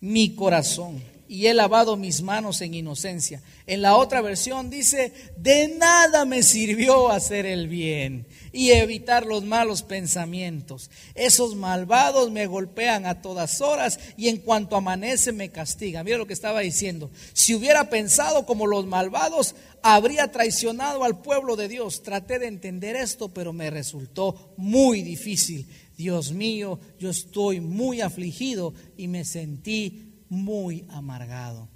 Mi 0.00 0.34
corazón 0.34 1.02
y 1.28 1.46
he 1.46 1.54
lavado 1.54 1.96
mis 1.96 2.22
manos 2.22 2.60
en 2.62 2.74
inocencia. 2.74 3.42
En 3.66 3.82
la 3.82 3.96
otra 3.96 4.22
versión 4.22 4.70
dice, 4.70 5.12
de 5.36 5.68
nada 5.68 6.24
me 6.24 6.42
sirvió 6.42 7.10
hacer 7.10 7.46
el 7.46 7.68
bien 7.68 8.26
y 8.52 8.70
evitar 8.70 9.26
los 9.26 9.44
malos 9.44 9.82
pensamientos. 9.82 10.90
Esos 11.14 11.54
malvados 11.54 12.30
me 12.30 12.46
golpean 12.46 13.06
a 13.06 13.20
todas 13.20 13.60
horas 13.60 13.98
y 14.16 14.28
en 14.28 14.38
cuanto 14.38 14.76
amanece 14.76 15.32
me 15.32 15.50
castigan. 15.50 16.04
Mira 16.04 16.18
lo 16.18 16.26
que 16.26 16.32
estaba 16.32 16.60
diciendo. 16.60 17.10
Si 17.32 17.54
hubiera 17.54 17.90
pensado 17.90 18.46
como 18.46 18.66
los 18.66 18.86
malvados, 18.86 19.54
habría 19.82 20.30
traicionado 20.30 21.04
al 21.04 21.20
pueblo 21.20 21.56
de 21.56 21.68
Dios. 21.68 22.02
Traté 22.02 22.38
de 22.38 22.46
entender 22.46 22.96
esto, 22.96 23.28
pero 23.28 23.52
me 23.52 23.70
resultó 23.70 24.54
muy 24.56 25.02
difícil. 25.02 25.68
Dios 25.96 26.32
mío, 26.32 26.78
yo 26.98 27.10
estoy 27.10 27.60
muy 27.60 28.00
afligido 28.00 28.72
y 28.96 29.08
me 29.08 29.24
sentí 29.24 30.22
muy 30.28 30.86
amargado. 30.90 31.68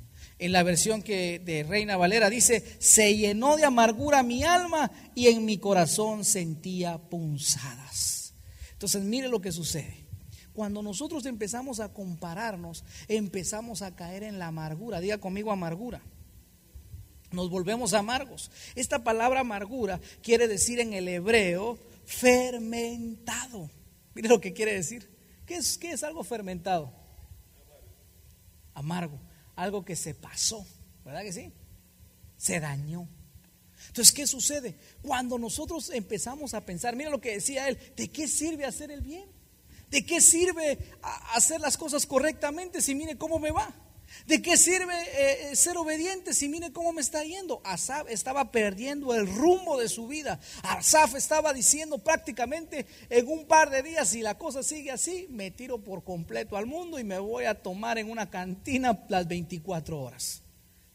En 0.42 0.50
la 0.50 0.64
versión 0.64 1.02
que 1.02 1.38
de 1.38 1.62
Reina 1.62 1.96
Valera 1.96 2.28
dice, 2.28 2.64
se 2.80 3.16
llenó 3.16 3.56
de 3.56 3.64
amargura 3.64 4.24
mi 4.24 4.42
alma 4.42 4.90
y 5.14 5.28
en 5.28 5.44
mi 5.44 5.58
corazón 5.58 6.24
sentía 6.24 6.98
punzadas. 6.98 8.34
Entonces, 8.72 9.04
mire 9.04 9.28
lo 9.28 9.40
que 9.40 9.52
sucede. 9.52 10.04
Cuando 10.52 10.82
nosotros 10.82 11.26
empezamos 11.26 11.78
a 11.78 11.92
compararnos, 11.92 12.82
empezamos 13.06 13.82
a 13.82 13.94
caer 13.94 14.24
en 14.24 14.40
la 14.40 14.48
amargura. 14.48 15.00
Diga 15.00 15.18
conmigo 15.18 15.52
amargura. 15.52 16.02
Nos 17.30 17.48
volvemos 17.48 17.94
amargos. 17.94 18.50
Esta 18.74 19.04
palabra 19.04 19.42
amargura 19.42 20.00
quiere 20.24 20.48
decir 20.48 20.80
en 20.80 20.92
el 20.92 21.06
hebreo 21.06 21.78
fermentado. 22.04 23.70
Mire 24.12 24.28
lo 24.28 24.40
que 24.40 24.52
quiere 24.52 24.74
decir. 24.74 25.08
¿Qué 25.46 25.54
es, 25.54 25.78
qué 25.78 25.92
es 25.92 26.02
algo 26.02 26.24
fermentado? 26.24 26.92
Amargo 28.74 29.20
algo 29.56 29.84
que 29.84 29.96
se 29.96 30.14
pasó, 30.14 30.66
¿verdad 31.04 31.22
que 31.22 31.32
sí? 31.32 31.52
Se 32.36 32.60
dañó. 32.60 33.08
Entonces, 33.88 34.12
¿qué 34.12 34.26
sucede? 34.26 34.76
Cuando 35.02 35.38
nosotros 35.38 35.90
empezamos 35.90 36.54
a 36.54 36.64
pensar, 36.64 36.96
mira 36.96 37.10
lo 37.10 37.20
que 37.20 37.32
decía 37.32 37.68
él, 37.68 37.78
¿de 37.96 38.10
qué 38.10 38.28
sirve 38.28 38.64
hacer 38.64 38.90
el 38.90 39.02
bien? 39.02 39.28
¿De 39.90 40.06
qué 40.06 40.20
sirve 40.20 40.78
hacer 41.34 41.60
las 41.60 41.76
cosas 41.76 42.06
correctamente 42.06 42.80
si 42.80 42.94
mire 42.94 43.18
cómo 43.18 43.38
me 43.38 43.50
va? 43.50 43.74
¿De 44.26 44.40
qué 44.40 44.56
sirve 44.56 44.94
eh, 44.94 45.50
eh, 45.50 45.56
ser 45.56 45.76
obediente 45.76 46.32
si 46.32 46.48
mire 46.48 46.72
cómo 46.72 46.92
me 46.92 47.00
está 47.00 47.24
yendo? 47.24 47.60
Asaf 47.64 48.08
estaba 48.08 48.52
perdiendo 48.52 49.14
el 49.14 49.26
rumbo 49.26 49.78
de 49.78 49.88
su 49.88 50.06
vida. 50.06 50.38
Asaf 50.62 51.16
estaba 51.16 51.52
diciendo 51.52 51.98
prácticamente 51.98 52.86
en 53.10 53.28
un 53.28 53.46
par 53.46 53.70
de 53.70 53.82
días, 53.82 54.08
si 54.08 54.22
la 54.22 54.38
cosa 54.38 54.62
sigue 54.62 54.90
así, 54.90 55.26
me 55.30 55.50
tiro 55.50 55.78
por 55.82 56.04
completo 56.04 56.56
al 56.56 56.66
mundo 56.66 56.98
y 56.98 57.04
me 57.04 57.18
voy 57.18 57.46
a 57.46 57.60
tomar 57.60 57.98
en 57.98 58.10
una 58.10 58.30
cantina 58.30 59.04
las 59.08 59.26
24 59.26 60.00
horas. 60.00 60.42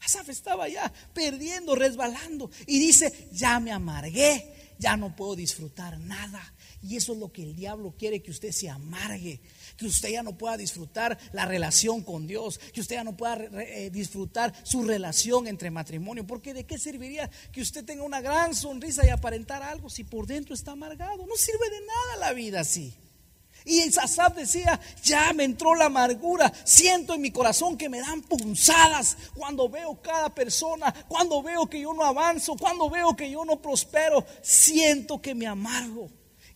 Asaf 0.00 0.28
estaba 0.28 0.68
ya 0.68 0.92
perdiendo, 1.12 1.74
resbalando 1.74 2.50
y 2.66 2.78
dice, 2.78 3.28
ya 3.32 3.60
me 3.60 3.72
amargué, 3.72 4.74
ya 4.78 4.96
no 4.96 5.14
puedo 5.14 5.36
disfrutar 5.36 5.98
nada. 5.98 6.54
Y 6.82 6.96
eso 6.96 7.12
es 7.12 7.18
lo 7.18 7.32
que 7.32 7.42
el 7.42 7.56
diablo 7.56 7.94
quiere 7.98 8.22
que 8.22 8.30
usted 8.30 8.52
se 8.52 8.70
amargue 8.70 9.40
que 9.78 9.86
usted 9.86 10.10
ya 10.10 10.22
no 10.22 10.36
pueda 10.36 10.56
disfrutar 10.56 11.16
la 11.32 11.46
relación 11.46 12.02
con 12.02 12.26
Dios, 12.26 12.58
que 12.58 12.80
usted 12.80 12.96
ya 12.96 13.04
no 13.04 13.16
pueda 13.16 13.36
eh, 13.62 13.90
disfrutar 13.90 14.52
su 14.64 14.82
relación 14.82 15.46
entre 15.46 15.70
matrimonio. 15.70 16.26
Porque 16.26 16.52
de 16.52 16.64
qué 16.64 16.78
serviría 16.78 17.30
que 17.52 17.62
usted 17.62 17.84
tenga 17.84 18.02
una 18.02 18.20
gran 18.20 18.54
sonrisa 18.54 19.06
y 19.06 19.10
aparentar 19.10 19.62
algo 19.62 19.88
si 19.88 20.02
por 20.02 20.26
dentro 20.26 20.54
está 20.54 20.72
amargado? 20.72 21.24
No 21.26 21.36
sirve 21.36 21.70
de 21.70 21.80
nada 21.80 22.16
la 22.26 22.32
vida 22.32 22.60
así. 22.60 22.92
Y 23.64 23.82
Asaf 23.98 24.34
decía, 24.34 24.80
ya 25.02 25.32
me 25.32 25.44
entró 25.44 25.74
la 25.74 25.86
amargura, 25.86 26.52
siento 26.64 27.14
en 27.14 27.20
mi 27.20 27.30
corazón 27.30 27.76
que 27.76 27.88
me 27.88 28.00
dan 28.00 28.22
punzadas 28.22 29.16
cuando 29.34 29.68
veo 29.68 30.00
cada 30.00 30.34
persona, 30.34 30.92
cuando 31.06 31.42
veo 31.42 31.66
que 31.66 31.80
yo 31.80 31.92
no 31.92 32.04
avanzo, 32.04 32.56
cuando 32.56 32.88
veo 32.88 33.14
que 33.14 33.30
yo 33.30 33.44
no 33.44 33.60
prospero, 33.60 34.24
siento 34.42 35.20
que 35.20 35.34
me 35.34 35.46
amargo. 35.46 36.08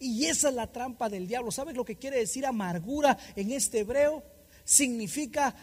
Y 0.02 0.26
esa 0.26 0.48
es 0.48 0.54
la 0.56 0.66
trampa 0.66 1.08
del 1.08 1.28
diablo. 1.28 1.52
¿Sabes 1.52 1.76
lo 1.76 1.84
que 1.84 1.96
quiere 1.96 2.18
decir 2.18 2.44
amargura 2.44 3.16
en 3.36 3.52
este 3.52 3.78
hebreo? 3.78 4.24
Significa 4.64 5.54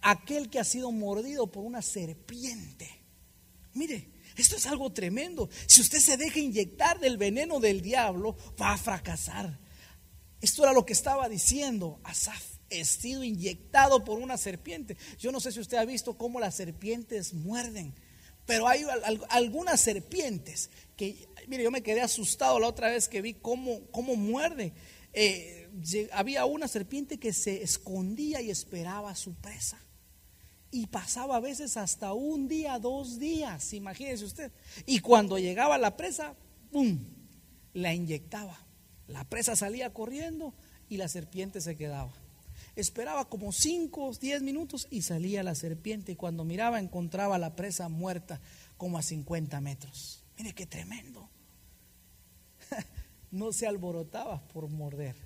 aquel 0.00 0.48
que 0.48 0.60
ha 0.60 0.64
sido 0.64 0.92
mordido 0.92 1.50
por 1.50 1.64
una 1.64 1.82
serpiente. 1.82 2.88
Mire, 3.74 4.08
esto 4.36 4.54
es 4.54 4.66
algo 4.66 4.92
tremendo. 4.92 5.50
Si 5.66 5.80
usted 5.80 5.98
se 5.98 6.16
deja 6.16 6.38
inyectar 6.38 7.00
del 7.00 7.16
veneno 7.16 7.58
del 7.58 7.82
diablo, 7.82 8.36
va 8.60 8.74
a 8.74 8.78
fracasar. 8.78 9.58
Esto 10.40 10.62
era 10.62 10.72
lo 10.72 10.86
que 10.86 10.92
estaba 10.92 11.28
diciendo 11.28 11.98
Asaf. 12.04 12.44
He 12.70 12.84
sido 12.84 13.24
inyectado 13.24 14.04
por 14.04 14.20
una 14.20 14.38
serpiente. 14.38 14.96
Yo 15.18 15.32
no 15.32 15.40
sé 15.40 15.50
si 15.50 15.58
usted 15.58 15.78
ha 15.78 15.84
visto 15.84 16.16
cómo 16.16 16.38
las 16.38 16.54
serpientes 16.54 17.34
muerden, 17.34 17.94
pero 18.46 18.68
hay 18.68 18.84
algunas 19.28 19.80
serpientes 19.80 20.70
que 20.96 21.28
Mire, 21.48 21.62
yo 21.62 21.70
me 21.70 21.82
quedé 21.82 22.00
asustado 22.00 22.58
la 22.58 22.68
otra 22.68 22.88
vez 22.88 23.08
que 23.08 23.22
vi 23.22 23.34
cómo, 23.34 23.80
cómo 23.90 24.16
muerde. 24.16 24.72
Eh, 25.12 25.68
había 26.12 26.44
una 26.44 26.68
serpiente 26.68 27.18
que 27.18 27.32
se 27.32 27.62
escondía 27.62 28.40
y 28.40 28.50
esperaba 28.50 29.10
a 29.10 29.16
su 29.16 29.34
presa. 29.34 29.78
Y 30.70 30.86
pasaba 30.86 31.36
a 31.36 31.40
veces 31.40 31.76
hasta 31.76 32.12
un 32.14 32.48
día, 32.48 32.78
dos 32.78 33.18
días, 33.18 33.74
imagínese 33.74 34.24
usted. 34.24 34.52
Y 34.86 35.00
cuando 35.00 35.38
llegaba 35.38 35.76
la 35.76 35.96
presa, 35.96 36.34
¡pum! 36.70 36.98
La 37.74 37.92
inyectaba. 37.92 38.58
La 39.06 39.24
presa 39.24 39.54
salía 39.54 39.92
corriendo 39.92 40.54
y 40.88 40.96
la 40.96 41.08
serpiente 41.08 41.60
se 41.60 41.76
quedaba. 41.76 42.12
Esperaba 42.74 43.28
como 43.28 43.52
cinco 43.52 44.06
o 44.06 44.14
diez 44.14 44.40
minutos 44.40 44.86
y 44.90 45.02
salía 45.02 45.42
la 45.42 45.54
serpiente. 45.54 46.12
Y 46.12 46.16
cuando 46.16 46.44
miraba, 46.44 46.80
encontraba 46.80 47.38
la 47.38 47.54
presa 47.54 47.90
muerta 47.90 48.40
como 48.78 48.96
a 48.96 49.02
50 49.02 49.60
metros. 49.60 50.21
Mire 50.38 50.54
qué 50.54 50.66
tremendo 50.66 51.28
no 53.30 53.52
se 53.52 53.66
alborotaba 53.66 54.46
por 54.48 54.68
morder. 54.68 55.16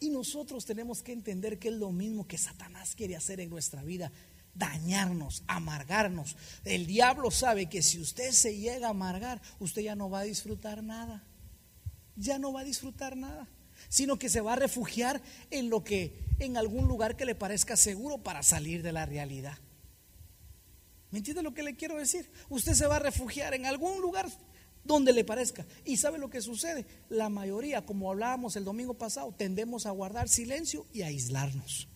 Y 0.00 0.10
nosotros 0.10 0.64
tenemos 0.64 1.02
que 1.02 1.12
entender 1.12 1.58
que 1.58 1.68
es 1.68 1.74
lo 1.74 1.90
mismo 1.90 2.26
que 2.26 2.38
Satanás 2.38 2.94
quiere 2.94 3.16
hacer 3.16 3.40
en 3.40 3.50
nuestra 3.50 3.82
vida, 3.82 4.12
dañarnos, 4.54 5.42
amargarnos. 5.46 6.36
El 6.64 6.86
diablo 6.86 7.30
sabe 7.30 7.66
que 7.66 7.82
si 7.82 8.00
usted 8.00 8.30
se 8.32 8.58
llega 8.58 8.88
a 8.88 8.90
amargar, 8.90 9.40
usted 9.60 9.82
ya 9.82 9.96
no 9.96 10.10
va 10.10 10.20
a 10.20 10.24
disfrutar 10.24 10.82
nada. 10.82 11.24
Ya 12.16 12.38
no 12.38 12.52
va 12.52 12.60
a 12.60 12.64
disfrutar 12.64 13.16
nada, 13.16 13.48
sino 13.88 14.18
que 14.18 14.28
se 14.28 14.40
va 14.40 14.52
a 14.52 14.56
refugiar 14.56 15.20
en 15.50 15.70
lo 15.70 15.82
que 15.82 16.22
en 16.38 16.56
algún 16.56 16.86
lugar 16.86 17.16
que 17.16 17.24
le 17.24 17.34
parezca 17.34 17.76
seguro 17.76 18.18
para 18.18 18.42
salir 18.42 18.82
de 18.82 18.92
la 18.92 19.06
realidad. 19.06 19.58
¿Me 21.14 21.18
entiende 21.18 21.44
lo 21.44 21.54
que 21.54 21.62
le 21.62 21.76
quiero 21.76 21.96
decir? 21.96 22.28
Usted 22.48 22.74
se 22.74 22.88
va 22.88 22.96
a 22.96 22.98
refugiar 22.98 23.54
en 23.54 23.66
algún 23.66 24.00
lugar 24.00 24.28
donde 24.82 25.12
le 25.12 25.22
parezca. 25.22 25.64
¿Y 25.84 25.96
sabe 25.96 26.18
lo 26.18 26.28
que 26.28 26.40
sucede? 26.40 26.84
La 27.08 27.28
mayoría, 27.28 27.86
como 27.86 28.10
hablábamos 28.10 28.56
el 28.56 28.64
domingo 28.64 28.94
pasado, 28.94 29.32
tendemos 29.32 29.86
a 29.86 29.92
guardar 29.92 30.28
silencio 30.28 30.88
y 30.92 31.02
a 31.02 31.06
aislarnos. 31.06 31.86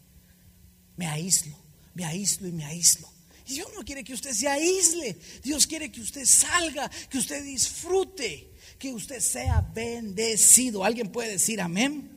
Me 0.94 1.08
aíslo, 1.08 1.56
me 1.94 2.04
aíslo 2.04 2.46
y 2.46 2.52
me 2.52 2.64
aíslo. 2.64 3.08
Y 3.44 3.54
Dios 3.54 3.68
no 3.74 3.84
quiere 3.84 4.04
que 4.04 4.14
usted 4.14 4.30
se 4.30 4.46
aísle. 4.46 5.18
Dios 5.42 5.66
quiere 5.66 5.90
que 5.90 6.00
usted 6.00 6.24
salga, 6.24 6.88
que 7.10 7.18
usted 7.18 7.42
disfrute, 7.42 8.52
que 8.78 8.92
usted 8.92 9.18
sea 9.18 9.62
bendecido. 9.74 10.84
¿Alguien 10.84 11.10
puede 11.10 11.32
decir 11.32 11.60
amén? 11.60 12.08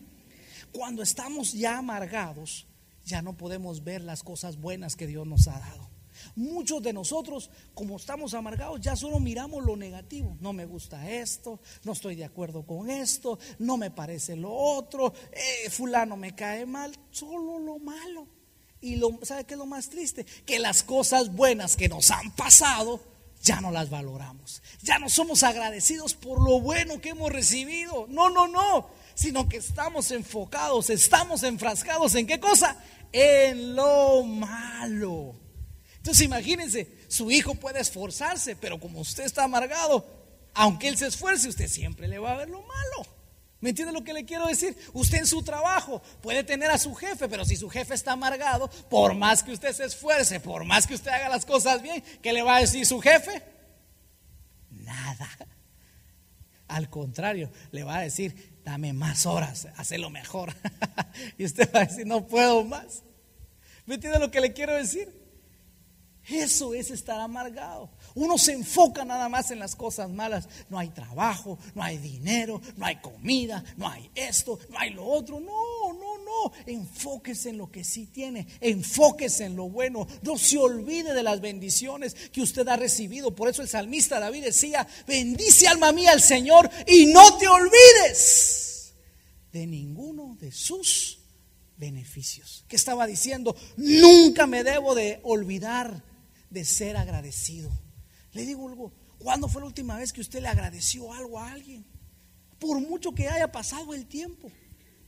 Cuando 0.72 1.02
estamos 1.02 1.54
ya 1.54 1.80
amargados, 1.80 2.68
ya 3.04 3.24
no 3.24 3.36
podemos 3.36 3.84
ver 3.84 4.04
las 4.04 4.22
cosas 4.22 4.58
buenas 4.58 4.96
que 4.96 5.08
Dios 5.08 5.26
nos 5.26 5.48
ha 5.48 5.58
dado. 5.58 5.91
Muchos 6.36 6.82
de 6.82 6.94
nosotros, 6.94 7.50
como 7.74 7.98
estamos 7.98 8.34
amargados, 8.34 8.80
ya 8.82 8.96
solo 8.96 9.20
miramos 9.20 9.64
lo 9.64 9.76
negativo. 9.76 10.38
No 10.40 10.54
me 10.54 10.66
gusta 10.66 11.10
esto, 11.10 11.60
no 11.84 11.94
estoy 11.94 12.16
de 12.16 12.26
acuerdo 12.26 12.66
con 12.66 12.90
esto, 12.90 13.40
no 13.60 13.78
me 13.78 13.92
parece 13.92 14.36
lo 14.36 14.54
otro, 14.54 15.14
eh, 15.32 15.70
fulano 15.70 16.18
me 16.18 16.36
cae 16.36 16.66
mal, 16.66 16.96
solo 17.12 17.60
lo 17.60 17.80
malo. 17.80 18.28
Y 18.82 18.96
lo, 18.96 19.20
¿sabe 19.22 19.44
qué 19.44 19.54
es 19.54 19.60
lo 19.60 19.68
más 19.68 19.90
triste? 19.90 20.26
Que 20.46 20.60
las 20.60 20.84
cosas 20.84 21.34
buenas 21.34 21.76
que 21.76 21.88
nos 21.88 22.10
han 22.10 22.32
pasado 22.32 23.00
ya 23.42 23.60
no 23.60 23.72
las 23.72 23.90
valoramos. 23.90 24.62
Ya 24.82 25.00
no 25.00 25.10
somos 25.10 25.44
agradecidos 25.44 26.14
por 26.14 26.42
lo 26.42 26.60
bueno 26.62 27.02
que 27.02 27.10
hemos 27.10 27.32
recibido. 27.32 28.06
No, 28.10 28.30
no, 28.30 28.48
no. 28.48 28.90
Sino 29.16 29.50
que 29.50 29.58
estamos 29.58 30.12
enfocados, 30.12 30.90
estamos 30.90 31.44
enfrascados 31.44 32.16
en 32.16 32.28
qué 32.28 32.40
cosa? 32.40 32.78
En 33.12 33.76
lo 33.76 34.24
malo. 34.24 35.41
Entonces 36.02 36.26
imagínense, 36.26 36.88
su 37.10 37.30
hijo 37.30 37.54
puede 37.54 37.80
esforzarse, 37.80 38.56
pero 38.56 38.80
como 38.80 39.02
usted 39.02 39.24
está 39.24 39.44
amargado, 39.44 40.04
aunque 40.56 40.88
él 40.88 40.98
se 40.98 41.06
esfuerce, 41.06 41.48
usted 41.48 41.68
siempre 41.68 42.08
le 42.08 42.18
va 42.18 42.32
a 42.32 42.38
ver 42.38 42.50
lo 42.50 42.64
malo. 42.64 43.08
¿Me 43.60 43.70
entiende 43.70 43.94
lo 43.94 44.04
que 44.04 44.12
le 44.12 44.26
quiero 44.26 44.48
decir? 44.48 44.76
Usted 44.94 45.20
en 45.20 45.28
su 45.28 45.44
trabajo 45.44 46.02
puede 46.24 46.44
tener 46.44 46.72
a 46.72 46.80
su 46.80 46.96
jefe, 46.96 47.30
pero 47.30 47.46
si 47.46 47.56
su 47.56 47.70
jefe 47.70 47.94
está 47.94 48.14
amargado, 48.14 48.68
por 48.90 49.14
más 49.14 49.44
que 49.44 49.52
usted 49.52 49.74
se 49.74 49.86
esfuerce, 49.86 50.40
por 50.40 50.66
más 50.66 50.88
que 50.88 50.96
usted 50.96 51.12
haga 51.12 51.30
las 51.30 51.46
cosas 51.46 51.84
bien, 51.84 52.04
¿qué 52.24 52.34
le 52.34 52.42
va 52.42 52.56
a 52.56 52.62
decir 52.62 52.84
su 52.88 53.00
jefe? 53.00 53.44
Nada. 54.72 55.30
Al 56.68 56.90
contrario, 56.90 57.52
le 57.72 57.84
va 57.84 57.98
a 57.98 58.02
decir, 58.02 58.60
dame 58.66 58.92
más 58.92 59.28
horas, 59.28 59.68
hazlo 59.78 60.10
mejor. 60.10 60.56
y 61.38 61.46
usted 61.46 61.70
va 61.72 61.82
a 61.82 61.86
decir, 61.86 62.08
no 62.08 62.26
puedo 62.26 62.64
más. 62.64 63.04
¿Me 63.86 63.96
entiende 63.96 64.18
lo 64.18 64.32
que 64.32 64.42
le 64.42 64.54
quiero 64.54 64.74
decir? 64.74 65.21
Eso 66.32 66.74
es 66.74 66.92
estar 66.92 67.20
amargado. 67.20 67.90
Uno 68.16 68.38
se 68.38 68.54
enfoca 68.54 69.04
nada 69.04 69.28
más 69.28 69.52
en 69.52 69.60
las 69.60 69.76
cosas 69.76 70.10
malas. 70.10 70.48
No 70.70 70.80
hay 70.80 70.90
trabajo, 70.90 71.60
no 71.76 71.84
hay 71.84 71.98
dinero, 71.98 72.62
no 72.78 72.86
hay 72.86 73.02
comida, 73.02 73.64
no 73.76 73.88
hay 73.88 74.10
esto, 74.16 74.58
no 74.70 74.80
hay 74.80 74.92
lo 74.92 75.06
otro. 75.06 75.40
No, 75.40 75.94
no, 75.94 76.18
no. 76.18 76.54
Enfóquese 76.66 77.50
en 77.50 77.58
lo 77.58 77.70
que 77.70 77.84
sí 77.84 78.06
tiene. 78.06 78.48
Enfóquese 78.62 79.46
en 79.46 79.56
lo 79.56 79.70
bueno. 79.70 80.08
No 80.22 80.38
se 80.38 80.58
olvide 80.58 81.14
de 81.14 81.24
las 81.24 81.42
bendiciones 81.42 82.16
que 82.32 82.42
usted 82.42 82.68
ha 82.70 82.78
recibido. 82.78 83.36
Por 83.36 83.50
eso 83.50 83.62
el 83.62 83.68
salmista 83.68 84.20
David 84.20 84.46
decía, 84.46 84.88
bendice 85.06 85.68
alma 85.68 85.92
mía 85.92 86.12
al 86.12 86.22
Señor 86.22 86.70
y 86.88 87.08
no 87.08 87.38
te 87.38 87.48
olvides 87.48 88.94
de 89.52 89.68
ninguno 89.68 90.38
de 90.40 90.52
sus 90.52 91.20
beneficios. 91.78 92.64
Que 92.68 92.76
estaba 92.76 93.08
diciendo, 93.08 93.56
nunca 93.76 94.48
me 94.48 94.64
debo 94.64 94.96
de 94.96 95.20
olvidar 95.24 96.04
de 96.52 96.64
ser 96.66 96.98
agradecido. 96.98 97.72
Le 98.34 98.46
digo 98.46 98.70
algo, 98.70 98.94
¿cuándo 99.18 99.48
fue 99.48 99.62
la 99.62 99.68
última 99.68 99.98
vez 99.98 100.14
que 100.14 100.22
usted 100.22 100.42
le 100.42 100.48
agradeció 100.48 101.12
algo 101.12 101.40
a 101.40 101.52
alguien? 101.52 101.86
Por 102.60 102.80
mucho 102.80 103.14
que 103.14 103.28
haya 103.28 103.52
pasado 103.52 103.94
el 103.96 104.06
tiempo. 104.06 104.52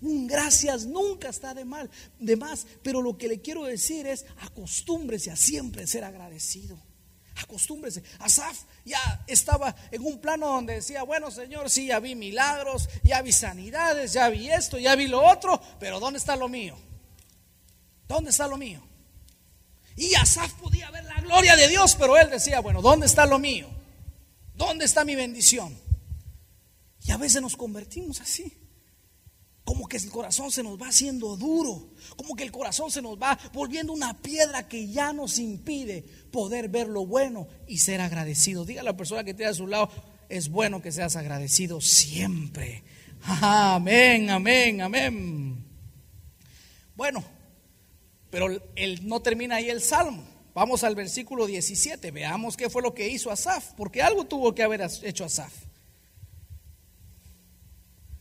Un 0.01 0.27
gracias 0.27 0.85
nunca 0.85 1.29
está 1.29 1.53
de 1.53 1.63
mal, 1.63 1.89
de 2.19 2.35
más, 2.35 2.65
pero 2.81 3.01
lo 3.01 3.17
que 3.17 3.27
le 3.27 3.39
quiero 3.41 3.63
decir 3.63 4.05
es 4.07 4.25
acostúmbrese 4.41 5.31
a 5.31 5.35
siempre 5.35 5.87
ser 5.87 6.03
agradecido. 6.03 6.77
Acostúmbrese. 7.35 8.03
Asaf 8.19 8.63
ya 8.85 9.23
estaba 9.27 9.75
en 9.91 10.05
un 10.05 10.19
plano 10.19 10.47
donde 10.47 10.75
decía, 10.75 11.03
bueno 11.03 11.31
Señor, 11.31 11.69
sí, 11.69 11.87
ya 11.87 11.99
vi 11.99 12.15
milagros, 12.15 12.89
ya 13.03 13.21
vi 13.21 13.31
sanidades, 13.31 14.13
ya 14.13 14.29
vi 14.29 14.49
esto, 14.49 14.77
ya 14.77 14.95
vi 14.95 15.07
lo 15.07 15.25
otro, 15.25 15.61
pero 15.79 15.99
¿dónde 15.99 16.19
está 16.19 16.35
lo 16.35 16.49
mío? 16.49 16.77
¿Dónde 18.07 18.31
está 18.31 18.47
lo 18.47 18.57
mío? 18.57 18.92
Y 19.95 20.15
Asaf 20.15 20.53
podía 20.53 20.89
ver 20.91 21.03
la 21.05 21.21
gloria 21.21 21.55
de 21.55 21.67
Dios, 21.67 21.95
pero 21.95 22.17
él 22.17 22.29
decía, 22.29 22.59
bueno, 22.59 22.81
¿dónde 22.81 23.05
está 23.05 23.25
lo 23.25 23.39
mío? 23.39 23.69
¿Dónde 24.55 24.85
está 24.85 25.05
mi 25.05 25.15
bendición? 25.15 25.77
Y 27.05 27.11
a 27.11 27.17
veces 27.17 27.41
nos 27.41 27.55
convertimos 27.55 28.21
así. 28.21 28.51
Como 29.63 29.87
que 29.87 29.97
el 29.97 30.09
corazón 30.09 30.51
se 30.51 30.61
nos 30.61 30.81
va 30.81 30.89
haciendo 30.89 31.37
duro, 31.37 31.93
como 32.17 32.35
que 32.35 32.43
el 32.43 32.51
corazón 32.51 32.91
se 32.91 33.01
nos 33.01 33.17
va 33.17 33.39
volviendo 33.53 33.93
una 33.93 34.17
piedra 34.17 34.67
que 34.67 34.89
ya 34.89 35.13
nos 35.13 35.39
impide 35.39 36.03
poder 36.31 36.67
ver 36.67 36.89
lo 36.89 37.05
bueno 37.05 37.47
y 37.65 37.77
ser 37.77 38.01
agradecido. 38.01 38.65
Diga 38.65 38.81
a 38.81 38.83
la 38.83 38.97
persona 38.97 39.23
que 39.23 39.33
tiene 39.33 39.51
a 39.51 39.53
su 39.53 39.67
lado, 39.67 39.89
es 40.27 40.49
bueno 40.49 40.81
que 40.81 40.91
seas 40.91 41.15
agradecido 41.15 41.79
siempre. 41.79 42.83
Amén, 43.25 44.29
amén, 44.29 44.81
amén. 44.81 45.65
Bueno, 46.95 47.23
pero 48.33 48.47
él 48.75 48.99
no 49.03 49.21
termina 49.21 49.57
ahí 49.57 49.69
el 49.69 49.79
salmo. 49.79 50.23
Vamos 50.55 50.83
al 50.83 50.95
versículo 50.95 51.45
17. 51.45 52.09
Veamos 52.09 52.57
qué 52.57 52.67
fue 52.67 52.81
lo 52.81 52.95
que 52.95 53.07
hizo 53.07 53.29
Asaf, 53.29 53.73
porque 53.77 54.01
algo 54.01 54.25
tuvo 54.25 54.55
que 54.55 54.63
haber 54.63 54.81
hecho 55.03 55.23
Asaf. 55.23 55.53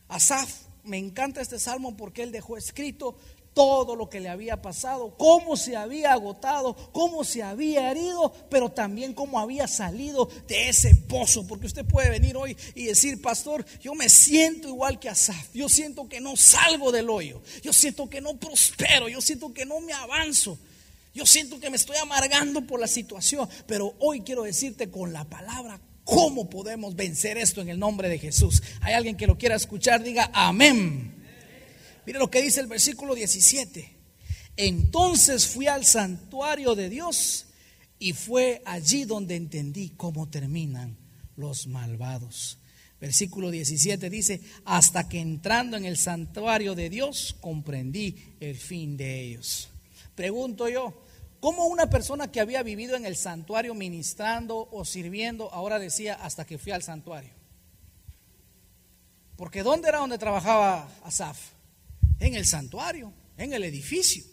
Asaf, 0.07 0.67
me 0.83 0.99
encanta 0.99 1.41
este 1.41 1.57
salmo 1.57 1.97
porque 1.97 2.21
él 2.21 2.31
dejó 2.31 2.57
escrito 2.57 3.17
todo 3.53 3.95
lo 3.95 4.09
que 4.09 4.19
le 4.19 4.29
había 4.29 4.61
pasado, 4.61 5.15
cómo 5.17 5.55
se 5.55 5.75
había 5.75 6.13
agotado, 6.13 6.75
cómo 6.91 7.23
se 7.23 7.43
había 7.43 7.91
herido, 7.91 8.33
pero 8.49 8.69
también 8.69 9.13
cómo 9.13 9.39
había 9.39 9.67
salido 9.67 10.29
de 10.47 10.69
ese 10.69 10.95
pozo. 10.95 11.47
Porque 11.47 11.67
usted 11.67 11.85
puede 11.85 12.09
venir 12.09 12.35
hoy 12.35 12.57
y 12.75 12.85
decir, 12.85 13.21
pastor, 13.21 13.65
yo 13.81 13.93
me 13.95 14.09
siento 14.09 14.67
igual 14.67 14.99
que 14.99 15.09
Asaf, 15.09 15.53
yo 15.53 15.69
siento 15.69 16.07
que 16.09 16.19
no 16.19 16.35
salgo 16.35 16.91
del 16.91 17.09
hoyo, 17.09 17.41
yo 17.61 17.73
siento 17.73 18.09
que 18.09 18.21
no 18.21 18.35
prospero, 18.37 19.07
yo 19.07 19.21
siento 19.21 19.53
que 19.53 19.65
no 19.65 19.79
me 19.79 19.93
avanzo. 19.93 20.57
Yo 21.15 21.27
siento 21.27 21.59
que 21.59 21.69
me 21.69 21.75
estoy 21.75 21.97
amargando 21.97 22.65
por 22.65 22.79
la 22.79 22.87
situación, 22.87 23.47
pero 23.67 23.93
hoy 23.99 24.21
quiero 24.21 24.41
decirte 24.43 24.89
con 24.89 25.13
la 25.13 25.23
palabra 25.25 25.79
cómo 26.03 26.49
podemos 26.49 26.95
vencer 26.95 27.37
esto 27.37 27.61
en 27.61 27.69
el 27.69 27.77
nombre 27.77 28.09
de 28.09 28.17
Jesús. 28.17 28.63
Hay 28.81 28.93
alguien 28.93 29.15
que 29.15 29.27
lo 29.27 29.37
quiera 29.37 29.55
escuchar, 29.55 30.01
diga 30.01 30.31
amén. 30.33 31.22
Mire 32.05 32.19
lo 32.19 32.29
que 32.29 32.41
dice 32.41 32.59
el 32.59 32.67
versículo 32.67 33.15
17. 33.15 33.93
Entonces 34.57 35.47
fui 35.47 35.67
al 35.67 35.85
santuario 35.85 36.75
de 36.75 36.89
Dios 36.89 37.47
y 37.99 38.13
fue 38.13 38.61
allí 38.65 39.05
donde 39.05 39.35
entendí 39.35 39.91
cómo 39.91 40.29
terminan 40.29 40.97
los 41.35 41.67
malvados. 41.67 42.57
Versículo 42.99 43.51
17 43.51 44.09
dice, 44.09 44.41
hasta 44.65 45.09
que 45.09 45.19
entrando 45.19 45.75
en 45.75 45.85
el 45.85 45.97
santuario 45.97 46.75
de 46.75 46.89
Dios 46.89 47.35
comprendí 47.41 48.35
el 48.39 48.55
fin 48.55 48.95
de 48.95 49.21
ellos. 49.21 49.69
Pregunto 50.15 50.69
yo, 50.69 51.01
¿cómo 51.39 51.65
una 51.65 51.89
persona 51.89 52.31
que 52.31 52.39
había 52.39 52.63
vivido 52.63 52.95
en 52.95 53.05
el 53.05 53.15
santuario 53.15 53.73
ministrando 53.73 54.69
o 54.71 54.85
sirviendo 54.85 55.51
ahora 55.51 55.79
decía 55.79 56.13
hasta 56.15 56.45
que 56.45 56.57
fui 56.57 56.71
al 56.71 56.83
santuario? 56.83 57.31
Porque 59.35 59.63
¿dónde 59.63 59.89
era 59.89 59.97
donde 59.97 60.17
trabajaba 60.17 60.89
Asaf? 61.03 61.52
En 62.23 62.35
el 62.35 62.45
santuario, 62.45 63.13
en 63.37 63.53
el 63.53 63.63
edificio. 63.63 64.23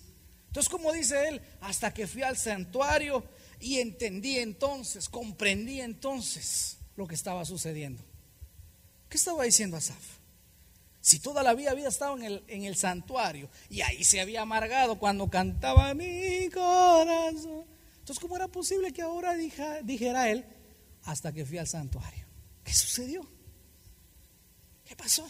Entonces, 0.47 0.71
como 0.71 0.93
dice 0.93 1.29
él, 1.29 1.41
hasta 1.61 1.93
que 1.93 2.07
fui 2.07 2.23
al 2.23 2.37
santuario 2.37 3.25
y 3.61 3.79
entendí 3.79 4.39
entonces, 4.39 5.09
comprendí 5.09 5.81
entonces 5.81 6.79
lo 6.97 7.07
que 7.07 7.15
estaba 7.15 7.45
sucediendo. 7.45 8.03
¿Qué 9.09 9.17
estaba 9.17 9.45
diciendo 9.45 9.77
Asaf? 9.77 10.19
Si 11.01 11.19
toda 11.19 11.43
la 11.43 11.55
vida 11.55 11.71
había 11.71 11.89
estado 11.89 12.17
en 12.17 12.23
el, 12.23 12.45
en 12.47 12.65
el 12.65 12.77
santuario 12.77 13.49
y 13.69 13.81
ahí 13.81 14.05
se 14.05 14.21
había 14.21 14.43
amargado 14.43 14.99
cuando 14.99 15.29
cantaba 15.29 15.93
mi 15.95 16.49
corazón. 16.51 17.65
Entonces, 17.99 18.19
¿cómo 18.21 18.37
era 18.37 18.49
posible 18.49 18.93
que 18.93 19.03
ahora 19.03 19.35
dijera 19.35 20.31
él 20.31 20.45
hasta 21.05 21.33
que 21.33 21.45
fui 21.45 21.59
al 21.59 21.67
santuario? 21.67 22.27
¿Qué 22.63 22.73
sucedió? 22.73 23.27
¿Qué 24.85 24.95
pasó? 24.95 25.29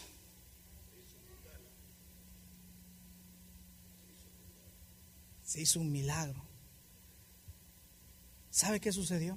Se 5.50 5.60
hizo 5.60 5.80
un 5.80 5.90
milagro. 5.90 6.40
¿Sabe 8.50 8.78
qué 8.78 8.92
sucedió? 8.92 9.36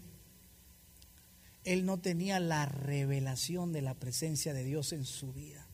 Él 1.64 1.88
no 1.88 1.98
tenía 2.02 2.40
la 2.40 2.68
revelación 2.68 3.74
de 3.74 3.82
la 3.82 3.96
presencia 3.96 4.54
de 4.54 4.64
Dios 4.64 4.94
en 4.94 5.06
su 5.06 5.34
vida. 5.34 5.68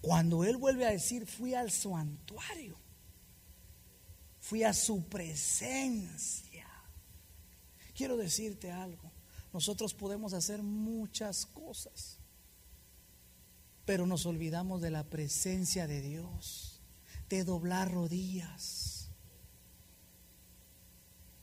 Cuando 0.00 0.42
él 0.42 0.56
vuelve 0.56 0.86
a 0.86 0.90
decir, 0.90 1.26
fui 1.26 1.52
al 1.52 1.70
santuario, 1.70 2.78
fui 4.40 4.62
a 4.62 4.72
su 4.72 5.04
presencia. 5.04 6.66
Quiero 7.94 8.16
decirte 8.16 8.72
algo, 8.72 9.12
nosotros 9.52 9.92
podemos 9.92 10.32
hacer 10.32 10.62
muchas 10.62 11.44
cosas, 11.44 12.20
pero 13.84 14.06
nos 14.06 14.24
olvidamos 14.24 14.80
de 14.80 14.92
la 14.92 15.04
presencia 15.04 15.86
de 15.86 16.00
Dios, 16.00 16.80
de 17.28 17.44
doblar 17.44 17.92
rodillas 17.92 18.95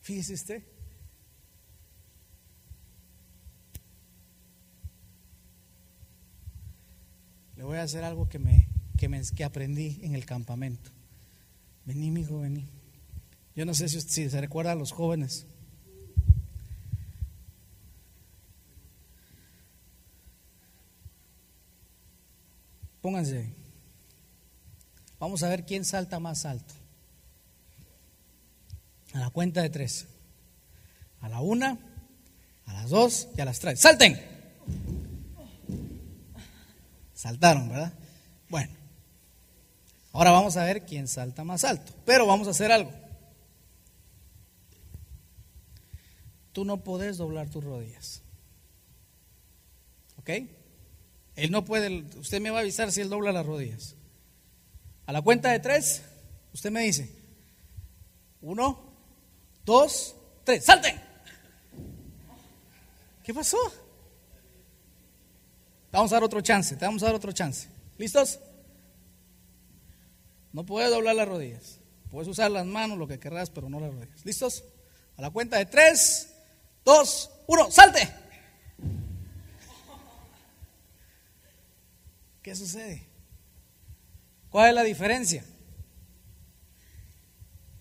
Fíjese 0.04 0.34
usted. 0.34 0.64
Le 7.56 7.64
voy 7.64 7.78
a 7.78 7.84
hacer 7.84 8.04
algo 8.04 8.28
que, 8.28 8.38
me, 8.38 8.68
que, 8.98 9.08
me, 9.08 9.22
que 9.24 9.46
aprendí 9.46 10.02
en 10.04 10.14
el 10.14 10.26
campamento. 10.26 10.92
Vení, 11.86 12.12
mi 12.12 12.22
hijo, 12.22 12.42
vení. 12.42 12.68
Yo 13.56 13.66
no 13.66 13.74
sé 13.74 13.88
si, 13.88 14.02
si 14.02 14.30
se 14.30 14.42
recuerda 14.42 14.74
a 14.74 14.76
los 14.76 14.92
jóvenes. 14.92 15.46
Pónganse. 23.02 23.54
Vamos 25.18 25.44
a 25.44 25.48
ver 25.48 25.66
quién 25.66 25.86
salta 25.86 26.20
más 26.20 26.46
alto. 26.46 26.83
A 29.14 29.20
la 29.20 29.30
cuenta 29.30 29.62
de 29.62 29.70
tres. 29.70 30.08
A 31.22 31.30
la 31.30 31.40
una, 31.40 31.78
a 32.66 32.74
las 32.74 32.90
dos 32.90 33.30
y 33.38 33.42
a 33.42 33.46
las 33.46 33.60
tres. 33.60 33.80
¡Salten! 33.80 34.20
Saltaron, 37.14 37.70
¿verdad? 37.70 37.94
Bueno. 38.50 38.74
Ahora 40.12 40.32
vamos 40.32 40.58
a 40.58 40.64
ver 40.64 40.86
quién 40.86 41.08
salta 41.08 41.44
más 41.44 41.64
alto. 41.64 41.94
Pero 42.06 42.28
vamos 42.28 42.48
a 42.48 42.52
hacer 42.52 42.72
algo. 42.72 42.92
Tú 46.52 46.66
no 46.66 46.84
puedes 46.84 47.18
doblar 47.18 47.50
tus 47.50 47.64
rodillas. 47.64 48.22
¿Ok? 50.18 50.30
Él 51.36 51.52
no 51.52 51.66
puede, 51.66 52.04
usted 52.20 52.40
me 52.40 52.52
va 52.52 52.60
a 52.60 52.62
avisar 52.62 52.92
si 52.92 53.02
él 53.02 53.10
dobla 53.10 53.32
las 53.32 53.46
rodillas. 53.46 53.96
A 55.06 55.12
la 55.12 55.22
cuenta 55.22 55.52
de 55.52 55.60
tres, 55.60 56.04
usted 56.54 56.70
me 56.70 56.82
dice, 56.82 57.10
uno, 58.42 58.93
dos, 59.66 60.16
tres, 60.44 60.66
salten. 60.66 61.02
¿Qué 63.24 63.34
pasó? 63.34 63.58
Te 65.90 65.98
vamos 65.98 66.12
a 66.12 66.16
dar 66.16 66.24
otro 66.24 66.42
chance, 66.42 66.76
te 66.76 66.86
vamos 66.86 67.04
a 67.04 67.08
dar 67.08 67.16
otro 67.16 67.32
chance. 67.32 67.70
¿Listos? 67.98 68.40
No 70.52 70.66
puedes 70.66 70.90
doblar 70.90 71.16
las 71.16 71.28
rodillas. 71.28 71.80
Puedes 72.10 72.28
usar 72.28 72.52
las 72.52 72.66
manos, 72.66 72.98
lo 72.98 73.08
que 73.08 73.20
querrás, 73.20 73.50
pero 73.50 73.70
no 73.70 73.80
las 73.80 73.94
rodillas. 73.94 74.26
¿Listos? 74.26 74.64
A 75.18 75.22
la 75.22 75.30
cuenta 75.30 75.58
de 75.58 75.66
tres, 75.66 76.34
dos, 76.84 77.30
uno, 77.48 77.72
salte. 77.72 78.12
¿Qué 82.42 82.56
sucede? 82.56 83.08
¿Cuál 84.50 84.70
es 84.70 84.76
la 84.76 84.84
diferencia? 84.84 85.46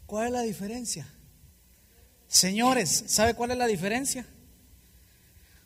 ¿Cuál 0.07 0.26
es 0.26 0.33
la 0.33 0.43
diferencia? 0.43 1.07
Señores, 2.33 3.05
¿sabe 3.09 3.35
cuál 3.35 3.51
es 3.51 3.59
la 3.59 3.66
diferencia? 3.66 4.24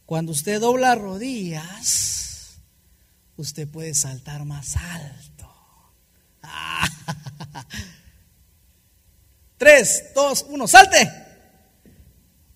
Cuando 0.04 0.32
usted 0.32 0.60
dobla 0.60 0.96
rodillas, 0.96 2.58
usted 3.36 3.68
puede 3.68 3.94
saltar 3.94 4.44
más 4.44 4.76
alto. 4.76 5.48
Tres, 9.58 10.06
dos, 10.12 10.44
uno, 10.48 10.66
salte. 10.66 11.08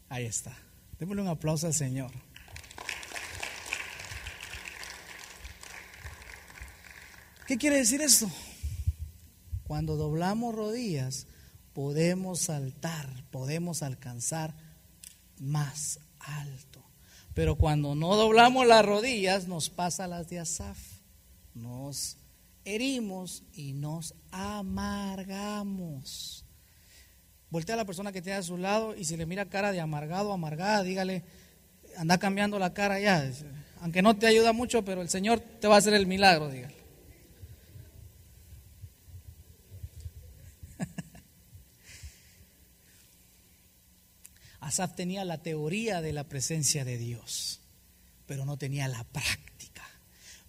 Ahí 0.09 0.27
está. 0.27 0.57
Démosle 0.99 1.23
un 1.23 1.29
aplauso 1.29 1.69
al 1.69 1.75
Señor. 1.75 2.11
¿Qué 7.47 7.57
quiere 7.57 7.77
decir 7.77 8.03
esto? 8.03 8.29
Cuando 9.69 9.95
doblamos 9.95 10.53
rodillas, 10.53 11.29
podemos 11.73 12.41
saltar, 12.41 13.09
podemos 13.31 13.83
alcanzar 13.83 14.55
más 15.39 16.01
alto. 16.19 16.83
Pero 17.35 17.57
cuando 17.57 17.95
no 17.95 18.17
doblamos 18.17 18.67
las 18.67 18.85
rodillas, 18.85 19.49
nos 19.49 19.71
pasa 19.71 20.07
las 20.07 20.29
de 20.29 20.41
Asaf. 20.41 20.79
Nos 21.55 22.17
herimos 22.65 23.43
y 23.55 23.73
nos 23.73 24.15
amargamos. 24.31 25.25
Voltea 27.51 27.75
a 27.75 27.79
la 27.79 27.85
persona 27.85 28.13
que 28.13 28.23
tiene 28.23 28.39
a 28.39 28.43
su 28.43 28.57
lado 28.57 28.95
y 28.95 29.05
si 29.05 29.17
le 29.17 29.27
mira 29.27 29.47
cara 29.47 29.73
de 29.73 29.81
amargado, 29.81 30.33
amargada, 30.33 30.83
dígale, 30.83 31.25
anda 31.97 32.19
cambiando 32.19 32.59
la 32.59 32.75
cara 32.75 33.01
ya. 33.01 33.29
Aunque 33.81 34.03
no 34.03 34.17
te 34.17 34.27
ayuda 34.27 34.53
mucho, 34.53 34.85
pero 34.85 35.03
el 35.03 35.09
Señor 35.09 35.41
te 35.41 35.67
va 35.67 35.77
a 35.77 35.79
hacer 35.79 35.95
el 35.95 36.07
milagro, 36.07 36.49
dígale. 36.49 36.80
Asaf 44.61 44.95
tenía 44.95 45.25
la 45.25 45.39
teoría 45.39 46.03
de 46.03 46.13
la 46.13 46.25
presencia 46.25 46.85
de 46.85 46.99
Dios, 46.99 47.61
pero 48.27 48.45
no 48.45 48.57
tenía 48.57 48.89
la 48.89 49.05
práctica. 49.05 49.89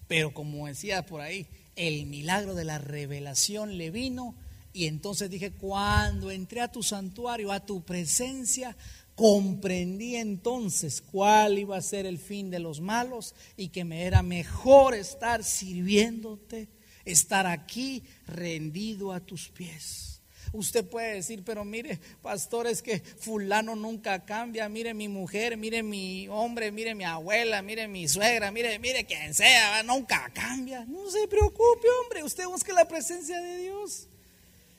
Pero 0.08 0.34
como 0.34 0.68
decía 0.68 1.06
por 1.06 1.22
ahí, 1.22 1.48
el 1.76 2.06
milagro 2.06 2.54
de 2.54 2.66
la 2.66 2.78
revelación 2.78 3.78
le 3.78 3.90
vino 3.92 4.36
y 4.74 4.88
entonces 4.88 5.30
dije, 5.30 5.52
cuando 5.52 6.32
entré 6.32 6.62
a 6.62 6.72
tu 6.72 6.84
santuario, 6.84 7.52
a 7.52 7.66
tu 7.66 7.84
presencia, 7.84 8.76
comprendí 9.16 10.16
entonces 10.16 11.02
cuál 11.02 11.60
iba 11.60 11.78
a 11.78 11.82
ser 11.82 12.06
el 12.06 12.18
fin 12.18 12.50
de 12.50 12.60
los 12.60 12.80
malos 12.80 13.36
y 13.58 13.70
que 13.70 13.84
me 13.84 14.04
era 14.04 14.24
mejor 14.24 14.94
estar 14.94 15.44
sirviéndote, 15.44 16.70
estar 17.06 17.48
aquí 17.48 18.04
rendido 18.28 19.12
a 19.12 19.20
tus 19.20 19.50
pies. 19.50 20.11
Usted 20.54 20.86
puede 20.86 21.16
decir, 21.16 21.44
pero 21.46 21.64
mire, 21.64 21.98
pastor, 22.22 22.68
es 22.68 22.82
que 22.82 23.00
fulano 23.00 23.76
nunca 23.76 24.26
cambia. 24.26 24.68
Mire 24.68 24.94
mi 24.94 25.08
mujer, 25.08 25.56
mire 25.56 25.82
mi 25.82 26.28
hombre, 26.28 26.72
mire 26.72 26.94
mi 26.94 27.06
abuela, 27.06 27.62
mire 27.62 27.88
mi 27.88 28.08
suegra, 28.08 28.52
mire, 28.52 28.78
mire 28.80 29.06
quien 29.06 29.34
sea, 29.34 29.82
nunca 29.84 30.30
cambia. 30.34 30.84
No 30.86 31.10
se 31.10 31.26
preocupe, 31.28 31.88
hombre, 32.02 32.24
usted 32.24 32.46
busque 32.48 32.74
la 32.74 32.86
presencia 32.86 33.40
de 33.40 33.58
Dios. 33.60 34.08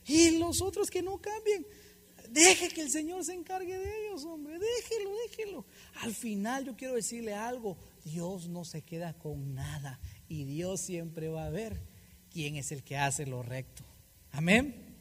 Y 0.06 0.38
los 0.38 0.60
otros 0.60 0.90
que 0.90 1.00
no 1.00 1.18
cambien, 1.18 1.66
deje 2.30 2.68
que 2.68 2.82
el 2.82 2.90
Señor 2.90 3.24
se 3.24 3.32
encargue 3.32 3.78
de 3.78 4.06
ellos, 4.06 4.24
hombre, 4.24 4.58
déjelo, 4.58 5.10
déjelo. 5.28 5.64
Al 6.02 6.14
final 6.14 6.66
yo 6.66 6.76
quiero 6.76 6.94
decirle 6.94 7.34
algo, 7.34 7.78
Dios 8.04 8.48
no 8.48 8.64
se 8.66 8.82
queda 8.82 9.14
con 9.14 9.54
nada 9.54 10.00
y 10.28 10.44
Dios 10.44 10.80
siempre 10.80 11.28
va 11.28 11.46
a 11.46 11.50
ver 11.50 11.80
quién 12.30 12.56
es 12.56 12.72
el 12.72 12.82
que 12.82 12.98
hace 12.98 13.26
lo 13.26 13.42
recto. 13.42 13.84
Amén. 14.32 14.91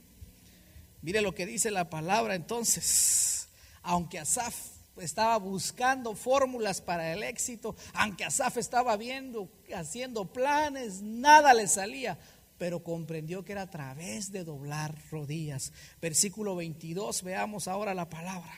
Mire 1.01 1.21
lo 1.21 1.33
que 1.33 1.45
dice 1.45 1.71
la 1.71 1.89
palabra 1.89 2.35
entonces. 2.35 3.49
Aunque 3.81 4.19
Asaf 4.19 4.55
estaba 4.97 5.37
buscando 5.37 6.15
fórmulas 6.15 6.81
para 6.81 7.13
el 7.13 7.23
éxito, 7.23 7.75
aunque 7.93 8.25
Asaf 8.25 8.57
estaba 8.57 8.95
viendo, 8.97 9.49
haciendo 9.73 10.31
planes, 10.31 11.01
nada 11.01 11.53
le 11.53 11.67
salía, 11.67 12.19
pero 12.57 12.83
comprendió 12.83 13.43
que 13.43 13.53
era 13.53 13.63
a 13.63 13.69
través 13.69 14.31
de 14.31 14.43
doblar 14.43 14.95
rodillas. 15.09 15.73
Versículo 15.99 16.55
22, 16.55 17.23
veamos 17.23 17.67
ahora 17.67 17.95
la 17.95 18.09
palabra. 18.09 18.53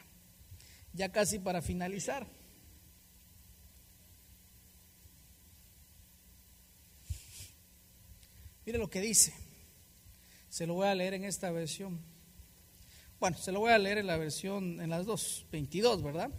Ya 0.91 1.12
casi 1.12 1.39
para 1.39 1.62
finalizar. 1.62 2.28
Mire 8.66 8.78
lo 8.78 8.89
que 8.89 9.02
dice. 9.02 9.34
Se 10.50 10.68
lo 10.68 10.76
voy 10.76 10.88
a 10.88 10.96
leer 10.96 11.16
en 11.16 11.26
esta 11.26 11.52
versión. 11.52 12.12
Bueno, 13.24 13.38
se 13.38 13.53
lo 13.53 13.61
voy 13.61 13.71
a 13.71 13.78
leer 13.78 13.99
en 13.99 14.07
la 14.07 14.17
versión, 14.17 14.82
en 14.82 14.89
las 14.89 15.05
dos, 15.05 15.47
22, 15.49 16.03
¿verdad? 16.03 16.30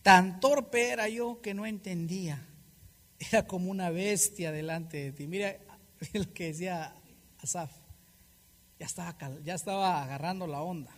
Tan 0.00 0.40
torpe 0.40 0.88
era 0.88 1.06
yo 1.10 1.42
que 1.42 1.52
no 1.52 1.66
entendía. 1.66 2.48
Era 3.18 3.46
como 3.46 3.70
una 3.70 3.90
bestia 3.90 4.52
delante 4.52 4.96
de 4.96 5.12
ti. 5.12 5.26
Mira, 5.26 5.58
lo 6.14 6.32
que 6.32 6.46
decía 6.46 6.94
Asaf. 7.40 7.70
Ya 8.78 8.86
estaba, 8.86 9.18
ya 9.44 9.54
estaba 9.54 10.02
agarrando 10.02 10.46
la 10.46 10.62
onda. 10.62 10.96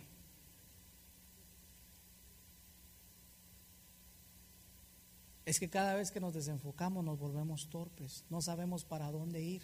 Es 5.43 5.59
que 5.59 5.69
cada 5.69 5.93
vez 5.93 6.09
que 6.09 6.21
nos 6.21 6.33
desenfocamos 6.33 7.03
nos 7.03 7.19
volvemos 7.19 7.69
torpes. 7.69 8.23
No 8.29 8.41
sabemos 8.41 8.85
para 8.85 9.11
dónde 9.11 9.41
ir. 9.41 9.63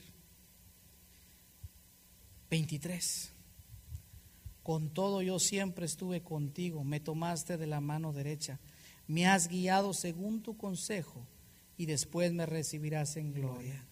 23. 2.49 3.32
Con 4.63 4.89
todo 4.89 5.21
yo 5.21 5.39
siempre 5.39 5.85
estuve 5.85 6.21
contigo, 6.21 6.85
me 6.85 7.01
tomaste 7.01 7.57
de 7.57 7.67
la 7.67 7.81
mano 7.81 8.13
derecha, 8.13 8.61
me 9.07 9.27
has 9.27 9.49
guiado 9.49 9.93
según 9.93 10.41
tu 10.41 10.55
consejo 10.55 11.27
y 11.77 11.85
después 11.85 12.31
me 12.31 12.45
recibirás 12.45 13.17
en 13.17 13.33
gloria. 13.33 13.85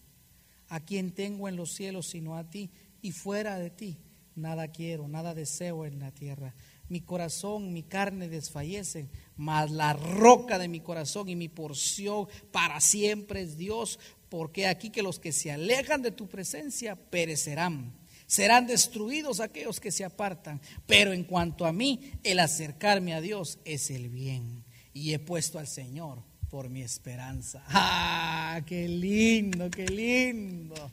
A 0.68 0.80
quien 0.80 1.12
tengo 1.12 1.46
en 1.48 1.56
los 1.56 1.72
cielos 1.74 2.06
sino 2.06 2.38
a 2.38 2.48
ti 2.48 2.70
y 3.02 3.12
fuera 3.12 3.58
de 3.58 3.68
ti, 3.68 3.98
nada 4.34 4.68
quiero, 4.68 5.08
nada 5.08 5.34
deseo 5.34 5.84
en 5.84 5.98
la 5.98 6.10
tierra. 6.10 6.54
Mi 6.88 7.02
corazón, 7.02 7.74
mi 7.74 7.82
carne 7.82 8.28
desfallecen, 8.28 9.10
mas 9.36 9.70
la 9.70 9.92
roca 9.92 10.58
de 10.58 10.68
mi 10.68 10.80
corazón 10.80 11.28
y 11.28 11.36
mi 11.36 11.50
porción 11.50 12.28
para 12.50 12.80
siempre 12.80 13.42
es 13.42 13.58
Dios, 13.58 13.98
porque 14.30 14.66
aquí 14.66 14.88
que 14.88 15.02
los 15.02 15.18
que 15.18 15.32
se 15.32 15.52
alejan 15.52 16.00
de 16.00 16.12
tu 16.12 16.28
presencia 16.28 16.96
perecerán 16.96 17.92
serán 18.32 18.66
destruidos 18.66 19.40
aquellos 19.40 19.78
que 19.78 19.92
se 19.92 20.06
apartan. 20.06 20.58
Pero 20.86 21.12
en 21.12 21.22
cuanto 21.22 21.66
a 21.66 21.72
mí, 21.72 22.12
el 22.22 22.38
acercarme 22.38 23.12
a 23.12 23.20
Dios 23.20 23.58
es 23.66 23.90
el 23.90 24.08
bien. 24.08 24.64
Y 24.94 25.12
he 25.12 25.18
puesto 25.18 25.58
al 25.58 25.66
Señor 25.66 26.22
por 26.48 26.70
mi 26.70 26.80
esperanza. 26.80 27.62
¡Ah, 27.68 28.62
qué 28.64 28.88
lindo, 28.88 29.70
qué 29.70 29.84
lindo! 29.84 30.90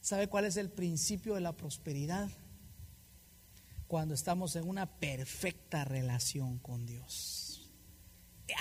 ¿Sabe 0.00 0.28
cuál 0.28 0.46
es 0.46 0.56
el 0.56 0.70
principio 0.70 1.34
de 1.34 1.42
la 1.42 1.52
prosperidad? 1.52 2.30
Cuando 3.86 4.14
estamos 4.14 4.56
en 4.56 4.66
una 4.66 4.86
perfecta 4.86 5.84
relación 5.84 6.58
con 6.58 6.86
Dios. 6.86 7.68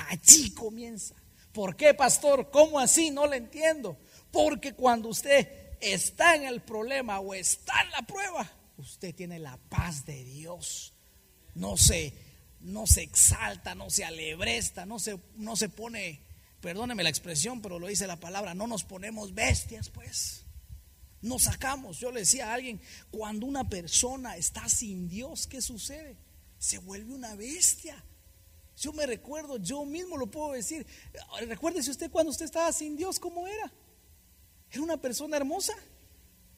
Allí 0.10 0.52
comienza. 0.52 1.16
¿Por 1.54 1.78
qué, 1.78 1.94
pastor? 1.94 2.50
¿Cómo 2.52 2.78
así? 2.78 3.10
No 3.10 3.26
le 3.26 3.38
entiendo. 3.38 3.98
Porque 4.32 4.74
cuando 4.74 5.08
usted 5.08 5.65
está 5.82 6.36
en 6.36 6.46
el 6.46 6.62
problema 6.62 7.20
o 7.20 7.34
está 7.34 7.82
en 7.82 7.92
la 7.92 8.02
prueba, 8.04 8.52
usted 8.78 9.14
tiene 9.14 9.40
la 9.40 9.58
paz 9.58 10.06
de 10.06 10.24
Dios. 10.24 10.94
No 11.54 11.78
se, 11.78 12.14
no 12.62 12.86
se 12.88 13.04
exalta, 13.04 13.76
no 13.76 13.90
se 13.90 14.04
alebresta, 14.04 14.86
no 14.86 15.00
se, 15.00 15.20
no 15.36 15.56
se 15.56 15.70
pone, 15.70 16.22
perdóneme 16.62 17.04
la 17.04 17.10
expresión, 17.10 17.62
pero 17.62 17.80
lo 17.80 17.88
dice 17.88 18.08
la 18.08 18.20
palabra, 18.20 18.54
no 18.54 18.68
nos 18.68 18.84
ponemos 18.84 19.34
bestias, 19.34 19.90
pues. 19.90 20.46
Nos 21.22 21.44
sacamos. 21.44 22.00
Yo 22.00 22.12
le 22.12 22.20
decía 22.20 22.52
a 22.52 22.54
alguien, 22.54 22.80
cuando 23.10 23.48
una 23.48 23.68
persona 23.68 24.38
está 24.38 24.68
sin 24.70 25.08
Dios, 25.08 25.48
¿qué 25.48 25.62
sucede? 25.62 26.18
Se 26.60 26.78
vuelve 26.78 27.14
una 27.14 27.36
bestia. 27.36 28.04
Yo 28.78 28.92
me 28.94 29.06
recuerdo, 29.06 29.58
yo 29.58 29.86
mismo 29.86 30.18
lo 30.18 30.28
puedo 30.28 30.52
decir. 30.52 30.86
Recuérdese 31.48 31.92
usted 31.92 32.12
cuando 32.12 32.32
usted 32.32 32.46
estaba 32.46 32.72
sin 32.74 32.98
Dios, 32.98 33.20
¿cómo 33.20 33.48
era? 33.48 33.72
¿Era 34.76 34.84
una 34.84 34.98
persona 34.98 35.38
hermosa? 35.38 35.74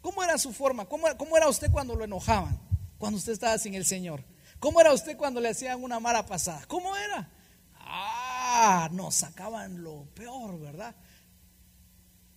¿Cómo 0.02 0.24
era 0.24 0.40
su 0.40 0.52
forma? 0.52 0.86
¿Cómo, 0.86 1.06
¿Cómo, 1.18 1.38
era 1.38 1.48
usted 1.48 1.70
cuando 1.70 1.96
lo 1.96 2.04
enojaban? 2.04 2.60
Cuando 2.98 3.20
usted 3.20 3.34
estaba 3.34 3.56
sin 3.60 3.76
el 3.76 3.86
Señor. 3.86 4.24
¿Cómo 4.60 4.82
era 4.82 4.92
usted 4.92 5.16
cuando 5.16 5.40
le 5.40 5.50
hacían 5.50 5.84
una 5.84 6.00
mala 6.00 6.26
pasada? 6.26 6.66
¿Cómo 6.68 6.96
era? 6.98 7.30
Ah, 7.76 8.90
nos 8.92 9.14
sacaban 9.14 9.84
lo 9.84 10.06
peor, 10.16 10.60
¿verdad? 10.60 10.96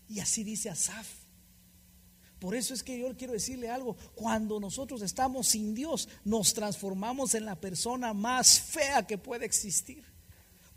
Y 0.06 0.20
así 0.20 0.44
dice 0.44 0.68
Asaf. 0.68 1.08
Por 2.40 2.54
eso 2.54 2.74
es 2.74 2.82
que 2.82 2.98
yo 2.98 3.16
quiero 3.16 3.32
decirle 3.32 3.70
algo, 3.70 3.96
cuando 4.14 4.60
nosotros 4.60 5.00
estamos 5.00 5.48
sin 5.48 5.74
Dios, 5.74 6.10
nos 6.24 6.52
transformamos 6.52 7.34
en 7.34 7.46
la 7.46 7.58
persona 7.58 8.12
más 8.12 8.60
fea 8.60 9.06
que 9.06 9.16
puede 9.16 9.46
existir. 9.46 10.04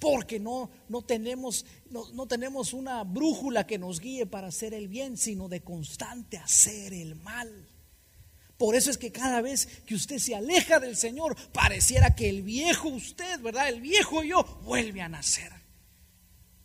Porque 0.04 0.38
no, 0.38 0.70
no, 0.90 1.02
tenemos, 1.02 1.66
no, 1.90 2.10
no 2.12 2.28
tenemos 2.28 2.74
una 2.74 3.06
brújula 3.06 3.66
que 3.66 3.78
nos 3.78 4.02
guíe 4.02 4.26
para 4.26 4.48
hacer 4.48 4.74
el 4.74 4.90
bien, 4.90 5.16
sino 5.16 5.48
de 5.48 5.62
constante 5.62 6.38
hacer 6.38 6.94
el 6.94 7.16
mal. 7.16 7.70
Por 8.58 8.76
eso 8.76 8.92
es 8.92 8.98
que 8.98 9.14
cada 9.14 9.40
vez 9.40 9.66
que 9.86 9.96
usted 9.96 10.20
se 10.20 10.36
aleja 10.36 10.82
del 10.82 10.98
Señor, 10.98 11.38
pareciera 11.54 12.16
que 12.16 12.28
el 12.28 12.44
viejo 12.44 12.90
usted, 12.90 13.40
¿verdad? 13.40 13.70
El 13.70 13.80
viejo 13.80 14.24
yo 14.24 14.44
vuelve 14.66 15.02
a 15.02 15.08
nacer. 15.08 15.54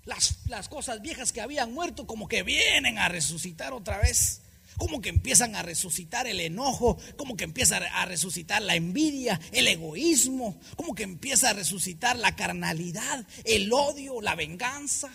Las, 0.03 0.45
las 0.49 0.69
cosas 0.69 1.01
viejas 1.01 1.33
que 1.33 1.41
habían 1.41 1.73
muerto 1.73 2.09
como 2.09 2.27
que 2.27 2.43
vienen 2.43 2.99
a 2.99 3.09
resucitar 3.09 3.73
otra 3.73 3.99
vez 3.99 4.43
como 4.79 5.03
que 5.03 5.11
empiezan 5.11 5.57
a 5.57 5.63
resucitar 5.63 6.27
el 6.27 6.41
enojo, 6.41 6.97
como 7.17 7.37
que 7.37 7.45
empieza 7.45 7.77
a 7.77 8.07
resucitar 8.07 8.63
la 8.63 8.77
envidia, 8.77 9.39
el 9.53 9.69
egoísmo, 9.69 10.59
como 10.77 10.95
que 10.95 11.03
empieza 11.03 11.51
a 11.51 11.53
resucitar 11.53 12.17
la 12.17 12.35
carnalidad, 12.37 13.27
el 13.45 13.71
odio, 13.73 14.23
la 14.23 14.35
venganza. 14.37 15.11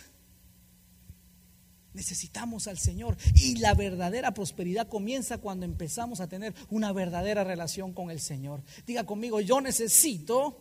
Necesitamos 1.93 2.67
al 2.67 2.77
Señor 2.77 3.17
y 3.35 3.57
la 3.57 3.73
verdadera 3.73 4.33
prosperidad 4.33 4.87
comienza 4.87 5.37
cuando 5.37 5.65
empezamos 5.65 6.19
a 6.19 6.27
tener 6.27 6.53
una 6.69 6.91
verdadera 6.91 7.43
relación 7.43 7.93
con 7.93 8.11
el 8.11 8.19
Señor. 8.19 8.63
Diga 8.85 9.05
conmigo, 9.05 9.39
yo 9.41 9.61
necesito 9.61 10.59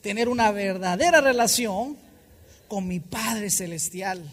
tener 0.00 0.28
una 0.28 0.52
verdadera 0.52 1.20
relación 1.20 1.96
con 2.68 2.86
mi 2.86 3.00
Padre 3.00 3.50
Celestial. 3.50 4.30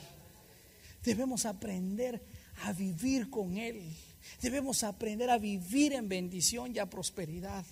Debemos 1.04 1.46
aprender 1.46 2.22
a 2.64 2.74
vivir 2.74 3.30
con 3.30 3.58
Él. 3.58 3.96
Debemos 4.42 4.84
aprender 4.84 5.30
a 5.30 5.38
vivir 5.38 5.94
en 5.94 6.10
bendición 6.10 6.76
y 6.76 6.80
a 6.80 6.90
prosperidad. 6.90 7.66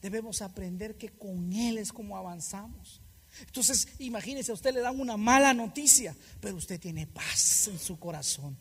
Debemos 0.00 0.42
aprender 0.42 0.96
que 0.96 1.10
con 1.10 1.52
Él 1.52 1.78
es 1.78 1.92
como 1.92 2.16
avanzamos. 2.16 3.00
Entonces, 3.40 3.88
imagínese, 3.98 4.50
a 4.50 4.54
usted 4.54 4.74
le 4.74 4.80
dan 4.80 5.00
una 5.00 5.16
mala 5.16 5.54
noticia, 5.54 6.14
pero 6.40 6.56
usted 6.56 6.78
tiene 6.78 7.06
paz 7.06 7.68
en 7.68 7.78
su 7.78 7.98
corazón. 7.98 8.56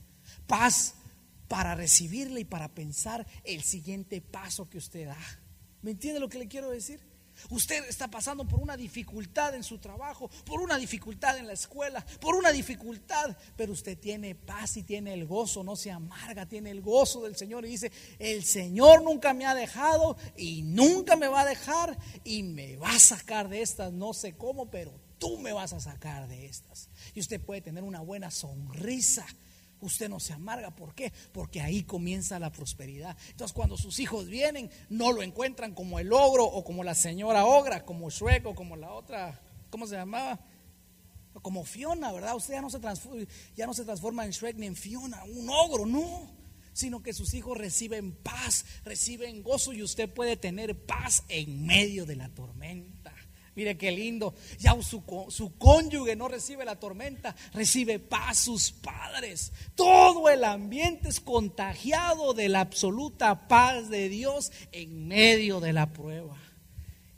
Paz 0.47 0.93
para 1.47 1.75
recibirle 1.75 2.41
y 2.41 2.45
para 2.45 2.69
pensar 2.69 3.27
el 3.43 3.63
siguiente 3.63 4.21
paso 4.21 4.69
que 4.69 4.77
usted 4.77 5.07
da. 5.07 5.17
¿Me 5.82 5.91
entiende 5.91 6.19
lo 6.19 6.29
que 6.29 6.39
le 6.39 6.47
quiero 6.47 6.69
decir? 6.69 7.11
Usted 7.49 7.83
está 7.87 8.09
pasando 8.09 8.45
por 8.47 8.59
una 8.59 8.77
dificultad 8.77 9.55
en 9.55 9.63
su 9.63 9.79
trabajo, 9.79 10.29
por 10.45 10.61
una 10.61 10.77
dificultad 10.77 11.37
en 11.37 11.47
la 11.47 11.53
escuela, 11.53 12.05
por 12.19 12.35
una 12.35 12.51
dificultad, 12.51 13.35
pero 13.55 13.73
usted 13.73 13.97
tiene 13.97 14.35
paz 14.35 14.77
y 14.77 14.83
tiene 14.83 15.13
el 15.13 15.25
gozo, 15.25 15.63
no 15.63 15.75
se 15.75 15.91
amarga, 15.91 16.45
tiene 16.45 16.71
el 16.71 16.81
gozo 16.81 17.23
del 17.23 17.35
Señor 17.35 17.65
y 17.65 17.69
dice, 17.69 17.91
el 18.19 18.43
Señor 18.43 19.03
nunca 19.03 19.33
me 19.33 19.45
ha 19.45 19.55
dejado 19.55 20.17
y 20.37 20.63
nunca 20.63 21.15
me 21.15 21.27
va 21.27 21.41
a 21.41 21.45
dejar 21.45 21.97
y 22.23 22.43
me 22.43 22.77
va 22.77 22.91
a 22.91 22.99
sacar 22.99 23.49
de 23.49 23.61
estas, 23.61 23.91
no 23.91 24.13
sé 24.13 24.33
cómo, 24.33 24.69
pero 24.69 24.93
tú 25.17 25.37
me 25.37 25.53
vas 25.53 25.73
a 25.73 25.79
sacar 25.79 26.27
de 26.27 26.45
estas. 26.45 26.89
Y 27.13 27.19
usted 27.19 27.39
puede 27.39 27.61
tener 27.61 27.83
una 27.83 28.01
buena 28.01 28.31
sonrisa 28.31 29.25
usted 29.82 30.09
no 30.09 30.19
se 30.19 30.34
amarga. 30.34 30.75
¿Por 30.75 30.95
qué? 30.95 31.11
Porque 31.32 31.61
ahí 31.61 31.84
comienza 31.84 32.39
la 32.39 32.51
prosperidad. 32.51 33.17
Entonces 33.29 33.53
cuando 33.53 33.77
sus 33.77 33.99
hijos 33.99 34.27
vienen, 34.27 34.69
no 34.89 35.11
lo 35.11 35.23
encuentran 35.23 35.73
como 35.73 35.99
el 35.99 36.11
ogro 36.13 36.45
o 36.45 36.63
como 36.63 36.84
la 36.84 36.95
señora 36.95 37.45
ogra, 37.45 37.84
como 37.84 38.09
Shrek 38.09 38.45
o 38.45 38.55
como 38.55 38.75
la 38.75 38.91
otra, 38.93 39.41
¿cómo 39.69 39.88
se 39.88 39.95
llamaba? 39.95 40.39
Como 41.41 41.63
Fiona, 41.63 42.11
¿verdad? 42.11 42.36
Usted 42.36 42.55
ya 42.55 42.61
no 42.61 42.69
se 42.69 42.79
transforma, 42.79 43.25
ya 43.55 43.65
no 43.65 43.73
se 43.73 43.86
transforma 43.86 44.25
en 44.25 44.32
Shrek 44.32 44.57
ni 44.57 44.67
en 44.67 44.75
Fiona, 44.75 45.23
un 45.23 45.49
ogro, 45.49 45.86
no. 45.86 46.39
Sino 46.73 47.03
que 47.03 47.11
sus 47.11 47.34
hijos 47.34 47.57
reciben 47.57 48.13
paz, 48.13 48.65
reciben 48.86 49.43
gozo 49.43 49.73
y 49.73 49.84
usted 49.84 50.09
puede 50.13 50.38
tener 50.38 50.86
paz 50.86 51.23
en 51.27 51.65
medio 51.65 52.05
de 52.05 52.15
la 52.15 52.29
tormenta. 52.29 53.00
Mire 53.55 53.77
qué 53.77 53.91
lindo. 53.91 54.33
Ya 54.59 54.79
su, 54.81 55.03
su, 55.29 55.57
cónyuge 55.57 56.15
no 56.15 56.27
recibe 56.27 56.63
la 56.63 56.79
tormenta, 56.79 57.35
recibe 57.53 57.99
paz 57.99 58.39
sus 58.39 58.71
padres. 58.71 59.51
Todo 59.75 60.29
el 60.29 60.43
ambiente 60.43 61.09
es 61.09 61.19
contagiado 61.19 62.33
de 62.33 62.49
la 62.49 62.61
absoluta 62.61 63.47
paz 63.47 63.89
de 63.89 64.09
Dios 64.09 64.51
en 64.71 65.07
medio 65.07 65.59
de 65.59 65.73
la 65.73 65.91
prueba. 65.91 66.37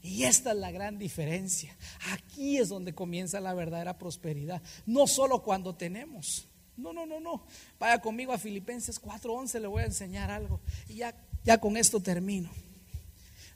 Y 0.02 0.24
esta 0.24 0.52
es 0.52 0.58
la 0.58 0.72
gran 0.72 0.98
diferencia. 0.98 1.78
Aquí 2.12 2.58
es 2.58 2.68
donde 2.68 2.94
comienza 2.94 3.40
la 3.40 3.54
verdadera 3.54 3.98
prosperidad. 3.98 4.62
No 4.86 5.08
solo 5.08 5.44
cuando 5.44 5.76
tenemos. 5.76 6.48
No, 6.76 6.92
no, 6.92 7.06
no, 7.06 7.20
no. 7.20 7.46
Vaya 7.80 8.00
conmigo 8.00 8.34
a 8.34 8.38
Filipenses 8.38 9.00
4:11, 9.00 9.62
le 9.62 9.68
voy 9.68 9.84
a 9.84 9.86
enseñar 9.86 10.32
algo. 10.32 10.60
Y 10.90 10.96
ya, 10.96 11.16
ya 11.44 11.60
con 11.60 11.78
esto 11.78 12.02
termino. 12.02 12.52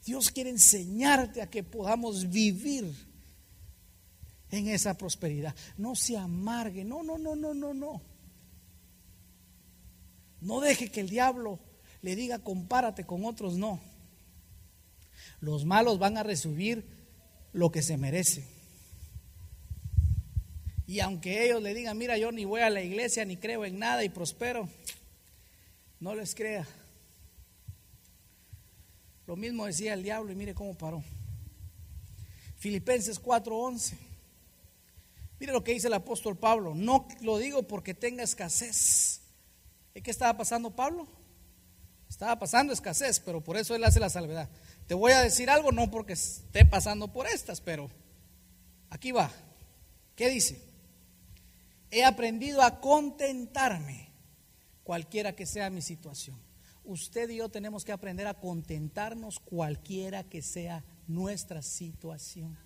Dios 0.07 0.31
quiere 0.31 0.49
enseñarte 0.49 1.41
a 1.41 1.49
que 1.49 1.63
podamos 1.63 2.29
vivir 2.29 2.89
en 4.49 4.69
esa 4.69 4.97
prosperidad. 4.97 5.53
No 5.77 5.97
se 5.97 6.15
amargue, 6.15 6.85
no, 6.85 7.03
no, 7.03 7.17
no, 7.17 7.35
no, 7.35 7.53
no, 7.53 7.73
no. 7.73 8.01
No 10.39 10.61
deje 10.61 10.89
que 10.89 11.01
el 11.01 11.09
diablo 11.09 11.59
le 12.01 12.15
diga 12.15 12.39
compárate 12.39 13.03
con 13.03 13.25
otros, 13.25 13.57
no. 13.57 13.81
Los 15.41 15.65
malos 15.65 15.99
van 15.99 16.17
a 16.17 16.23
recibir 16.23 16.87
lo 17.51 17.69
que 17.69 17.81
se 17.81 17.97
merece. 17.97 18.47
Y 20.85 21.01
aunque 21.01 21.43
ellos 21.43 21.61
le 21.61 21.73
digan, 21.73 21.97
mira, 21.97 22.17
yo 22.17 22.31
ni 22.31 22.45
voy 22.45 22.61
a 22.61 22.69
la 22.69 22.81
iglesia, 22.81 23.25
ni 23.25 23.35
creo 23.35 23.65
en 23.65 23.77
nada 23.77 24.05
y 24.05 24.09
prospero, 24.09 24.69
no 25.99 26.15
les 26.15 26.33
crea. 26.33 26.65
Lo 29.27 29.35
mismo 29.35 29.65
decía 29.65 29.93
el 29.93 30.03
diablo 30.03 30.31
y 30.31 30.35
mire 30.35 30.55
cómo 30.55 30.73
paró. 30.73 31.03
Filipenses 32.55 33.19
4:11. 33.21 33.97
Mire 35.39 35.51
lo 35.51 35.63
que 35.63 35.73
dice 35.73 35.87
el 35.87 35.93
apóstol 35.93 36.37
Pablo. 36.37 36.73
No 36.73 37.07
lo 37.21 37.37
digo 37.37 37.63
porque 37.63 37.93
tenga 37.93 38.23
escasez. 38.23 39.21
¿Qué 39.93 40.09
estaba 40.11 40.37
pasando 40.37 40.75
Pablo? 40.75 41.07
Estaba 42.09 42.39
pasando 42.39 42.71
escasez, 42.71 43.19
pero 43.19 43.43
por 43.43 43.57
eso 43.57 43.75
él 43.75 43.83
hace 43.83 43.99
la 43.99 44.09
salvedad. 44.09 44.49
Te 44.87 44.93
voy 44.93 45.11
a 45.11 45.21
decir 45.21 45.49
algo, 45.49 45.73
no 45.73 45.91
porque 45.91 46.13
esté 46.13 46.65
pasando 46.65 47.11
por 47.11 47.27
estas, 47.27 47.59
pero 47.59 47.89
aquí 48.89 49.11
va. 49.11 49.29
¿Qué 50.15 50.29
dice? 50.29 50.61
He 51.91 52.05
aprendido 52.05 52.61
a 52.61 52.79
contentarme 52.79 54.09
cualquiera 54.83 55.35
que 55.35 55.45
sea 55.45 55.69
mi 55.69 55.81
situación 55.81 56.46
usted 56.87 57.29
y 57.29 57.37
yo 57.37 57.49
tenemos 57.49 57.83
que 57.85 57.91
aprender 57.91 58.27
a 58.27 58.33
contentarnos 58.33 59.39
cualquiera 59.39 60.23
que 60.23 60.41
sea 60.41 60.83
nuestra 61.07 61.61
situación. 61.61 62.57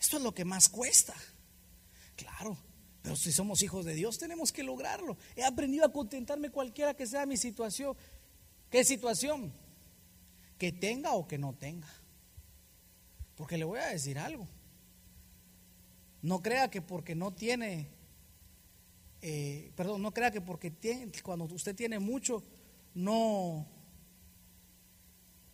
Esto 0.00 0.16
es 0.16 0.22
lo 0.22 0.32
que 0.32 0.44
más 0.44 0.68
cuesta. 0.68 1.14
Claro, 2.16 2.56
pero 3.02 3.16
si 3.16 3.32
somos 3.32 3.62
hijos 3.62 3.84
de 3.84 3.94
Dios 3.94 4.18
tenemos 4.18 4.52
que 4.52 4.62
lograrlo. 4.62 5.16
He 5.36 5.44
aprendido 5.44 5.84
a 5.84 5.92
contentarme 5.92 6.50
cualquiera 6.50 6.94
que 6.94 7.06
sea 7.06 7.26
mi 7.26 7.36
situación. 7.36 7.96
¿Qué 8.70 8.84
situación? 8.84 9.52
Que 10.56 10.72
tenga 10.72 11.12
o 11.12 11.26
que 11.26 11.38
no 11.38 11.54
tenga. 11.54 11.88
Porque 13.34 13.58
le 13.58 13.64
voy 13.64 13.80
a 13.80 13.88
decir 13.88 14.18
algo. 14.18 14.48
No 16.22 16.40
crea 16.40 16.70
que 16.70 16.80
porque 16.80 17.16
no 17.16 17.32
tiene 17.32 17.88
eh, 19.24 19.70
perdón, 19.76 20.02
no 20.02 20.12
crea 20.12 20.32
que 20.32 20.40
porque 20.40 20.72
tiene, 20.72 21.12
cuando 21.22 21.44
usted 21.44 21.76
tiene 21.76 22.00
mucho, 22.00 22.42
no, 22.94 23.66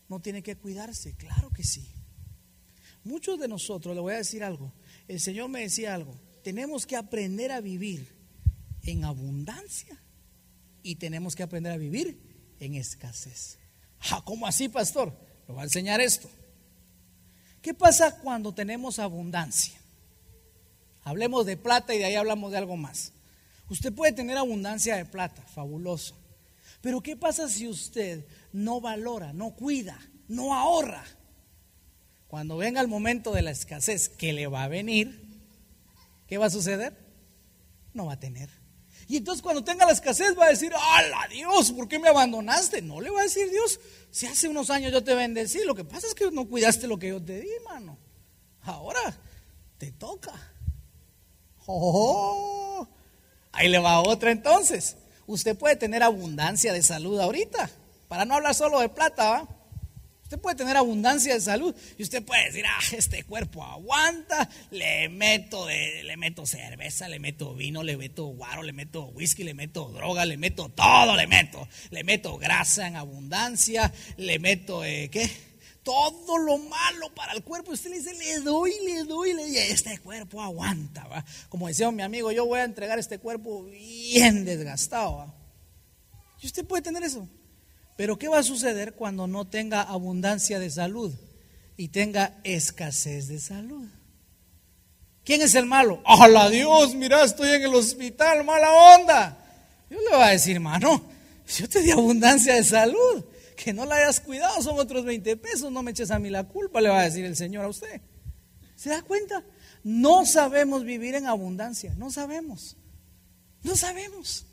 no 0.08 0.20
tiene 0.20 0.42
que 0.42 0.56
cuidarse. 0.56 1.14
Claro 1.14 1.50
que 1.50 1.64
sí. 1.64 1.88
Muchos 3.04 3.38
de 3.38 3.48
nosotros, 3.48 3.94
le 3.94 4.00
voy 4.00 4.14
a 4.14 4.18
decir 4.18 4.44
algo, 4.44 4.72
el 5.06 5.20
Señor 5.20 5.48
me 5.48 5.60
decía 5.60 5.94
algo, 5.94 6.14
tenemos 6.42 6.86
que 6.86 6.96
aprender 6.96 7.52
a 7.52 7.60
vivir 7.60 8.14
en 8.82 9.04
abundancia 9.04 9.98
y 10.82 10.96
tenemos 10.96 11.34
que 11.34 11.42
aprender 11.42 11.72
a 11.72 11.76
vivir 11.76 12.20
en 12.60 12.74
escasez. 12.74 13.58
Ah, 14.10 14.22
¿Cómo 14.24 14.46
así, 14.46 14.68
pastor? 14.68 15.12
Le 15.46 15.54
voy 15.54 15.62
a 15.62 15.64
enseñar 15.64 16.00
esto. 16.00 16.28
¿Qué 17.62 17.74
pasa 17.74 18.18
cuando 18.18 18.52
tenemos 18.52 18.98
abundancia? 18.98 19.78
Hablemos 21.02 21.46
de 21.46 21.56
plata 21.56 21.94
y 21.94 21.98
de 21.98 22.04
ahí 22.04 22.14
hablamos 22.14 22.52
de 22.52 22.58
algo 22.58 22.76
más. 22.76 23.12
Usted 23.68 23.92
puede 23.92 24.12
tener 24.12 24.36
abundancia 24.36 24.96
de 24.96 25.04
plata, 25.04 25.42
fabuloso. 25.42 26.14
Pero 26.80 27.00
¿qué 27.00 27.16
pasa 27.16 27.48
si 27.48 27.66
usted 27.66 28.26
no 28.52 28.80
valora, 28.80 29.32
no 29.32 29.54
cuida, 29.54 29.98
no 30.28 30.54
ahorra? 30.54 31.04
Cuando 32.28 32.56
venga 32.56 32.80
el 32.80 32.88
momento 32.88 33.32
de 33.32 33.42
la 33.42 33.50
escasez 33.50 34.08
que 34.08 34.32
le 34.32 34.46
va 34.46 34.64
a 34.64 34.68
venir, 34.68 35.24
¿qué 36.26 36.38
va 36.38 36.46
a 36.46 36.50
suceder? 36.50 36.94
No 37.94 38.06
va 38.06 38.14
a 38.14 38.20
tener. 38.20 38.50
Y 39.08 39.16
entonces 39.16 39.42
cuando 39.42 39.64
tenga 39.64 39.86
la 39.86 39.92
escasez 39.92 40.38
va 40.38 40.44
a 40.44 40.50
decir, 40.50 40.70
¡Hala 40.74 41.26
Dios! 41.30 41.72
¿Por 41.72 41.88
qué 41.88 41.98
me 41.98 42.08
abandonaste? 42.08 42.82
No 42.82 43.00
le 43.00 43.08
va 43.08 43.20
a 43.20 43.24
decir 43.24 43.50
Dios, 43.50 43.80
si 44.10 44.26
hace 44.26 44.48
unos 44.48 44.68
años 44.68 44.92
yo 44.92 45.02
te 45.02 45.14
bendecí, 45.14 45.64
lo 45.64 45.74
que 45.74 45.84
pasa 45.84 46.06
es 46.06 46.14
que 46.14 46.30
no 46.30 46.46
cuidaste 46.46 46.86
lo 46.86 46.98
que 46.98 47.08
yo 47.08 47.22
te 47.22 47.40
di, 47.40 47.48
mano. 47.64 47.98
Ahora 48.60 49.00
te 49.78 49.92
toca. 49.92 50.34
¡Oh! 51.66 52.86
Ahí 53.52 53.68
le 53.68 53.78
va 53.78 54.00
otra 54.00 54.30
entonces. 54.30 54.96
Usted 55.28 55.56
puede 55.56 55.76
tener 55.76 56.02
abundancia 56.02 56.72
de 56.72 56.82
salud 56.82 57.20
ahorita, 57.20 57.70
para 58.08 58.24
no 58.24 58.34
hablar 58.34 58.54
solo 58.54 58.80
de 58.80 58.88
plata, 58.88 59.30
¿va? 59.30 59.48
Usted 60.22 60.40
puede 60.40 60.56
tener 60.56 60.76
abundancia 60.76 61.34
de 61.34 61.40
salud 61.40 61.74
y 61.98 62.02
usted 62.02 62.22
puede 62.22 62.46
decir, 62.46 62.64
ah, 62.66 62.80
este 62.92 63.24
cuerpo 63.24 63.62
aguanta, 63.62 64.48
le 64.70 65.10
meto, 65.10 65.66
de, 65.66 66.02
le 66.04 66.16
meto 66.16 66.46
cerveza, 66.46 67.08
le 67.08 67.18
meto 67.18 67.54
vino, 67.54 67.82
le 67.82 67.98
meto 67.98 68.26
guaro, 68.26 68.62
le 68.62 68.72
meto 68.72 69.04
whisky, 69.04 69.42
le 69.42 69.52
meto 69.52 69.88
droga, 69.88 70.24
le 70.24 70.38
meto 70.38 70.70
todo, 70.70 71.14
le 71.14 71.26
meto, 71.26 71.68
le 71.90 72.04
meto 72.04 72.38
grasa 72.38 72.86
en 72.86 72.96
abundancia, 72.96 73.92
le 74.16 74.38
meto, 74.38 74.82
eh, 74.82 75.10
¿qué? 75.10 75.30
Todo 75.88 76.36
lo 76.36 76.58
malo 76.58 77.08
para 77.14 77.32
el 77.32 77.42
cuerpo. 77.42 77.72
Usted 77.72 77.88
le 77.88 77.96
dice, 77.96 78.12
le 78.12 78.40
doy, 78.40 78.74
le 78.84 79.04
doy, 79.04 79.32
le 79.32 79.40
doy, 79.44 79.56
este 79.56 79.96
cuerpo 79.96 80.42
aguanta, 80.42 81.06
¿va? 81.06 81.24
Como 81.48 81.66
decía 81.66 81.90
mi 81.90 82.02
amigo, 82.02 82.30
yo 82.30 82.44
voy 82.44 82.58
a 82.60 82.64
entregar 82.64 82.98
este 82.98 83.16
cuerpo 83.18 83.62
bien 83.62 84.44
desgastado. 84.44 85.32
Y 86.42 86.46
usted 86.46 86.66
puede 86.66 86.82
tener 86.82 87.02
eso. 87.04 87.26
Pero 87.96 88.18
¿qué 88.18 88.28
va 88.28 88.40
a 88.40 88.42
suceder 88.42 88.96
cuando 88.96 89.26
no 89.26 89.46
tenga 89.46 89.80
abundancia 89.80 90.58
de 90.58 90.68
salud 90.68 91.14
y 91.78 91.88
tenga 91.88 92.38
escasez 92.44 93.28
de 93.28 93.40
salud? 93.40 93.88
¿Quién 95.24 95.40
es 95.40 95.54
el 95.54 95.64
malo? 95.64 96.02
¡Hala 96.04 96.50
Dios! 96.50 96.94
Mira, 96.96 97.24
estoy 97.24 97.48
en 97.48 97.62
el 97.62 97.74
hospital, 97.74 98.44
mala 98.44 98.70
onda. 98.94 99.38
Yo 99.88 99.96
le 100.02 100.10
voy 100.10 100.22
a 100.22 100.32
decir, 100.32 100.56
hermano, 100.56 101.02
yo 101.56 101.66
te 101.66 101.80
di 101.80 101.90
abundancia 101.92 102.56
de 102.56 102.64
salud. 102.64 103.24
Que 103.58 103.72
no 103.72 103.84
la 103.84 103.96
hayas 103.96 104.20
cuidado, 104.20 104.62
son 104.62 104.78
otros 104.78 105.04
20 105.04 105.36
pesos, 105.36 105.72
no 105.72 105.82
me 105.82 105.90
eches 105.90 106.12
a 106.12 106.20
mí 106.20 106.30
la 106.30 106.44
culpa, 106.44 106.80
le 106.80 106.90
va 106.90 107.00
a 107.00 107.04
decir 107.04 107.24
el 107.24 107.34
Señor 107.34 107.64
a 107.64 107.68
usted. 107.68 108.00
¿Se 108.76 108.88
da 108.88 109.02
cuenta? 109.02 109.44
No 109.82 110.24
sabemos 110.24 110.84
vivir 110.84 111.16
en 111.16 111.26
abundancia, 111.26 111.92
no 111.96 112.12
sabemos. 112.12 112.76
No 113.64 113.76
sabemos. 113.76 114.46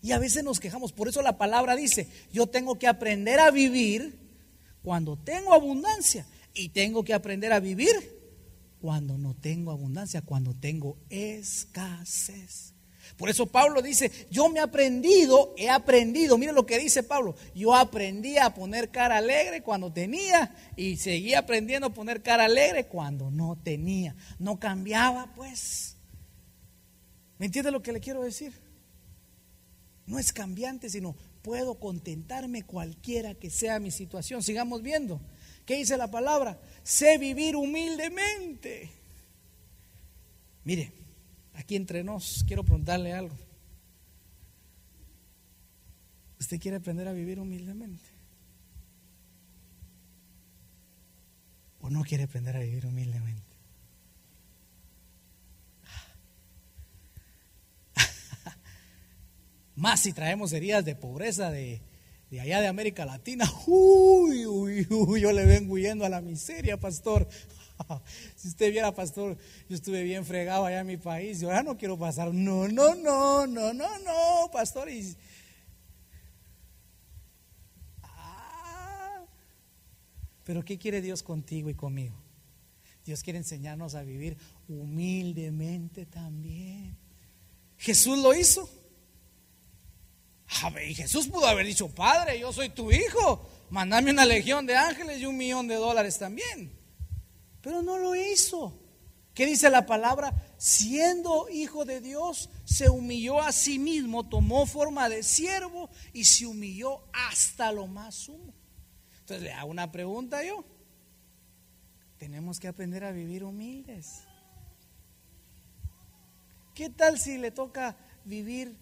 Y 0.00 0.12
a 0.12 0.20
veces 0.20 0.44
nos 0.44 0.60
quejamos. 0.60 0.92
Por 0.92 1.08
eso 1.08 1.22
la 1.22 1.38
palabra 1.38 1.74
dice, 1.74 2.06
yo 2.32 2.46
tengo 2.46 2.78
que 2.78 2.86
aprender 2.86 3.40
a 3.40 3.50
vivir 3.50 4.16
cuando 4.82 5.16
tengo 5.16 5.52
abundancia. 5.52 6.24
Y 6.52 6.68
tengo 6.68 7.02
que 7.02 7.14
aprender 7.14 7.52
a 7.52 7.58
vivir 7.58 7.90
cuando 8.80 9.18
no 9.18 9.34
tengo 9.34 9.72
abundancia, 9.72 10.22
cuando 10.22 10.54
tengo 10.54 10.98
escasez. 11.08 12.73
Por 13.16 13.28
eso 13.30 13.46
Pablo 13.46 13.82
dice, 13.82 14.10
yo 14.30 14.48
me 14.48 14.58
he 14.58 14.62
aprendido, 14.62 15.54
he 15.56 15.70
aprendido, 15.70 16.36
mire 16.36 16.52
lo 16.52 16.66
que 16.66 16.78
dice 16.78 17.02
Pablo, 17.02 17.36
yo 17.54 17.74
aprendí 17.74 18.38
a 18.38 18.54
poner 18.54 18.90
cara 18.90 19.18
alegre 19.18 19.62
cuando 19.62 19.92
tenía 19.92 20.54
y 20.76 20.96
seguí 20.96 21.34
aprendiendo 21.34 21.88
a 21.88 21.94
poner 21.94 22.22
cara 22.22 22.44
alegre 22.44 22.86
cuando 22.86 23.30
no 23.30 23.58
tenía. 23.62 24.16
No 24.38 24.58
cambiaba 24.58 25.32
pues. 25.34 25.96
¿Me 27.38 27.46
entiende 27.46 27.70
lo 27.70 27.82
que 27.82 27.92
le 27.92 28.00
quiero 28.00 28.22
decir? 28.22 28.52
No 30.06 30.18
es 30.18 30.32
cambiante, 30.32 30.90
sino 30.90 31.16
puedo 31.42 31.78
contentarme 31.78 32.62
cualquiera 32.62 33.34
que 33.34 33.50
sea 33.50 33.78
mi 33.78 33.90
situación. 33.90 34.42
Sigamos 34.42 34.82
viendo. 34.82 35.20
¿Qué 35.66 35.76
dice 35.76 35.96
la 35.96 36.10
palabra? 36.10 36.60
Sé 36.82 37.18
vivir 37.18 37.56
humildemente. 37.56 38.90
Mire, 40.64 40.92
aquí 41.54 41.76
entre 41.76 42.04
nos 42.04 42.44
quiero 42.46 42.64
preguntarle 42.64 43.12
algo. 43.12 43.36
¿Usted 46.40 46.60
quiere 46.60 46.76
aprender 46.76 47.08
a 47.08 47.12
vivir 47.12 47.40
humildemente? 47.40 48.04
¿O 51.80 51.88
no 51.90 52.02
quiere 52.04 52.24
aprender 52.24 52.56
a 52.56 52.60
vivir 52.60 52.86
humildemente? 52.86 53.56
Más 59.76 60.00
si 60.00 60.12
traemos 60.12 60.52
heridas 60.52 60.84
de 60.84 60.96
pobreza 60.96 61.50
de, 61.50 61.80
allá 62.32 62.60
de 62.60 62.66
América 62.66 63.06
Latina. 63.06 63.50
Uy, 63.66 64.46
uy, 64.46 64.86
uy, 64.90 65.20
yo 65.20 65.32
le 65.32 65.46
vengo 65.46 65.74
huyendo 65.74 66.04
a 66.04 66.08
la 66.08 66.20
miseria, 66.20 66.78
pastor. 66.78 67.28
Si 68.36 68.48
usted 68.48 68.72
viera, 68.72 68.94
pastor, 68.94 69.36
yo 69.68 69.76
estuve 69.76 70.02
bien 70.02 70.24
fregado 70.24 70.64
allá 70.66 70.80
en 70.80 70.86
mi 70.86 70.96
país. 70.96 71.40
Yo 71.40 71.48
ya 71.48 71.62
no 71.62 71.76
quiero 71.76 71.98
pasar. 71.98 72.32
No, 72.32 72.68
no, 72.68 72.94
no, 72.94 73.46
no, 73.46 73.72
no, 73.72 73.98
no, 73.98 74.50
pastor. 74.52 74.88
Ah. 78.02 79.24
Pero 80.44 80.64
¿qué 80.64 80.78
quiere 80.78 81.00
Dios 81.00 81.22
contigo 81.22 81.70
y 81.70 81.74
conmigo? 81.74 82.14
Dios 83.04 83.22
quiere 83.22 83.38
enseñarnos 83.38 83.94
a 83.94 84.02
vivir 84.02 84.36
humildemente 84.68 86.06
también. 86.06 86.96
Jesús 87.76 88.18
lo 88.18 88.34
hizo. 88.34 88.68
Y 90.88 90.94
Jesús 90.94 91.28
pudo 91.28 91.46
haber 91.46 91.66
dicho, 91.66 91.88
Padre, 91.88 92.38
yo 92.38 92.52
soy 92.52 92.70
tu 92.70 92.90
hijo, 92.92 93.46
mandame 93.70 94.12
una 94.12 94.24
legión 94.24 94.66
de 94.66 94.76
ángeles 94.76 95.20
y 95.20 95.26
un 95.26 95.36
millón 95.36 95.66
de 95.66 95.74
dólares 95.74 96.18
también. 96.18 96.72
Pero 97.64 97.82
no 97.82 97.98
lo 97.98 98.14
hizo. 98.14 98.78
¿Qué 99.32 99.46
dice 99.46 99.70
la 99.70 99.86
palabra? 99.86 100.32
Siendo 100.58 101.48
hijo 101.48 101.84
de 101.84 102.00
Dios, 102.00 102.50
se 102.64 102.90
humilló 102.90 103.40
a 103.40 103.50
sí 103.50 103.78
mismo, 103.78 104.28
tomó 104.28 104.66
forma 104.66 105.08
de 105.08 105.22
siervo 105.22 105.90
y 106.12 106.24
se 106.24 106.46
humilló 106.46 107.02
hasta 107.12 107.72
lo 107.72 107.86
más 107.86 108.14
sumo. 108.14 108.54
Entonces 109.20 109.42
le 109.42 109.52
hago 109.52 109.70
una 109.70 109.90
pregunta 109.90 110.44
yo. 110.44 110.64
Tenemos 112.18 112.60
que 112.60 112.68
aprender 112.68 113.02
a 113.02 113.10
vivir 113.10 113.42
humildes. 113.42 114.20
¿Qué 116.74 116.90
tal 116.90 117.18
si 117.18 117.38
le 117.38 117.50
toca 117.50 117.96
vivir 118.24 118.76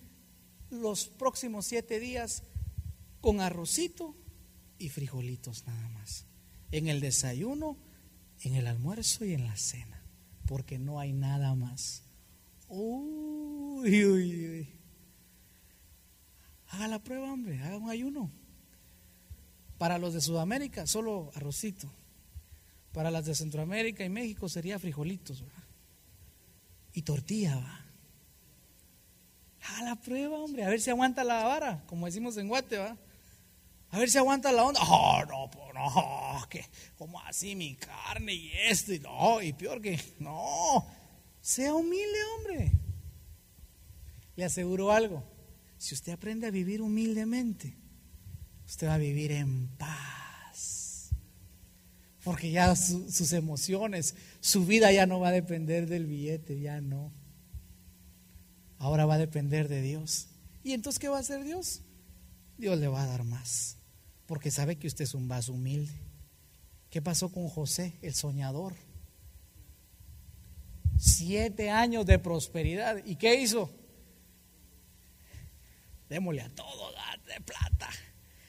los 0.71 1.07
próximos 1.07 1.67
siete 1.67 2.01
días 2.01 2.43
con 3.21 3.41
arrocito 3.41 4.17
y 4.79 4.89
frijolitos 4.89 5.67
nada 5.67 5.89
más. 5.91 6.27
En 6.73 6.89
el 6.89 7.01
desayuno, 7.01 7.77
en 8.45 8.55
el 8.55 8.67
almuerzo 8.67 9.25
y 9.25 9.35
en 9.35 9.45
la 9.45 9.57
cena. 9.57 10.03
Porque 10.47 10.79
no 10.79 10.99
hay 10.99 11.13
nada 11.13 11.55
más. 11.55 12.03
Uy, 12.69 14.05
uy, 14.05 14.49
uy. 14.49 14.69
Haga 16.69 16.89
la 16.89 16.99
prueba, 16.99 17.33
hombre, 17.33 17.61
haga 17.61 17.77
un 17.77 17.91
ayuno. 17.91 18.31
Para 19.79 19.99
los 19.99 20.15
de 20.15 20.21
Sudamérica, 20.21 20.87
solo 20.87 21.31
arrocito. 21.35 21.91
Para 22.93 23.11
las 23.11 23.27
de 23.27 23.35
Centroamérica 23.35 24.05
y 24.05 24.09
México 24.09 24.49
sería 24.49 24.79
frijolitos. 24.79 25.45
Y 26.95 27.03
tortilla, 27.03 27.57
¿va? 27.57 27.85
A 29.79 29.85
la 29.85 29.97
prueba, 29.97 30.39
hombre, 30.39 30.65
a 30.65 30.69
ver 30.69 30.81
si 30.81 30.91
aguanta 30.91 31.25
la 31.25 31.45
vara, 31.45 31.85
como 31.87 32.07
decimos 32.07 32.37
en 32.37 32.49
Guate, 32.49 32.79
¿va? 32.79 32.97
A 33.93 33.99
ver 33.99 34.11
si 34.11 34.19
aguanta 34.19 34.51
la 34.53 34.65
onda. 34.65 34.81
Oh, 34.83 35.23
no, 35.27 35.51
no, 35.75 36.49
que, 36.49 36.65
como 36.97 37.21
así 37.21 37.55
mi 37.55 37.77
carne 37.77 38.33
y 38.33 38.51
esto, 38.69 38.93
y 38.93 39.01
no, 39.01 39.41
y 39.43 39.53
peor 39.53 39.81
que, 39.81 40.01
no, 40.19 40.87
sea 41.41 41.75
humilde, 41.75 42.19
hombre. 42.37 42.73
Le 44.35 44.45
aseguro 44.45 44.93
algo, 44.93 45.23
si 45.77 45.95
usted 45.95 46.13
aprende 46.13 46.47
a 46.47 46.51
vivir 46.51 46.81
humildemente, 46.81 47.77
usted 48.67 48.89
va 48.89 48.95
a 48.95 48.99
vivir 48.99 49.33
en 49.33 49.69
paz. 49.77 51.11
Porque 52.25 52.51
ya 52.51 52.75
sus 52.77 53.33
emociones, 53.33 54.15
su 54.41 54.65
vida 54.65 54.91
ya 54.93 55.07
no 55.07 55.21
va 55.21 55.29
a 55.29 55.33
depender 55.33 55.87
del 55.87 56.07
billete, 56.07 56.61
ya 56.61 56.81
no. 56.81 57.13
ahora 58.79 59.05
va 59.05 59.15
a 59.15 59.19
depender 59.19 59.69
de 59.69 59.83
Dios. 59.83 60.29
¿Y 60.63 60.73
entonces 60.73 60.99
qué 60.99 61.09
va 61.09 61.19
a 61.19 61.21
hacer 61.21 61.45
Dios? 61.45 61.83
Dios 62.57 62.79
le 62.79 62.87
va 62.87 63.03
a 63.03 63.07
dar 63.07 63.25
más, 63.25 63.77
porque 64.33 64.51
sabe 64.51 64.77
que 64.77 64.87
usted 64.87 65.05
es 65.05 65.13
un 65.13 65.29
vaso 65.29 65.53
humilde. 65.53 65.93
¿Qué 66.89 67.03
pasó 67.03 67.31
con 67.31 67.51
José, 67.51 67.99
el 68.01 68.15
soñador? 68.15 68.75
Siete 70.99 71.69
años 71.69 72.07
de 72.07 72.19
prosperidad. 72.19 72.97
¿Y 73.05 73.17
qué 73.17 73.35
hizo? 73.35 73.71
Démosle 76.09 76.41
a 76.41 76.49
todo 76.49 76.93
de 77.27 77.41
plata. 77.43 77.91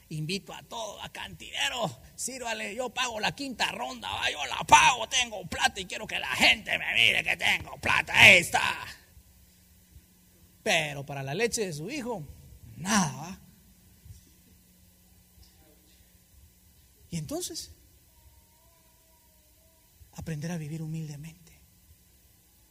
Invito 0.07 0.53
a 0.53 0.63
todo, 0.63 1.01
a 1.01 1.11
cantinero, 1.11 1.99
sírvale, 2.15 2.73
yo 2.73 2.89
pago 2.89 3.19
la 3.19 3.35
quinta 3.35 3.69
ronda, 3.73 4.09
yo 4.31 4.45
la 4.45 4.63
pago, 4.63 5.09
tengo 5.09 5.45
plata 5.47 5.81
y 5.81 5.85
quiero 5.85 6.07
que 6.07 6.17
la 6.17 6.33
gente 6.33 6.79
me 6.79 6.93
mire 6.93 7.25
que 7.25 7.35
tengo 7.35 7.77
plata, 7.81 8.17
ahí 8.17 8.37
está. 8.37 8.87
Pero 10.63 11.05
para 11.05 11.23
la 11.23 11.33
leche 11.33 11.65
de 11.65 11.73
su 11.73 11.91
hijo, 11.91 12.25
nada. 12.77 13.42
Y 17.13 17.17
entonces, 17.17 17.69
aprender 20.13 20.49
a 20.49 20.57
vivir 20.57 20.81
humildemente. 20.81 21.61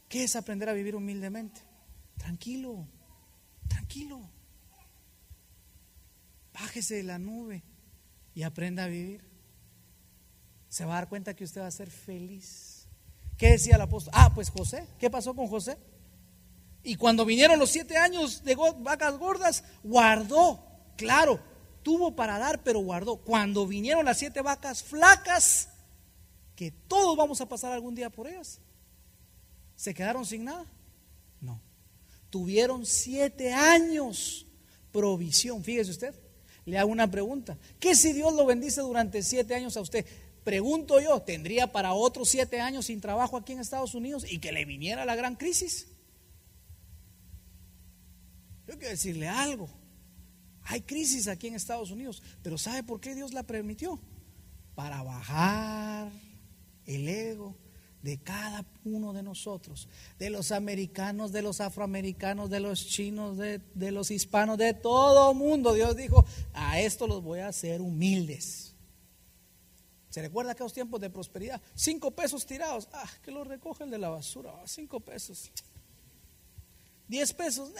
¿Qué 0.09 0.25
es 0.25 0.35
aprender 0.35 0.67
a 0.67 0.73
vivir 0.73 0.97
humildemente? 0.97 1.61
Tranquilo, 2.17 2.85
tranquilo. 3.69 4.19
Bájese 6.51 6.95
de 6.95 7.03
la 7.03 7.19
nube 7.19 7.63
y 8.35 8.43
aprenda 8.43 8.83
a 8.83 8.87
vivir. 8.87 9.23
Se 10.67 10.83
va 10.83 10.91
a 10.91 10.95
dar 10.95 11.07
cuenta 11.07 11.33
que 11.37 11.45
usted 11.45 11.61
va 11.61 11.67
a 11.67 11.71
ser 11.71 11.89
feliz. 11.89 12.89
¿Qué 13.37 13.51
decía 13.51 13.77
el 13.77 13.81
apóstol? 13.81 14.11
Ah, 14.13 14.33
pues 14.35 14.49
José. 14.49 14.89
¿Qué 14.99 15.09
pasó 15.09 15.33
con 15.33 15.47
José? 15.47 15.77
Y 16.83 16.95
cuando 16.95 17.23
vinieron 17.23 17.59
los 17.59 17.69
siete 17.69 17.95
años 17.95 18.43
de 18.43 18.57
vacas 18.81 19.17
gordas, 19.17 19.63
guardó. 19.85 20.61
Claro, 20.97 21.39
tuvo 21.83 22.15
para 22.15 22.39
dar, 22.39 22.63
pero 22.63 22.79
guardó. 22.79 23.17
Cuando 23.17 23.67
vinieron 23.67 24.05
las 24.05 24.17
siete 24.17 24.41
vacas 24.41 24.81
flacas, 24.81 25.69
que 26.55 26.71
todos 26.71 27.15
vamos 27.15 27.41
a 27.41 27.47
pasar 27.47 27.71
algún 27.71 27.93
día 27.93 28.09
por 28.09 28.27
ellas, 28.27 28.59
¿se 29.75 29.93
quedaron 29.93 30.25
sin 30.25 30.45
nada? 30.45 30.65
No. 31.41 31.61
Tuvieron 32.29 32.85
siete 32.85 33.53
años 33.53 34.47
provisión. 34.91 35.63
Fíjese 35.63 35.91
usted, 35.91 36.15
le 36.65 36.77
hago 36.77 36.91
una 36.91 37.11
pregunta. 37.11 37.57
¿Qué 37.79 37.95
si 37.95 38.13
Dios 38.13 38.33
lo 38.33 38.45
bendice 38.45 38.81
durante 38.81 39.21
siete 39.21 39.53
años 39.53 39.75
a 39.77 39.81
usted? 39.81 40.05
Pregunto 40.43 40.99
yo, 40.99 41.21
¿tendría 41.21 41.71
para 41.71 41.93
otros 41.93 42.29
siete 42.29 42.59
años 42.59 42.87
sin 42.87 43.01
trabajo 43.01 43.37
aquí 43.37 43.53
en 43.53 43.59
Estados 43.59 43.95
Unidos 43.95 44.25
y 44.29 44.39
que 44.39 44.51
le 44.51 44.65
viniera 44.65 45.05
la 45.05 45.15
gran 45.15 45.35
crisis? 45.35 45.87
Yo 48.67 48.77
quiero 48.77 48.89
decirle 48.89 49.27
algo. 49.27 49.69
Hay 50.65 50.81
crisis 50.81 51.27
aquí 51.27 51.47
en 51.47 51.55
Estados 51.55 51.91
Unidos, 51.91 52.21
pero 52.41 52.57
¿sabe 52.57 52.83
por 52.83 52.99
qué 52.99 53.15
Dios 53.15 53.33
la 53.33 53.43
permitió? 53.43 53.99
Para 54.75 55.03
bajar 55.03 56.11
el 56.85 57.07
ego 57.07 57.55
de 58.03 58.17
cada 58.17 58.65
uno 58.83 59.13
de 59.13 59.23
nosotros, 59.23 59.87
de 60.19 60.29
los 60.29 60.51
americanos, 60.51 61.31
de 61.31 61.41
los 61.41 61.61
afroamericanos, 61.61 62.49
de 62.49 62.59
los 62.59 62.85
chinos, 62.85 63.37
de, 63.37 63.61
los 63.91 64.11
hispanos, 64.11 64.57
de 64.57 64.73
todo 64.73 65.33
mundo. 65.33 65.73
Dios 65.73 65.95
dijo, 65.95 66.25
a 66.53 66.81
esto 66.81 67.07
los 67.07 67.23
voy 67.23 67.39
a 67.39 67.47
hacer 67.47 67.81
humildes. 67.81 68.75
¿Se 70.09 70.21
recuerda 70.21 70.51
aquellos 70.51 70.73
tiempos 70.73 70.99
de 71.01 71.09
prosperidad? 71.09 71.61
Cinco 71.73 72.11
pesos 72.11 72.45
tirados, 72.45 72.87
ah, 72.91 73.09
que 73.23 73.31
los 73.31 73.47
recoge 73.47 73.85
el 73.85 73.89
de 73.89 73.97
la 73.97 74.09
basura, 74.09 74.53
ah, 74.53 74.63
cinco 74.67 74.99
pesos. 74.99 75.49
Diez 77.07 77.33
pesos, 77.33 77.71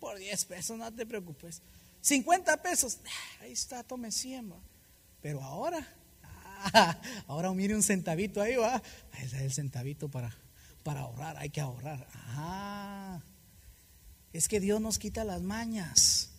por 0.00 0.18
diez 0.18 0.44
pesos, 0.46 0.76
no 0.78 0.92
te 0.92 1.04
preocupes. 1.04 1.62
Cincuenta 2.06 2.62
pesos, 2.62 2.98
ah, 3.04 3.42
ahí 3.42 3.50
está, 3.50 3.82
tome 3.82 4.12
cien. 4.12 4.54
Pero 5.20 5.42
ahora 5.42 5.84
ahora 7.26 7.52
mire 7.52 7.74
un 7.74 7.82
centavito 7.82 8.40
ahí, 8.40 8.54
va. 8.54 8.80
Es 9.20 9.32
el 9.32 9.52
centavito 9.52 10.08
para, 10.08 10.32
para 10.84 11.00
ahorrar, 11.00 11.36
hay 11.36 11.50
que 11.50 11.60
ahorrar. 11.60 12.06
Ah, 12.14 13.20
es 14.32 14.46
que 14.46 14.60
Dios 14.60 14.80
nos 14.80 15.00
quita 15.00 15.24
las 15.24 15.42
mañas 15.42 16.30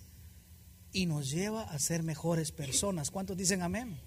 y 0.94 1.06
nos 1.06 1.30
lleva 1.30 1.64
a 1.64 1.78
ser 1.80 2.02
mejores 2.02 2.54
personas. 2.54 3.12
¿Cuántos 3.12 3.36
dicen 3.36 3.62
amén? 3.62 4.00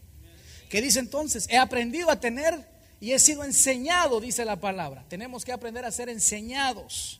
¿Qué 0.70 0.80
dice 0.80 0.98
entonces? 1.00 1.46
He 1.50 1.58
aprendido 1.58 2.10
a 2.10 2.20
tener 2.20 2.66
y 3.00 3.12
he 3.12 3.18
sido 3.18 3.44
enseñado, 3.44 4.18
dice 4.18 4.46
la 4.46 4.58
palabra. 4.58 5.04
Tenemos 5.10 5.44
que 5.44 5.52
aprender 5.52 5.84
a 5.84 5.92
ser 5.92 6.08
enseñados. 6.08 7.19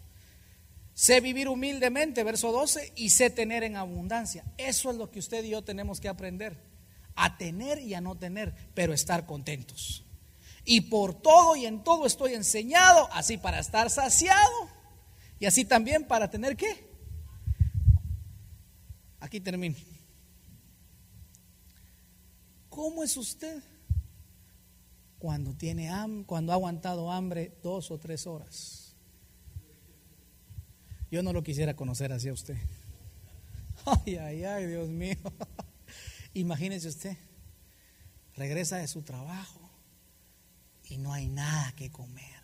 Sé 1.01 1.23
vivir 1.23 1.49
humildemente, 1.49 2.23
verso 2.25 2.53
12, 2.53 2.93
y 2.95 3.09
sé 3.09 3.31
tener 3.31 3.65
en 3.65 3.75
abundancia. 3.75 4.45
Eso 4.59 4.91
es 4.91 4.99
lo 4.99 5.11
que 5.11 5.19
usted 5.19 5.43
y 5.45 5.49
yo 5.49 5.65
tenemos 5.65 5.99
que 5.99 6.11
aprender 6.11 6.63
a 7.15 7.39
tener 7.39 7.79
y 7.79 7.95
a 7.95 8.03
no 8.03 8.19
tener, 8.19 8.55
pero 8.75 8.93
estar 8.93 9.25
contentos. 9.25 10.05
Y 10.63 10.83
por 10.83 11.15
todo 11.15 11.57
y 11.57 11.65
en 11.65 11.83
todo 11.83 12.05
estoy 12.05 12.35
enseñado, 12.35 13.09
así 13.15 13.39
para 13.39 13.61
estar 13.61 13.89
saciado 13.89 14.69
y 15.39 15.47
así 15.47 15.65
también 15.65 16.07
para 16.07 16.29
tener 16.29 16.55
qué. 16.55 16.87
Aquí 19.21 19.41
termino. 19.41 19.77
¿Cómo 22.69 23.03
es 23.03 23.17
usted 23.17 23.63
cuando 25.19 25.55
tiene 25.55 25.91
cuando 26.27 26.53
ha 26.53 26.57
aguantado 26.57 27.11
hambre 27.11 27.57
dos 27.63 27.91
o 27.91 27.97
tres 27.97 28.27
horas? 28.27 28.90
Yo 31.11 31.23
no 31.23 31.33
lo 31.33 31.43
quisiera 31.43 31.75
conocer 31.75 32.13
así 32.13 32.29
a 32.29 32.33
usted. 32.33 32.57
Ay, 33.85 34.17
ay, 34.17 34.45
ay, 34.45 34.67
Dios 34.67 34.89
mío. 34.89 35.17
Imagínese 36.35 36.89
usted, 36.89 37.17
regresa 38.37 38.77
de 38.77 38.87
su 38.87 39.03
trabajo 39.03 39.71
y 40.85 40.99
no 40.99 41.13
hay 41.13 41.29
nada 41.29 41.73
que 41.77 41.91
comer. 41.91 42.41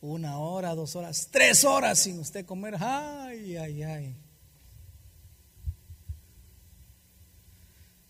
Una 0.00 0.38
hora, 0.38 0.74
dos 0.74 0.96
horas, 0.96 1.28
tres 1.30 1.64
horas 1.64 2.00
sin 2.00 2.18
usted 2.18 2.44
comer. 2.46 2.76
Ay, 2.80 3.56
ay, 3.56 3.82
ay. 3.82 4.16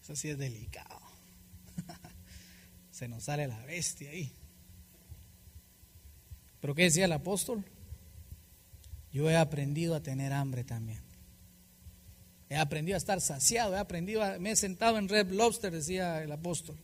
Eso 0.03 0.17
sí 0.17 0.31
es 0.31 0.39
delicado. 0.39 1.01
Se 2.91 3.09
nos 3.09 3.25
sale 3.25 3.47
la 3.47 3.59
bestia 3.67 4.11
ahí. 4.11 4.33
Pero 6.61 6.75
¿qué 6.75 6.85
decía 6.85 7.05
el 7.05 7.13
apóstol? 7.13 7.65
Yo 9.13 9.29
he 9.29 9.37
aprendido 9.37 9.95
a 9.95 10.01
tener 10.01 10.33
hambre 10.33 10.65
también. 10.65 11.01
He 12.49 12.57
aprendido 12.57 12.97
a 12.97 12.99
estar 12.99 13.21
saciado, 13.21 13.75
he 13.75 13.79
aprendido, 13.79 14.23
a, 14.23 14.39
me 14.39 14.51
he 14.51 14.57
sentado 14.57 14.99
en 14.99 15.09
Red 15.09 15.31
Lobster, 15.31 15.73
decía 15.73 16.23
el 16.23 16.33
apóstol. 16.33 16.77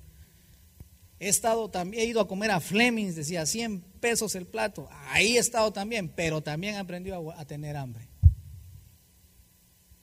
He 1.21 1.29
estado 1.29 1.69
también, 1.69 2.03
he 2.03 2.07
ido 2.07 2.21
a 2.21 2.29
comer 2.29 2.51
a 2.51 2.61
Flemings, 2.61 3.17
decía 3.17 3.45
100 3.45 3.81
pesos 4.01 4.35
el 4.35 4.47
plato. 4.47 4.89
Ahí 5.09 5.37
he 5.37 5.41
estado 5.41 5.73
también, 5.73 6.09
pero 6.09 6.43
también 6.43 6.77
he 6.77 6.79
aprendido 6.79 7.33
a, 7.33 7.45
tener 7.45 7.77
hambre. 7.77 8.09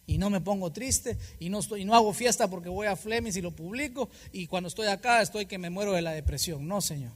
Y 0.07 0.17
no 0.17 0.30
me 0.30 0.41
pongo 0.41 0.71
triste 0.71 1.17
y 1.39 1.49
no, 1.49 1.59
estoy, 1.59 1.82
y 1.82 1.86
no 1.86 1.95
hago 1.95 2.13
fiesta 2.13 2.47
porque 2.47 2.69
voy 2.69 2.88
a 2.88 2.95
Flemings 2.95 3.38
y 3.38 3.41
lo 3.41 3.51
publico. 3.51 4.09
Y 4.32 4.47
cuando 4.47 4.67
estoy 4.67 4.88
acá 4.88 5.21
estoy 5.21 5.45
que 5.45 5.57
me 5.57 5.69
muero 5.69 5.93
de 5.93 6.01
la 6.01 6.11
depresión. 6.11 6.67
No, 6.67 6.82
Señor. 6.82 7.13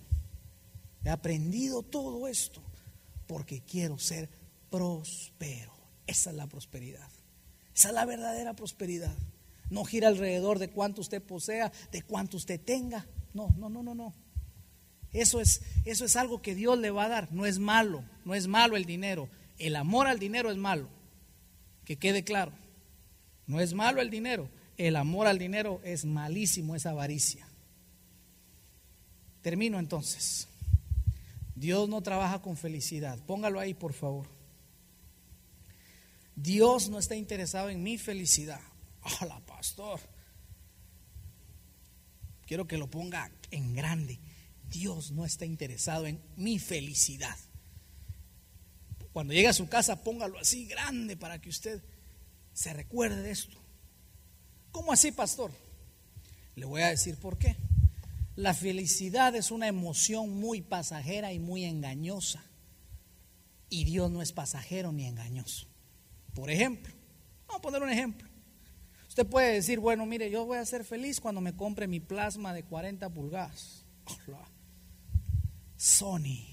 He 1.04 1.10
aprendido 1.10 1.84
todo 1.84 2.28
esto 2.28 2.62
porque 3.28 3.62
quiero 3.62 4.00
ser 4.00 4.28
próspero. 4.70 5.74
Esa 6.08 6.30
es 6.32 6.36
la 6.36 6.48
prosperidad. 6.48 7.10
Esa 7.76 7.90
es 7.90 7.94
la 7.94 8.06
verdadera 8.06 8.54
prosperidad. 8.56 9.16
No 9.70 9.86
gira 9.86 10.08
alrededor 10.08 10.60
de 10.60 10.70
cuánto 10.70 11.02
usted 11.02 11.22
posea, 11.22 11.72
de 11.92 12.02
cuánto 12.02 12.38
usted 12.38 12.60
tenga. 12.60 13.06
No, 13.34 13.54
no, 13.58 13.70
no, 13.70 13.84
no, 13.84 13.94
no. 13.94 14.14
Eso 15.12 15.42
es, 15.42 15.62
eso 15.86 16.06
es 16.06 16.16
algo 16.16 16.42
que 16.42 16.56
Dios 16.56 16.78
le 16.78 16.92
va 16.92 17.06
a 17.06 17.10
dar. 17.10 17.32
No 17.32 17.46
es 17.46 17.60
malo, 17.60 18.04
no 18.26 18.36
es 18.36 18.48
malo 18.48 18.76
el 18.76 18.86
dinero. 18.86 19.30
El 19.58 19.76
amor 19.76 20.08
al 20.08 20.20
dinero 20.20 20.52
es 20.52 20.58
malo. 20.58 20.90
Que 21.86 21.98
quede 21.98 22.24
claro. 22.24 22.52
No 23.46 23.60
es 23.60 23.74
malo 23.74 24.02
el 24.02 24.10
dinero. 24.10 24.50
El 24.78 24.96
amor 24.96 25.28
al 25.28 25.38
dinero 25.38 25.82
es 25.84 26.06
malísimo, 26.06 26.76
es 26.76 26.86
avaricia. 26.86 27.48
Termino 29.42 29.80
entonces. 29.80 30.48
Dios 31.56 31.90
no 31.90 32.02
trabaja 32.02 32.42
con 32.42 32.56
felicidad. 32.56 33.20
Póngalo 33.26 33.60
ahí, 33.60 33.74
por 33.74 33.94
favor. 33.94 34.39
Dios 36.42 36.88
no 36.90 37.00
está 37.00 37.16
interesado 37.16 37.70
en 37.70 37.84
mi 37.84 37.98
felicidad. 37.98 38.62
Hola, 39.20 39.42
pastor. 39.46 40.00
Quiero 42.46 42.66
que 42.66 42.78
lo 42.78 42.90
ponga 42.90 43.30
en 43.52 43.76
grande. 43.76 44.20
Dios 44.70 45.12
no 45.12 45.26
está 45.26 45.46
interesado 45.46 46.08
en 46.08 46.22
mi 46.38 46.58
felicidad. 46.58 47.36
Cuando 49.12 49.34
llegue 49.34 49.50
a 49.50 49.54
su 49.54 49.68
casa, 49.68 50.02
póngalo 50.02 50.40
así 50.40 50.66
grande 50.66 51.18
para 51.18 51.42
que 51.42 51.50
usted 51.50 51.84
se 52.54 52.72
recuerde 52.72 53.22
de 53.22 53.32
esto. 53.32 53.58
¿Cómo 54.72 54.94
así, 54.94 55.12
pastor? 55.12 55.52
Le 56.56 56.66
voy 56.66 56.84
a 56.84 56.90
decir 56.90 57.18
por 57.18 57.38
qué. 57.38 57.58
La 58.38 58.54
felicidad 58.54 59.36
es 59.36 59.52
una 59.52 59.68
emoción 59.68 60.40
muy 60.40 60.62
pasajera 60.62 61.34
y 61.34 61.40
muy 61.40 61.66
engañosa. 61.66 62.46
Y 63.70 63.84
Dios 63.84 64.10
no 64.10 64.22
es 64.22 64.32
pasajero 64.32 64.94
ni 64.94 65.06
engañoso. 65.06 65.69
Por 66.40 66.50
ejemplo, 66.50 66.94
vamos 67.48 67.60
a 67.60 67.62
poner 67.62 67.84
un 67.84 67.90
ejemplo. 67.90 68.30
Usted 69.10 69.28
puede 69.28 69.56
decir, 69.56 69.80
bueno, 69.80 70.06
mire, 70.06 70.32
yo 70.32 70.46
voy 70.46 70.58
a 70.58 70.66
ser 70.66 70.86
feliz 70.86 71.20
cuando 71.20 71.42
me 71.42 71.54
compre 71.54 71.86
mi 71.86 72.00
plasma 72.00 72.54
de 72.54 72.64
40 72.64 73.10
pulgadas. 73.10 73.84
Sony. 75.76 76.46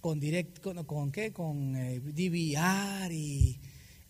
Con 0.00 0.18
direct, 0.20 0.60
con, 0.60 1.12
qué? 1.12 1.34
Con 1.34 1.76
eh, 1.76 2.00
DVR 2.00 3.12
y, 3.12 3.60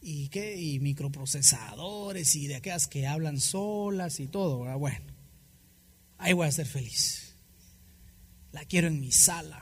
y, 0.01 0.29
¿qué? 0.29 0.57
y 0.57 0.79
microprocesadores 0.79 2.37
y 2.37 2.47
de 2.47 2.55
aquellas 2.55 2.87
que 2.87 3.09
hablan 3.09 3.41
solas 3.41 4.21
y 4.21 4.29
todo. 4.29 4.79
Bueno, 4.79 5.07
ahí 6.19 6.35
voy 6.35 6.47
a 6.47 6.53
ser 6.53 6.67
feliz. 6.67 7.35
La 8.53 8.65
quiero 8.65 8.87
en 8.87 9.01
mi 9.01 9.11
sala. 9.11 9.61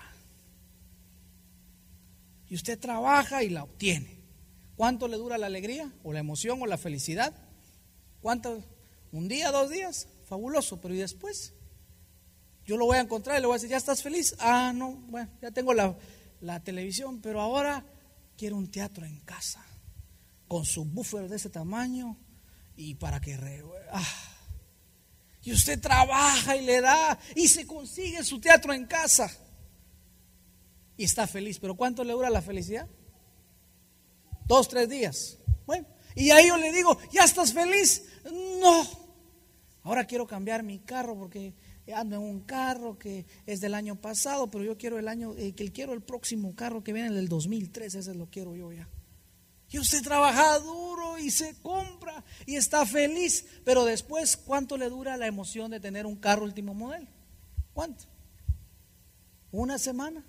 Y 2.51 2.55
usted 2.55 2.79
trabaja 2.79 3.43
y 3.43 3.49
la 3.49 3.65
obtiene. 3.65 4.16
¿Cuánto 4.77 5.09
le 5.09 5.17
dura 5.17 5.39
la 5.39 5.47
alegría 5.47 5.91
o 6.05 6.13
la 6.13 6.21
emoción 6.21 6.61
o 6.61 6.67
la 6.67 6.77
felicidad? 6.77 7.35
¿Cuánto? 8.21 8.63
¿Un 9.11 9.27
día, 9.29 9.51
dos 9.51 9.71
días? 9.71 10.09
Fabuloso, 10.25 10.81
pero 10.81 10.95
¿y 10.95 10.99
después? 10.99 11.55
Yo 12.67 12.77
lo 12.77 12.87
voy 12.87 12.99
a 12.99 13.01
encontrar 13.01 13.39
y 13.39 13.41
le 13.41 13.47
voy 13.47 13.55
a 13.55 13.59
decir, 13.59 13.71
¿ya 13.71 13.77
estás 13.77 14.03
feliz? 14.03 14.35
Ah, 14.39 14.73
no, 14.75 14.93
bueno, 15.09 15.31
ya 15.41 15.51
tengo 15.51 15.73
la, 15.73 15.97
televisión, 16.63 17.21
pero 17.21 17.41
ahora 17.41 17.85
quiero 18.37 18.57
un 18.57 18.71
teatro 18.71 19.07
en 19.07 19.21
casa, 19.21 19.65
con 20.49 20.65
su 20.65 20.85
buffer 20.85 21.29
de 21.29 21.37
ese 21.37 21.49
tamaño 21.49 22.17
y 22.77 22.97
para 22.97 23.21
que... 23.21 23.39
ah. 23.93 24.33
Y 25.43 25.53
usted 25.53 25.81
trabaja 25.81 26.57
y 26.57 26.65
le 26.65 26.81
da 26.81 27.19
y 27.37 27.47
se 27.47 27.69
consigue 27.69 28.25
su 28.25 28.41
teatro 28.41 28.73
en 28.73 28.85
casa 28.85 29.31
y 30.97 31.05
está 31.05 31.29
feliz. 31.29 31.61
Pero 31.61 31.77
¿cuánto 31.77 32.03
le 32.03 32.13
dura 32.13 32.31
la 32.31 32.43
felicidad? 32.43 32.89
Dos, 34.47 34.69
tres 34.69 34.89
días. 34.89 35.39
Bueno, 35.67 35.87
y 36.15 36.31
ahí 36.31 36.49
yo 36.49 36.57
le 36.57 36.73
digo, 36.73 36.99
¿ya 37.13 37.25
estás 37.25 37.53
feliz? 37.53 38.05
No. 38.61 38.87
Ahora 39.83 40.05
quiero 40.05 40.27
cambiar 40.27 40.63
mi 40.63 40.79
carro 40.79 41.17
porque 41.17 41.55
ando 41.95 42.17
en 42.17 42.23
un 42.23 42.41
carro 42.41 42.99
que 42.99 43.27
es 43.47 43.61
del 43.61 43.75
año 43.75 43.97
pasado, 43.97 44.51
pero 44.51 44.65
yo 44.65 44.77
quiero 44.77 44.99
el 44.99 45.09
año, 45.09 45.35
eh, 45.37 45.53
que 45.53 45.71
quiero 45.71 45.93
el 45.93 46.03
próximo 46.03 46.55
carro 46.55 46.83
que 46.83 46.93
viene, 46.93 47.09
el 47.09 47.15
del 47.15 47.29
2003, 47.29 47.95
ese 47.95 48.15
lo 48.15 48.27
quiero 48.27 48.55
yo 48.55 48.73
ya. 48.73 48.89
Y 49.69 49.79
usted 49.79 50.03
trabaja 50.03 50.59
duro 50.61 51.19
y 51.19 51.31
se 51.31 51.55
compra 51.61 52.25
y 52.47 52.57
está 52.57 52.87
feliz, 52.87 53.47
pero 53.65 53.85
después, 53.85 54.37
¿cuánto 54.37 54.77
le 54.77 54.89
dura 54.89 55.17
la 55.17 55.27
emoción 55.27 55.71
de 55.71 55.81
tener 55.81 56.07
un 56.07 56.17
carro 56.17 56.45
último 56.45 56.73
modelo? 56.73 57.09
¿Cuánto? 57.73 58.05
¿Una 59.51 59.79
semana? 59.79 60.25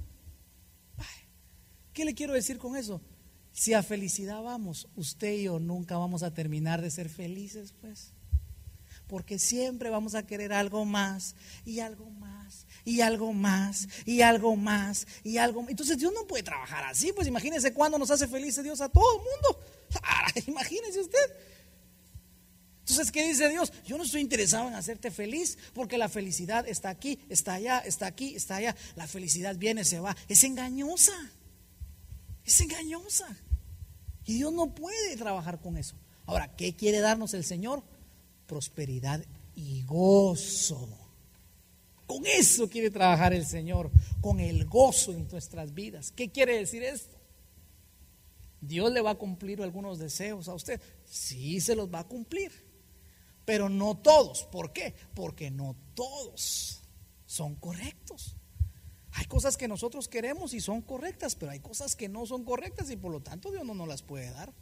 ¿Qué 1.93 2.05
le 2.05 2.13
quiero 2.13 2.33
decir 2.33 2.59
con 2.59 2.75
eso? 2.75 3.01
Si 3.57 3.73
a 3.73 3.81
felicidad 3.81 4.43
vamos, 4.43 4.87
usted 4.95 5.33
y 5.33 5.43
yo 5.45 5.57
nunca 5.57 5.97
vamos 5.97 6.21
a 6.21 6.31
terminar 6.31 6.79
de 6.79 6.91
ser 6.91 7.09
felices, 7.09 7.73
pues. 7.81 8.11
Porque 9.07 9.39
siempre 9.39 9.89
vamos 9.89 10.13
a 10.13 10.27
querer 10.27 10.53
algo 10.53 10.85
más 10.85 11.35
y 11.65 11.79
algo 11.79 12.07
más 12.11 12.67
y 12.85 13.01
algo 13.01 13.33
más 13.33 13.87
y 14.05 14.21
algo 14.21 14.55
más 14.55 15.07
y 15.23 15.39
algo 15.39 15.63
más. 15.63 15.71
Entonces 15.71 15.97
Dios 15.97 16.13
no 16.13 16.27
puede 16.27 16.43
trabajar 16.43 16.85
así, 16.85 17.11
pues 17.13 17.27
imagínese 17.27 17.73
cuándo 17.73 17.97
nos 17.97 18.11
hace 18.11 18.27
felices 18.27 18.63
Dios 18.63 18.79
a 18.79 18.89
todo 18.89 19.17
el 19.17 19.23
mundo. 19.23 19.65
Ah, 20.03 20.31
imagínese 20.45 20.99
usted. 20.99 21.17
Entonces, 22.81 23.11
¿qué 23.11 23.25
dice 23.27 23.49
Dios? 23.49 23.73
Yo 23.85 23.97
no 23.97 24.03
estoy 24.03 24.21
interesado 24.21 24.67
en 24.67 24.75
hacerte 24.75 25.09
feliz 25.09 25.57
porque 25.73 25.97
la 25.97 26.09
felicidad 26.09 26.67
está 26.67 26.89
aquí, 26.89 27.19
está 27.29 27.53
allá, 27.53 27.79
está 27.79 28.05
aquí, 28.05 28.35
está 28.35 28.57
allá. 28.57 28.75
La 28.95 29.07
felicidad 29.07 29.55
viene, 29.55 29.83
se 29.83 29.99
va. 29.99 30.15
Es 30.27 30.43
engañosa. 30.43 31.31
Es 32.45 32.59
engañosa. 32.61 33.35
Y 34.27 34.35
Dios 34.35 34.53
no 34.53 34.75
puede 34.75 35.17
trabajar 35.17 35.59
con 35.59 35.77
eso. 35.77 35.95
Ahora, 36.25 36.55
¿qué 36.55 36.75
quiere 36.75 36.99
darnos 36.99 37.33
el 37.33 37.43
Señor? 37.43 37.81
Prosperidad 38.45 39.23
y 39.55 39.83
gozo. 39.83 40.87
Con 42.05 42.25
eso 42.25 42.69
quiere 42.69 42.89
trabajar 42.89 43.33
el 43.33 43.45
Señor, 43.45 43.89
con 44.21 44.39
el 44.39 44.65
gozo 44.65 45.11
en 45.13 45.27
nuestras 45.29 45.73
vidas. 45.73 46.11
¿Qué 46.11 46.29
quiere 46.29 46.57
decir 46.57 46.83
esto? 46.83 47.17
Dios 48.61 48.91
le 48.91 49.01
va 49.01 49.11
a 49.11 49.15
cumplir 49.15 49.61
algunos 49.61 49.99
deseos 49.99 50.47
a 50.47 50.53
usted. 50.53 50.81
Sí, 51.05 51.59
se 51.61 51.75
los 51.75 51.93
va 51.93 51.99
a 51.99 52.07
cumplir. 52.07 52.51
Pero 53.45 53.69
no 53.69 53.97
todos. 53.97 54.43
¿Por 54.43 54.73
qué? 54.73 54.93
Porque 55.13 55.51
no 55.51 55.75
todos 55.93 56.81
son 57.25 57.55
correctos. 57.55 58.36
Hay 59.17 59.25
cosas 59.25 59.57
que 59.57 59.67
nosotros 59.67 60.07
queremos 60.07 60.53
y 60.53 60.61
son 60.61 60.83
correctas, 60.83 61.35
pero 61.35 61.51
hay 61.51 61.59
cosas 61.59 61.95
que 61.95 62.07
no 62.07 62.27
son 62.27 62.43
correctas 62.43 62.91
y 62.91 62.97
por 62.97 63.11
lo 63.11 63.19
tanto 63.19 63.49
Dios 63.49 63.65
no 63.65 63.73
nos 63.73 63.87
las 63.87 64.03
puede 64.03 64.29
dar. 64.29 64.53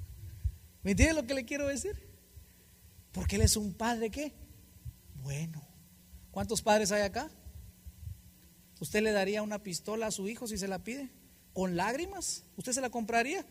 ¿Me 0.81 0.91
entiende 0.91 1.13
lo 1.13 1.27
que 1.27 1.33
le 1.33 1.43
quiero 1.43 1.67
decir? 1.67 2.07
Porque 3.11 3.35
Él 3.35 3.41
es 3.41 3.57
un 3.57 3.73
padre 3.73 4.09
que, 4.09 4.31
bueno, 5.21 5.61
¿cuántos 6.31 6.61
padres 6.61 6.93
hay 6.93 7.01
acá? 7.01 7.29
¿Usted 8.79 9.01
le 9.01 9.11
daría 9.11 9.41
una 9.41 9.61
pistola 9.61 10.07
a 10.07 10.11
su 10.11 10.29
hijo 10.29 10.47
si 10.47 10.57
se 10.57 10.69
la 10.69 10.79
pide? 10.79 11.09
¿Con 11.51 11.75
lágrimas? 11.75 12.45
¿Usted 12.55 12.71
se 12.71 12.81
la 12.81 12.89
compraría? 12.89 13.45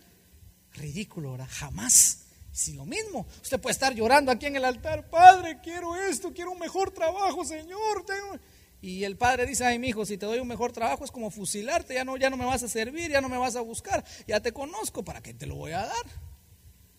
Ridículo, 0.72 1.32
¿verdad? 1.32 1.48
Jamás. 1.50 2.28
Si 2.50 2.72
lo 2.72 2.86
mismo, 2.86 3.26
usted 3.42 3.60
puede 3.60 3.74
estar 3.74 3.94
llorando 3.94 4.32
aquí 4.32 4.46
en 4.46 4.56
el 4.56 4.64
altar, 4.64 5.10
Padre, 5.10 5.60
quiero 5.62 5.96
esto, 5.96 6.32
quiero 6.32 6.52
un 6.52 6.60
mejor 6.60 6.92
trabajo, 6.92 7.44
Señor. 7.44 8.06
Tengo... 8.06 8.38
Y 8.84 9.04
el 9.04 9.16
padre 9.16 9.46
dice, 9.46 9.64
ay, 9.64 9.78
mi 9.78 9.88
hijo, 9.88 10.04
si 10.04 10.18
te 10.18 10.26
doy 10.26 10.40
un 10.40 10.46
mejor 10.46 10.70
trabajo 10.70 11.06
es 11.06 11.10
como 11.10 11.30
fusilarte, 11.30 11.94
ya 11.94 12.04
no, 12.04 12.18
ya 12.18 12.28
no 12.28 12.36
me 12.36 12.44
vas 12.44 12.62
a 12.64 12.68
servir, 12.68 13.10
ya 13.10 13.22
no 13.22 13.30
me 13.30 13.38
vas 13.38 13.56
a 13.56 13.62
buscar, 13.62 14.04
ya 14.26 14.40
te 14.40 14.52
conozco, 14.52 15.02
¿para 15.02 15.22
qué 15.22 15.32
te 15.32 15.46
lo 15.46 15.54
voy 15.54 15.72
a 15.72 15.86
dar? 15.86 16.06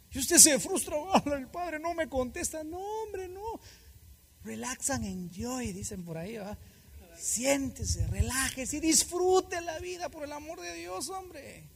Y 0.10 0.18
usted 0.18 0.38
se 0.38 0.58
frustra, 0.60 0.96
el 1.38 1.48
padre 1.48 1.78
no 1.78 1.94
me 1.94 2.10
contesta, 2.10 2.64
no, 2.64 2.80
hombre, 2.80 3.28
no. 3.28 3.60
Relaxan, 4.44 5.04
enjoy, 5.04 5.74
dicen 5.74 6.04
por 6.04 6.18
ahí, 6.18 6.38
¿va? 6.38 6.58
Siéntese, 7.20 8.08
relájese 8.08 8.78
y 8.78 8.80
disfrute 8.80 9.62
la 9.62 9.78
vida 9.78 10.10
por 10.10 10.24
el 10.24 10.32
amor 10.32 10.62
de 10.62 10.74
Dios, 10.74 11.10
hombre. 11.10 11.70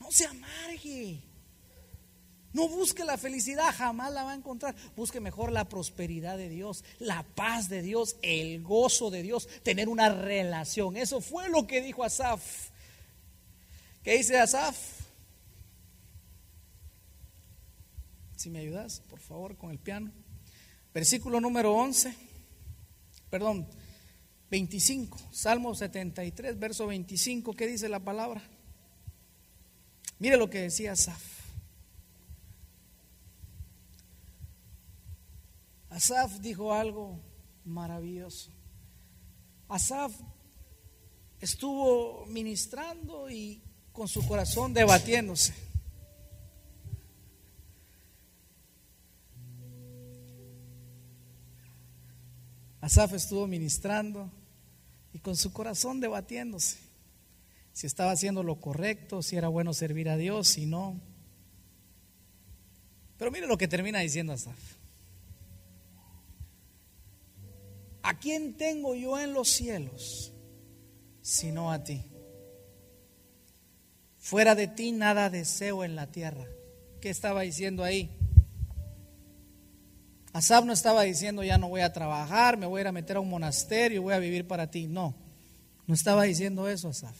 No 0.00 0.10
se 0.10 0.26
amargue. 0.26 1.22
No 2.56 2.68
busque 2.68 3.04
la 3.04 3.18
felicidad, 3.18 3.74
jamás 3.76 4.10
la 4.14 4.24
va 4.24 4.32
a 4.32 4.34
encontrar. 4.34 4.74
Busque 4.96 5.20
mejor 5.20 5.52
la 5.52 5.68
prosperidad 5.68 6.38
de 6.38 6.48
Dios, 6.48 6.84
la 6.98 7.22
paz 7.22 7.68
de 7.68 7.82
Dios, 7.82 8.16
el 8.22 8.62
gozo 8.62 9.10
de 9.10 9.22
Dios, 9.22 9.46
tener 9.62 9.90
una 9.90 10.08
relación. 10.08 10.96
Eso 10.96 11.20
fue 11.20 11.50
lo 11.50 11.66
que 11.66 11.82
dijo 11.82 12.02
Asaf. 12.02 12.70
¿Qué 14.02 14.16
dice 14.16 14.38
Asaf? 14.38 14.74
Si 18.36 18.48
me 18.48 18.60
ayudas, 18.60 19.00
por 19.00 19.20
favor, 19.20 19.58
con 19.58 19.70
el 19.70 19.78
piano. 19.78 20.10
Versículo 20.94 21.42
número 21.42 21.74
11, 21.74 22.14
perdón, 23.28 23.68
25, 24.50 25.18
Salmo 25.30 25.74
73, 25.74 26.58
verso 26.58 26.86
25, 26.86 27.52
¿qué 27.52 27.66
dice 27.66 27.90
la 27.90 28.00
palabra? 28.00 28.42
Mire 30.18 30.38
lo 30.38 30.48
que 30.48 30.60
decía 30.62 30.92
Asaf. 30.92 31.35
Asaf 35.96 36.40
dijo 36.40 36.74
algo 36.74 37.18
maravilloso. 37.64 38.50
Asaf 39.66 40.12
estuvo 41.40 42.26
ministrando 42.26 43.30
y 43.30 43.62
con 43.92 44.06
su 44.06 44.26
corazón 44.28 44.74
debatiéndose. 44.74 45.54
Asaf 52.82 53.14
estuvo 53.14 53.46
ministrando 53.46 54.30
y 55.14 55.18
con 55.20 55.34
su 55.34 55.50
corazón 55.50 55.98
debatiéndose. 55.98 56.76
Si 57.72 57.86
estaba 57.86 58.10
haciendo 58.10 58.42
lo 58.42 58.60
correcto, 58.60 59.22
si 59.22 59.36
era 59.36 59.48
bueno 59.48 59.72
servir 59.72 60.10
a 60.10 60.18
Dios, 60.18 60.48
si 60.48 60.66
no. 60.66 61.00
Pero 63.16 63.30
mire 63.30 63.46
lo 63.46 63.56
que 63.56 63.66
termina 63.66 64.00
diciendo 64.00 64.34
Asaf. 64.34 64.75
¿A 68.06 68.20
quién 68.20 68.54
tengo 68.54 68.94
yo 68.94 69.18
en 69.18 69.32
los 69.32 69.48
cielos 69.48 70.32
sino 71.22 71.72
a 71.72 71.82
ti? 71.82 72.04
Fuera 74.16 74.54
de 74.54 74.68
ti 74.68 74.92
nada 74.92 75.28
deseo 75.28 75.82
en 75.82 75.96
la 75.96 76.06
tierra. 76.06 76.46
¿Qué 77.00 77.10
estaba 77.10 77.40
diciendo 77.40 77.82
ahí? 77.82 78.16
Asaf 80.32 80.64
no 80.64 80.72
estaba 80.72 81.02
diciendo 81.02 81.42
ya 81.42 81.58
no 81.58 81.68
voy 81.68 81.80
a 81.80 81.92
trabajar, 81.92 82.56
me 82.56 82.66
voy 82.66 82.78
a 82.78 82.80
ir 82.82 82.86
a 82.86 82.92
meter 82.92 83.16
a 83.16 83.20
un 83.20 83.28
monasterio, 83.28 84.02
voy 84.02 84.14
a 84.14 84.20
vivir 84.20 84.46
para 84.46 84.70
ti. 84.70 84.86
No, 84.86 85.16
no 85.88 85.94
estaba 85.94 86.22
diciendo 86.22 86.68
eso 86.68 86.90
Asaf. 86.90 87.16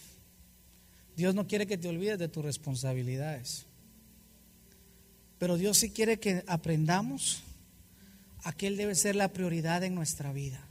Dios 1.17 1.35
no 1.35 1.49
quiere 1.49 1.67
que 1.67 1.79
te 1.79 1.89
olvides 1.89 2.21
de 2.21 2.29
tus 2.29 2.45
responsabilidades. 2.45 3.67
Pero 5.39 5.57
Dios 5.57 5.79
sí 5.79 5.91
quiere 5.91 6.21
que 6.21 6.45
aprendamos 6.47 7.43
a 8.45 8.53
que 8.53 8.69
Él 8.69 8.77
debe 8.77 8.95
ser 8.95 9.17
la 9.17 9.33
prioridad 9.33 9.83
en 9.83 9.97
nuestra 9.97 10.33
vida. 10.33 10.66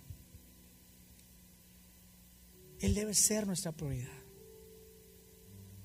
Él 2.80 2.94
debe 2.94 3.14
ser 3.14 3.48
nuestra 3.48 3.72
prioridad. 3.72 4.12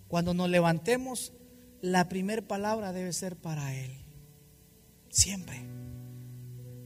Cuando 0.08 0.34
nos 0.34 0.50
levantemos, 0.50 1.32
la 1.80 2.08
primera 2.08 2.42
palabra 2.42 2.92
debe 2.92 3.12
ser 3.12 3.36
para 3.36 3.74
Él. 3.74 3.92
Siempre. 5.08 5.60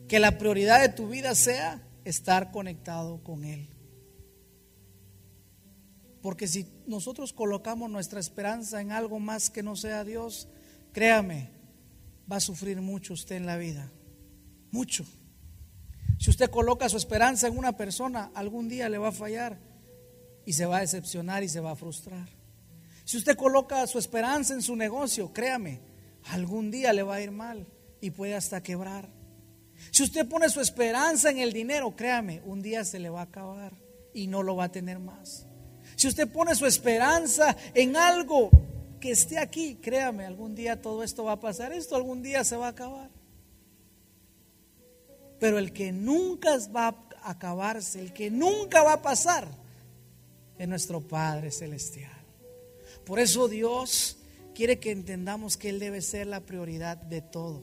Que 0.09 0.21
la 0.21 0.39
prioridad 0.39 0.81
de 0.81 0.91
tu 0.91 1.09
vida 1.09 1.35
sea 1.35 1.83
estar 2.05 2.51
conectado 2.51 3.23
con 3.23 3.45
Él. 3.45 3.69
Porque 6.21 6.49
si 6.49 6.67
nosotros 6.87 7.33
colocamos 7.33 7.91
nuestra 7.91 8.21
esperanza 8.21 8.81
en 8.81 8.93
algo 8.93 9.19
más 9.21 9.51
que 9.51 9.63
no 9.63 9.77
sea 9.77 10.05
Dios, 10.05 10.49
créame, 10.93 11.51
va 12.31 12.37
a 12.37 12.41
sufrir 12.41 12.81
mucho 12.81 13.13
usted 13.15 13.37
en 13.37 13.47
la 13.47 13.57
vida. 13.57 13.91
Mucho. 14.71 15.05
Si 16.19 16.31
usted 16.31 16.51
coloca 16.51 16.89
su 16.89 16.97
esperanza 16.97 17.47
en 17.47 17.59
una 17.59 17.77
persona, 17.77 18.31
algún 18.35 18.69
día 18.69 18.89
le 18.89 18.99
va 18.99 19.09
a 19.09 19.13
fallar 19.13 19.59
y 20.47 20.53
se 20.53 20.67
va 20.67 20.79
a 20.79 20.81
decepcionar 20.81 21.43
y 21.43 21.49
se 21.49 21.61
va 21.61 21.73
a 21.73 21.77
frustrar. 21.77 22.29
Si 23.05 23.17
usted 23.17 23.37
coloca 23.37 23.87
su 23.87 23.99
esperanza 23.99 24.55
en 24.55 24.63
su 24.63 24.77
negocio, 24.77 25.33
créame, 25.33 25.81
algún 26.25 26.71
día 26.71 26.93
le 26.93 27.03
va 27.03 27.17
a 27.17 27.21
ir 27.21 27.31
mal 27.31 27.67
y 28.01 28.11
puede 28.11 28.35
hasta 28.35 28.63
quebrar. 28.63 29.09
Si 29.91 30.03
usted 30.03 30.27
pone 30.27 30.49
su 30.49 30.61
esperanza 30.61 31.31
en 31.31 31.39
el 31.39 31.53
dinero, 31.53 31.95
créame, 31.95 32.41
un 32.45 32.63
día 32.63 32.85
se 32.85 32.99
le 32.99 33.11
va 33.11 33.21
a 33.21 33.25
acabar 33.25 33.73
y 34.13 34.27
no 34.27 34.43
lo 34.43 34.57
va 34.57 34.65
a 34.65 34.73
tener 34.73 34.99
más. 34.99 35.47
Si 35.97 36.09
usted 36.09 36.31
pone 36.31 36.55
su 36.55 36.67
esperanza 36.67 37.57
en 37.75 37.97
algo 37.97 38.51
que 39.01 39.11
esté 39.11 39.39
aquí, 39.39 39.77
créame, 39.77 40.25
algún 40.25 40.55
día 40.55 40.81
todo 40.81 41.03
esto 41.03 41.25
va 41.25 41.33
a 41.33 41.41
pasar, 41.41 41.73
esto 41.73 41.97
algún 41.97 42.23
día 42.23 42.43
se 42.45 42.57
va 42.57 42.67
a 42.67 42.71
acabar. 42.71 43.11
Pero 45.39 45.59
el 45.59 45.73
que 45.73 45.93
nunca 45.93 46.57
va 46.75 46.89
a 46.89 47.31
acabarse, 47.31 48.01
el 48.01 48.13
que 48.13 48.31
nunca 48.31 48.83
va 48.83 48.95
a 48.95 49.03
pasar, 49.03 49.47
es 50.59 50.69
nuestro 50.69 51.01
Padre 51.01 51.51
Celestial. 51.51 52.13
Por 53.05 53.19
eso 53.19 53.49
Dios 53.49 54.19
quiere 54.55 54.79
que 54.79 54.91
entendamos 54.91 55.57
que 55.57 55.69
Él 55.69 55.79
debe 55.79 56.01
ser 56.01 56.27
la 56.27 56.41
prioridad 56.41 56.97
de 56.97 57.21
todo, 57.21 57.63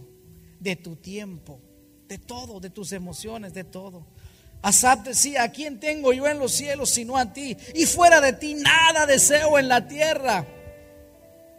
de 0.59 0.75
tu 0.75 0.95
tiempo, 0.95 1.59
de 2.07 2.17
todo, 2.17 2.59
de 2.59 2.69
tus 2.69 2.91
emociones, 2.91 3.53
de 3.53 3.63
todo. 3.63 4.05
Asap 4.61 5.05
decía, 5.05 5.43
¿a 5.43 5.51
quién 5.51 5.79
tengo 5.79 6.13
yo 6.13 6.27
en 6.27 6.37
los 6.37 6.51
cielos 6.51 6.91
sino 6.91 7.17
a 7.17 7.33
ti? 7.33 7.57
Y 7.73 7.85
fuera 7.85 8.21
de 8.21 8.33
ti 8.33 8.53
nada 8.53 9.07
deseo 9.07 9.57
en 9.57 9.67
la 9.67 9.87
tierra. 9.87 10.45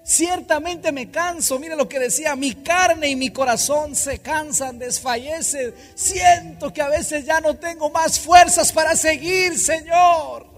Ciertamente 0.05 0.91
me 0.91 1.11
canso, 1.11 1.59
mire 1.59 1.77
lo 1.77 1.89
que 1.89 2.01
decía, 2.01 2.35
mi 2.35 2.55
carne 2.55 3.09
y 3.09 3.17
mi 3.17 3.31
corazón 3.31 3.95
se 3.95 4.19
cansan, 4.19 4.79
desfallecen. 4.79 5.75
Siento 5.95 6.73
que 6.73 6.83
a 6.83 6.89
veces 6.89 7.25
ya 7.25 7.41
no 7.41 7.57
tengo 7.57 7.89
más 7.91 8.19
fuerzas 8.19 8.73
para 8.73 8.97
seguir, 8.97 9.59
Señor. 9.59 10.52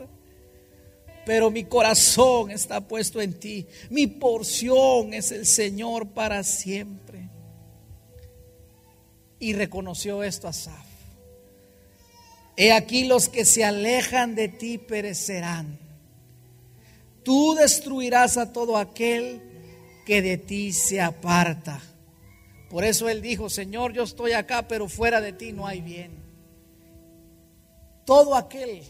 Pero 1.27 1.51
mi 1.51 1.65
corazón 1.65 2.51
está 2.51 2.81
puesto 2.81 3.21
en 3.21 3.39
ti. 3.39 3.67
Mi 3.91 4.07
porción 4.07 5.15
es 5.15 5.33
el 5.33 5.47
Señor 5.47 6.09
para 6.09 6.43
siempre. 6.45 7.29
Y 9.39 9.53
reconoció 9.55 10.23
esto 10.23 10.49
Asaf. 10.49 10.85
He 12.57 12.73
aquí 12.73 13.05
los 13.05 13.29
que 13.29 13.45
se 13.45 13.65
alejan 13.65 14.35
de 14.35 14.49
ti 14.49 14.79
perecerán 14.79 15.85
Tú 17.25 17.55
destruirás 17.55 18.37
a 18.37 18.53
todo 18.53 18.77
aquel 18.77 19.41
que 20.05 20.21
de 20.21 20.37
ti 20.37 20.73
se 20.73 21.01
aparta. 21.01 21.81
Por 22.69 22.85
eso 22.85 23.09
él 23.09 23.23
dijo, 23.23 23.49
Señor, 23.49 23.95
yo 23.95 24.03
estoy 24.03 24.33
acá, 24.33 24.69
pero 24.69 24.89
fuera 24.89 25.23
de 25.23 25.33
ti 25.33 25.53
no 25.53 25.67
hay 25.67 25.81
bien. 25.81 26.13
Todo 28.05 28.35
aquel 28.35 28.83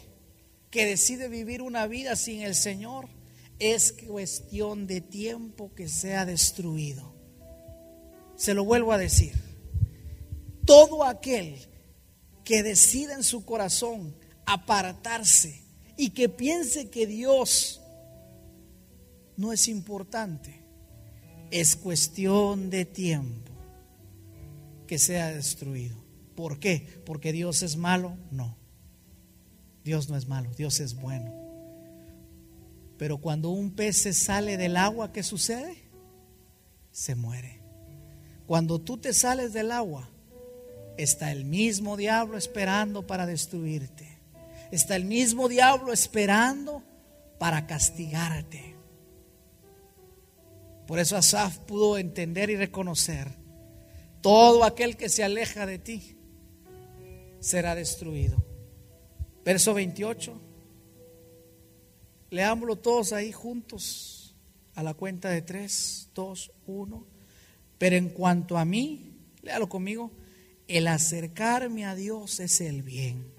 que 0.75 0.85
decide 0.85 1.29
vivir 1.29 1.61
una 1.61 1.87
vida 1.87 2.17
sin 2.17 2.41
el 2.41 2.53
Señor 2.53 3.07
es 3.59 3.93
cuestión 3.93 4.87
de 4.87 4.99
tiempo 4.99 5.73
que 5.73 5.87
sea 5.87 6.25
destruido. 6.25 7.15
Se 8.35 8.53
lo 8.53 8.65
vuelvo 8.65 8.91
a 8.91 8.97
decir. 8.97 9.31
Todo 10.65 11.05
aquel 11.05 11.55
que 12.43 12.61
decide 12.61 13.13
en 13.13 13.23
su 13.23 13.45
corazón 13.45 14.17
apartarse 14.45 15.61
y 15.95 16.09
que 16.09 16.27
piense 16.27 16.89
que 16.89 17.07
Dios 17.07 17.79
no 19.37 19.53
es 19.53 19.69
importante. 19.69 20.61
Es 21.51 21.77
cuestión 21.77 22.69
de 22.69 22.83
tiempo 22.83 23.49
que 24.87 24.99
sea 24.99 25.31
destruido. 25.31 25.95
¿Por 26.35 26.59
qué? 26.59 26.85
¿Porque 27.05 27.31
Dios 27.31 27.63
es 27.63 27.77
malo? 27.77 28.17
No. 28.29 28.64
Dios 29.85 30.09
no 30.09 30.17
es 30.17 30.27
malo, 30.27 30.49
Dios 30.57 30.79
es 30.79 30.95
bueno. 30.95 31.31
Pero 32.97 33.19
cuando 33.19 33.51
un 33.51 33.69
pez 33.69 33.97
se 33.97 34.13
sale 34.13 34.57
del 34.57 34.77
agua, 34.77 35.13
¿qué 35.13 35.21
sucede? 35.21 35.77
Se 36.91 37.13
muere. 37.13 37.61
Cuando 38.47 38.81
tú 38.81 38.97
te 38.97 39.13
sales 39.13 39.53
del 39.53 39.71
agua, 39.71 40.09
está 40.97 41.31
el 41.31 41.45
mismo 41.45 41.97
diablo 41.97 42.35
esperando 42.35 43.05
para 43.05 43.27
destruirte. 43.27 44.17
Está 44.71 44.95
el 44.95 45.05
mismo 45.05 45.47
diablo 45.49 45.93
esperando 45.93 46.81
para 47.37 47.67
castigarte. 47.67 48.75
Por 50.87 50.97
eso 50.97 51.15
Asaf 51.15 51.59
pudo 51.59 51.99
entender 51.99 52.49
y 52.49 52.55
reconocer, 52.55 53.27
todo 54.21 54.63
aquel 54.63 54.97
que 54.97 55.09
se 55.09 55.23
aleja 55.23 55.67
de 55.67 55.77
ti 55.77 56.17
será 57.39 57.75
destruido. 57.75 58.54
Verso 59.45 59.75
28. 59.75 60.41
Leámoslo 62.31 62.75
todos 62.77 63.13
ahí 63.13 63.31
juntos 63.31 64.35
a 64.73 64.83
la 64.83 64.95
cuenta 64.95 65.29
de 65.29 65.43
3, 65.43 66.09
2, 66.15 66.51
1. 66.65 67.07
Pero 67.77 67.95
en 67.95 68.09
cuanto 68.09 68.57
a 68.57 68.65
mí, 68.65 69.13
léalo 69.43 69.69
conmigo, 69.69 70.11
el 70.67 70.87
acercarme 70.87 71.85
a 71.85 71.93
Dios 71.93 72.39
es 72.39 72.59
el 72.59 72.81
bien. 72.81 73.31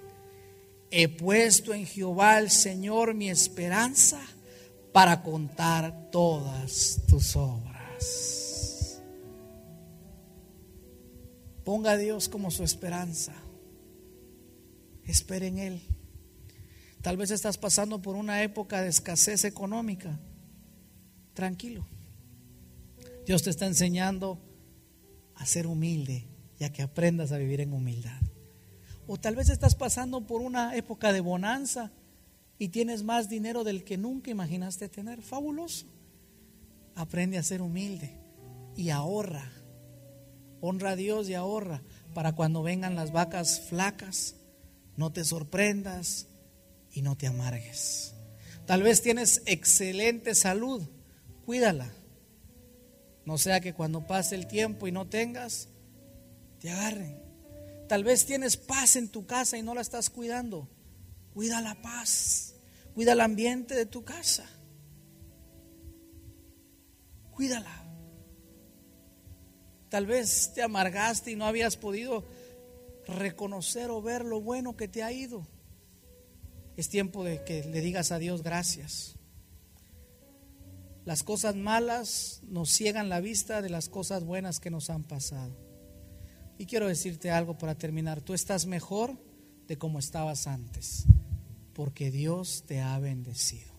He 0.90 1.08
puesto 1.08 1.74
en 1.74 1.84
Jehová 1.84 2.38
el 2.38 2.50
Señor 2.50 3.14
mi 3.14 3.28
esperanza 3.28 4.20
para 4.92 5.22
contar 5.22 6.10
todas 6.12 7.02
tus 7.08 7.34
obras. 7.34 9.02
Ponga 11.64 11.92
a 11.92 11.96
Dios 11.96 12.28
como 12.28 12.52
su 12.52 12.62
esperanza. 12.62 13.34
Espere 15.04 15.48
en 15.48 15.58
Él. 15.58 15.95
Tal 17.06 17.16
vez 17.16 17.30
estás 17.30 17.56
pasando 17.56 18.02
por 18.02 18.16
una 18.16 18.42
época 18.42 18.82
de 18.82 18.88
escasez 18.88 19.44
económica. 19.44 20.18
Tranquilo. 21.34 21.86
Dios 23.24 23.44
te 23.44 23.50
está 23.50 23.64
enseñando 23.64 24.40
a 25.36 25.46
ser 25.46 25.68
humilde 25.68 26.26
y 26.58 26.64
a 26.64 26.72
que 26.72 26.82
aprendas 26.82 27.30
a 27.30 27.38
vivir 27.38 27.60
en 27.60 27.74
humildad. 27.74 28.20
O 29.06 29.18
tal 29.18 29.36
vez 29.36 29.50
estás 29.50 29.76
pasando 29.76 30.26
por 30.26 30.40
una 30.40 30.74
época 30.74 31.12
de 31.12 31.20
bonanza 31.20 31.92
y 32.58 32.70
tienes 32.70 33.04
más 33.04 33.28
dinero 33.28 33.62
del 33.62 33.84
que 33.84 33.96
nunca 33.96 34.32
imaginaste 34.32 34.88
tener. 34.88 35.22
Fabuloso. 35.22 35.86
Aprende 36.96 37.38
a 37.38 37.44
ser 37.44 37.62
humilde 37.62 38.18
y 38.74 38.90
ahorra. 38.90 39.52
Honra 40.60 40.90
a 40.90 40.96
Dios 40.96 41.28
y 41.28 41.34
ahorra 41.34 41.82
para 42.14 42.32
cuando 42.32 42.64
vengan 42.64 42.96
las 42.96 43.12
vacas 43.12 43.60
flacas, 43.60 44.34
no 44.96 45.12
te 45.12 45.24
sorprendas 45.24 46.26
y 46.96 47.02
no 47.02 47.14
te 47.16 47.26
amargues. 47.26 48.14
Tal 48.64 48.82
vez 48.82 49.02
tienes 49.02 49.42
excelente 49.44 50.34
salud, 50.34 50.82
cuídala. 51.44 51.92
No 53.26 53.36
sea 53.36 53.60
que 53.60 53.74
cuando 53.74 54.06
pase 54.06 54.34
el 54.34 54.46
tiempo 54.46 54.88
y 54.88 54.92
no 54.92 55.06
tengas, 55.06 55.68
te 56.58 56.70
agarren. 56.70 57.22
Tal 57.86 58.02
vez 58.02 58.24
tienes 58.24 58.56
paz 58.56 58.96
en 58.96 59.08
tu 59.08 59.26
casa 59.26 59.58
y 59.58 59.62
no 59.62 59.74
la 59.74 59.82
estás 59.82 60.08
cuidando. 60.08 60.68
Cuida 61.34 61.60
la 61.60 61.80
paz. 61.82 62.54
Cuida 62.94 63.12
el 63.12 63.20
ambiente 63.20 63.74
de 63.74 63.84
tu 63.84 64.02
casa. 64.02 64.48
Cuídala. 67.30 67.84
Tal 69.90 70.06
vez 70.06 70.52
te 70.54 70.62
amargaste 70.62 71.30
y 71.30 71.36
no 71.36 71.44
habías 71.44 71.76
podido 71.76 72.24
reconocer 73.06 73.90
o 73.90 74.00
ver 74.00 74.24
lo 74.24 74.40
bueno 74.40 74.76
que 74.76 74.88
te 74.88 75.02
ha 75.02 75.12
ido. 75.12 75.46
Es 76.76 76.88
tiempo 76.88 77.24
de 77.24 77.42
que 77.44 77.64
le 77.64 77.80
digas 77.80 78.12
a 78.12 78.18
Dios 78.18 78.42
gracias. 78.42 79.14
Las 81.04 81.22
cosas 81.22 81.54
malas 81.54 82.40
nos 82.48 82.70
ciegan 82.70 83.08
la 83.08 83.20
vista 83.20 83.62
de 83.62 83.70
las 83.70 83.88
cosas 83.88 84.24
buenas 84.24 84.60
que 84.60 84.70
nos 84.70 84.90
han 84.90 85.04
pasado. 85.04 85.56
Y 86.58 86.66
quiero 86.66 86.88
decirte 86.88 87.30
algo 87.30 87.56
para 87.56 87.76
terminar. 87.76 88.20
Tú 88.20 88.34
estás 88.34 88.66
mejor 88.66 89.16
de 89.68 89.78
como 89.78 89.98
estabas 89.98 90.46
antes 90.46 91.06
porque 91.76 92.10
Dios 92.10 92.64
te 92.66 92.80
ha 92.80 92.98
bendecido. 92.98 93.70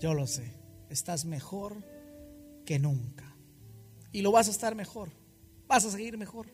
Yo 0.00 0.14
lo 0.14 0.26
sé, 0.26 0.50
estás 0.88 1.26
mejor 1.26 1.84
que 2.64 2.78
nunca. 2.78 3.36
Y 4.12 4.22
lo 4.22 4.32
vas 4.32 4.48
a 4.48 4.50
estar 4.50 4.74
mejor, 4.74 5.10
vas 5.66 5.84
a 5.84 5.90
seguir 5.90 6.16
mejor. 6.16 6.46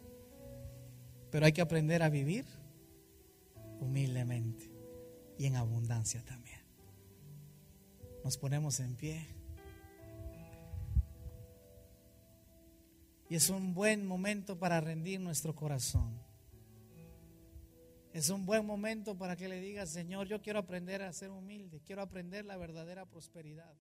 Pero 1.31 1.47
hay 1.47 1.52
que 1.52 1.61
aprender 1.61 2.02
a 2.02 2.09
vivir 2.09 2.44
humildemente 3.80 4.70
y 5.38 5.46
en 5.46 5.56
abundancia 5.56 6.22
también. 6.24 6.60
Nos 8.24 8.38
ponemos 8.38 8.80
en 8.80 8.94
pie. 8.96 9.26
Y 13.28 13.36
es 13.36 13.51
un 13.51 13.74
buen 13.74 14.06
momento 14.06 14.59
para 14.59 14.80
rendir 14.80 15.20
nuestro 15.20 15.55
corazón. 15.55 16.18
Es 18.12 18.30
un 18.30 18.46
buen 18.46 18.64
momento 18.64 19.18
para 19.18 19.34
que 19.34 19.48
le 19.48 19.60
digas, 19.60 19.90
Señor, 19.90 20.28
yo 20.28 20.40
quiero 20.40 20.60
aprender 20.60 21.02
a 21.02 21.12
ser 21.12 21.30
humilde, 21.30 21.80
quiero 21.84 22.01
aprender 22.01 22.44
la 22.44 22.56
verdadera 22.56 23.06
prosperidad. 23.06 23.74